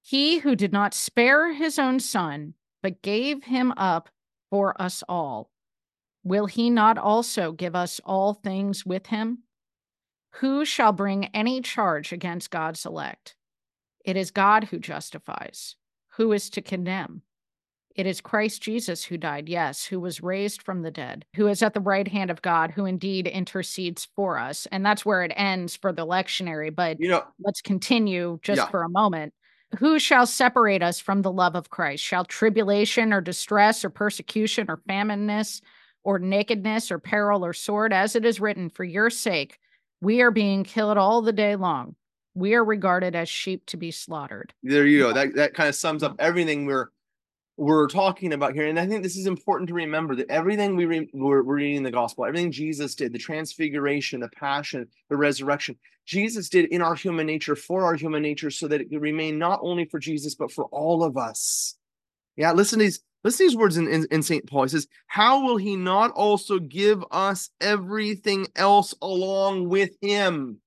He 0.00 0.38
who 0.38 0.56
did 0.56 0.72
not 0.72 0.94
spare 0.94 1.52
his 1.52 1.78
own 1.78 2.00
son, 2.00 2.54
but 2.82 3.02
gave 3.02 3.44
him 3.44 3.72
up 3.76 4.08
for 4.50 4.80
us 4.80 5.02
all, 5.08 5.50
will 6.24 6.46
he 6.46 6.70
not 6.70 6.96
also 6.96 7.52
give 7.52 7.74
us 7.74 8.00
all 8.04 8.34
things 8.34 8.86
with 8.86 9.06
him? 9.06 9.38
Who 10.36 10.64
shall 10.64 10.92
bring 10.92 11.26
any 11.26 11.60
charge 11.60 12.12
against 12.12 12.50
God's 12.50 12.86
elect? 12.86 13.36
It 14.04 14.16
is 14.16 14.30
God 14.30 14.64
who 14.64 14.78
justifies. 14.78 15.76
Who 16.16 16.32
is 16.32 16.50
to 16.50 16.62
condemn? 16.62 17.22
It 17.94 18.06
is 18.06 18.20
Christ 18.20 18.62
Jesus 18.62 19.04
who 19.04 19.16
died, 19.18 19.48
yes, 19.48 19.84
who 19.84 20.00
was 20.00 20.22
raised 20.22 20.62
from 20.62 20.82
the 20.82 20.90
dead, 20.90 21.24
who 21.36 21.46
is 21.48 21.62
at 21.62 21.74
the 21.74 21.80
right 21.80 22.08
hand 22.08 22.30
of 22.30 22.42
God, 22.42 22.70
who 22.70 22.86
indeed 22.86 23.26
intercedes 23.26 24.08
for 24.16 24.38
us. 24.38 24.66
And 24.72 24.84
that's 24.84 25.04
where 25.04 25.22
it 25.22 25.32
ends 25.36 25.76
for 25.76 25.92
the 25.92 26.06
lectionary. 26.06 26.74
But 26.74 27.00
You 27.00 27.08
know, 27.08 27.24
let's 27.40 27.60
continue 27.60 28.38
just 28.42 28.58
Yeah. 28.62 28.68
for 28.70 28.82
a 28.82 28.88
moment. 28.88 29.34
Who 29.78 29.98
shall 29.98 30.26
separate 30.26 30.82
us 30.82 31.00
from 31.00 31.22
the 31.22 31.32
love 31.32 31.54
of 31.54 31.70
Christ? 31.70 32.02
Shall 32.04 32.24
tribulation 32.24 33.12
or 33.12 33.20
distress 33.20 33.84
or 33.84 33.90
persecution 33.90 34.66
or 34.68 34.76
famine,ness 34.86 35.60
or 36.04 36.18
nakedness 36.18 36.90
or 36.90 36.98
peril 36.98 37.44
or 37.44 37.52
sword? 37.54 37.92
As 37.92 38.14
it 38.14 38.24
is 38.26 38.40
written, 38.40 38.68
for 38.68 38.84
your 38.84 39.08
sake, 39.08 39.58
we 40.00 40.20
are 40.20 40.30
being 40.30 40.62
killed 40.64 40.98
all 40.98 41.22
the 41.22 41.32
day 41.32 41.56
long. 41.56 41.94
We 42.34 42.54
are 42.54 42.64
regarded 42.64 43.14
as 43.14 43.28
sheep 43.28 43.64
to 43.66 43.76
be 43.76 43.90
slaughtered. 43.90 44.52
there 44.62 44.86
you 44.86 44.98
go. 44.98 45.12
That 45.12 45.34
that 45.34 45.54
kind 45.54 45.68
of 45.68 45.74
sums 45.74 46.02
up 46.02 46.16
everything 46.18 46.64
we're 46.66 46.88
we're 47.62 47.86
talking 47.86 48.32
about 48.32 48.54
here. 48.54 48.66
And 48.66 48.78
I 48.78 48.88
think 48.88 49.04
this 49.04 49.16
is 49.16 49.28
important 49.28 49.68
to 49.68 49.74
remember 49.74 50.16
that 50.16 50.28
everything 50.28 50.74
we 50.74 50.84
re- 50.84 51.08
we're, 51.12 51.44
we're 51.44 51.54
reading 51.54 51.76
in 51.76 51.82
the 51.84 51.92
gospel, 51.92 52.24
everything 52.24 52.50
Jesus 52.50 52.96
did, 52.96 53.12
the 53.12 53.20
transfiguration, 53.20 54.18
the 54.18 54.28
passion, 54.30 54.88
the 55.08 55.16
resurrection, 55.16 55.76
Jesus 56.04 56.48
did 56.48 56.64
in 56.72 56.82
our 56.82 56.96
human 56.96 57.24
nature 57.24 57.54
for 57.54 57.84
our 57.84 57.94
human 57.94 58.20
nature 58.20 58.50
so 58.50 58.66
that 58.66 58.80
it 58.80 58.90
could 58.90 59.00
remain 59.00 59.38
not 59.38 59.60
only 59.62 59.84
for 59.84 60.00
Jesus, 60.00 60.34
but 60.34 60.50
for 60.50 60.64
all 60.72 61.04
of 61.04 61.16
us. 61.16 61.76
Yeah, 62.36 62.50
listen 62.50 62.80
to 62.80 62.86
these. 62.86 63.00
Listen 63.22 63.46
to 63.46 63.50
these 63.50 63.56
words 63.56 63.76
in, 63.76 63.86
in, 63.86 64.08
in 64.10 64.22
St. 64.24 64.44
Paul. 64.48 64.64
He 64.64 64.70
says, 64.70 64.88
How 65.06 65.44
will 65.44 65.56
he 65.56 65.76
not 65.76 66.10
also 66.10 66.58
give 66.58 67.04
us 67.12 67.50
everything 67.60 68.48
else 68.56 68.92
along 69.00 69.68
with 69.68 69.90
him? 70.00 70.58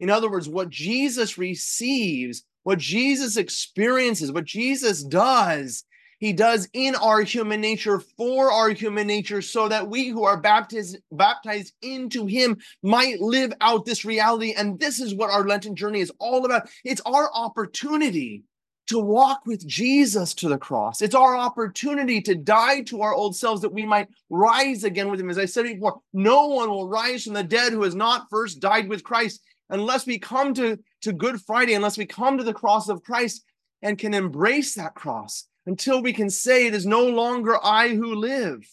In 0.00 0.10
other 0.10 0.28
words, 0.28 0.48
what 0.48 0.70
Jesus 0.70 1.38
receives, 1.38 2.42
what 2.64 2.80
Jesus 2.80 3.36
experiences, 3.36 4.32
what 4.32 4.44
Jesus 4.44 5.04
does, 5.04 5.84
he 6.22 6.32
does 6.32 6.68
in 6.72 6.94
our 6.94 7.22
human 7.22 7.60
nature 7.60 7.98
for 7.98 8.52
our 8.52 8.70
human 8.70 9.08
nature 9.08 9.42
so 9.42 9.66
that 9.66 9.88
we 9.88 10.06
who 10.06 10.22
are 10.22 10.36
baptized 10.36 10.98
baptized 11.10 11.74
into 11.82 12.26
him 12.26 12.58
might 12.80 13.20
live 13.20 13.52
out 13.60 13.84
this 13.84 14.04
reality. 14.04 14.54
And 14.56 14.78
this 14.78 15.00
is 15.00 15.16
what 15.16 15.30
our 15.30 15.44
lenten 15.44 15.74
journey 15.74 15.98
is 15.98 16.12
all 16.20 16.44
about. 16.44 16.68
It's 16.84 17.00
our 17.04 17.28
opportunity 17.34 18.44
to 18.86 19.00
walk 19.00 19.46
with 19.46 19.66
Jesus 19.66 20.32
to 20.34 20.48
the 20.48 20.58
cross. 20.58 21.02
It's 21.02 21.16
our 21.16 21.34
opportunity 21.34 22.20
to 22.22 22.36
die 22.36 22.82
to 22.82 23.02
our 23.02 23.12
old 23.12 23.34
selves 23.34 23.60
that 23.62 23.72
we 23.72 23.84
might 23.84 24.06
rise 24.30 24.84
again 24.84 25.10
with 25.10 25.18
him. 25.18 25.28
As 25.28 25.38
i 25.38 25.44
said 25.44 25.64
before 25.64 26.02
no 26.12 26.46
one 26.46 26.70
will 26.70 26.88
rise 26.88 27.24
from 27.24 27.34
the 27.34 27.42
dead 27.42 27.72
who 27.72 27.82
has 27.82 27.96
not 27.96 28.30
first 28.30 28.60
died 28.60 28.88
with 28.88 29.02
Christ 29.02 29.40
unless 29.70 30.06
we 30.06 30.20
come 30.20 30.54
to 30.54 30.78
to 31.00 31.12
good 31.12 31.40
friday 31.40 31.74
unless 31.74 31.98
we 31.98 32.06
come 32.06 32.38
to 32.38 32.44
the 32.44 32.54
cross 32.54 32.88
of 32.88 33.02
Christ 33.02 33.44
and 33.82 33.98
can 33.98 34.14
embrace 34.14 34.76
that 34.76 34.94
cross 34.94 35.48
until 35.66 36.02
we 36.02 36.12
can 36.12 36.30
say 36.30 36.66
it 36.66 36.74
is 36.74 36.86
no 36.86 37.06
longer 37.06 37.56
I 37.62 37.88
who 37.90 38.14
live, 38.14 38.68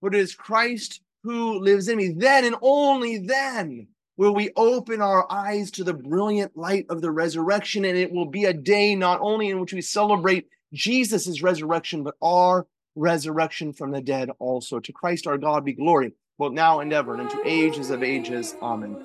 but 0.00 0.14
it 0.14 0.20
is 0.20 0.34
Christ 0.34 1.00
who 1.22 1.58
lives 1.60 1.88
in 1.88 1.96
me. 1.96 2.08
Then 2.08 2.44
and 2.44 2.56
only 2.60 3.18
then 3.18 3.88
will 4.16 4.34
we 4.34 4.50
open 4.56 5.00
our 5.00 5.30
eyes 5.30 5.70
to 5.72 5.84
the 5.84 5.94
brilliant 5.94 6.56
light 6.56 6.86
of 6.88 7.00
the 7.00 7.10
resurrection. 7.10 7.84
And 7.84 7.96
it 7.96 8.12
will 8.12 8.26
be 8.26 8.44
a 8.44 8.52
day 8.52 8.94
not 8.94 9.20
only 9.20 9.48
in 9.48 9.60
which 9.60 9.72
we 9.72 9.80
celebrate 9.80 10.48
Jesus' 10.72 11.42
resurrection, 11.42 12.02
but 12.02 12.14
our 12.20 12.66
resurrection 12.94 13.72
from 13.72 13.90
the 13.90 14.00
dead 14.00 14.30
also. 14.38 14.80
To 14.80 14.92
Christ 14.92 15.26
our 15.26 15.38
God 15.38 15.64
be 15.64 15.72
glory, 15.72 16.12
both 16.38 16.52
now 16.52 16.80
and 16.80 16.92
ever, 16.92 17.14
and 17.14 17.22
into 17.22 17.40
ages 17.46 17.90
of 17.90 18.02
ages. 18.02 18.54
Amen. 18.60 19.02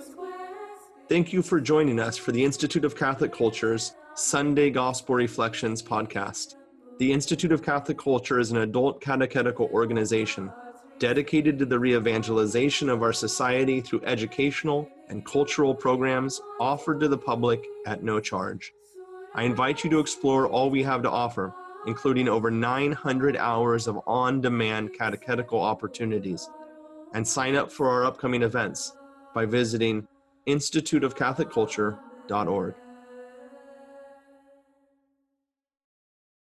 Thank 1.08 1.32
you 1.32 1.41
for 1.41 1.62
joining 1.62 1.99
us 1.99 2.18
for 2.18 2.34
the 2.34 2.43
Institute 2.43 2.84
of 2.84 2.97
Catholic 2.97 3.32
Culture's 3.32 3.95
Sunday 4.16 4.70
Gospel 4.70 5.16
Reflections 5.16 5.82
podcast. 5.82 6.55
The 6.99 7.13
Institute 7.13 7.51
of 7.51 7.61
Catholic 7.61 7.99
Culture 7.99 8.39
is 8.39 8.49
an 8.49 8.57
adult 8.57 9.01
catechetical 9.01 9.69
organization 9.71 10.51
dedicated 10.97 11.59
to 11.59 11.65
the 11.65 11.77
re 11.77 11.95
evangelization 11.95 12.89
of 12.89 13.03
our 13.03 13.13
society 13.13 13.81
through 13.81 14.01
educational 14.03 14.89
and 15.07 15.23
cultural 15.23 15.75
programs 15.75 16.41
offered 16.59 16.99
to 17.01 17.07
the 17.07 17.19
public 17.19 17.63
at 17.85 18.01
no 18.01 18.19
charge. 18.19 18.73
I 19.35 19.43
invite 19.43 19.83
you 19.83 19.91
to 19.91 19.99
explore 19.99 20.47
all 20.47 20.71
we 20.71 20.81
have 20.81 21.03
to 21.03 21.11
offer, 21.11 21.53
including 21.85 22.27
over 22.27 22.49
900 22.49 23.37
hours 23.37 23.85
of 23.85 23.99
on 24.07 24.41
demand 24.41 24.95
catechetical 24.97 25.61
opportunities, 25.61 26.49
and 27.13 27.27
sign 27.27 27.55
up 27.55 27.71
for 27.71 27.89
our 27.89 28.05
upcoming 28.05 28.41
events 28.41 28.91
by 29.35 29.45
visiting 29.45 30.07
instituteofcatholicculture.org. 30.47 32.75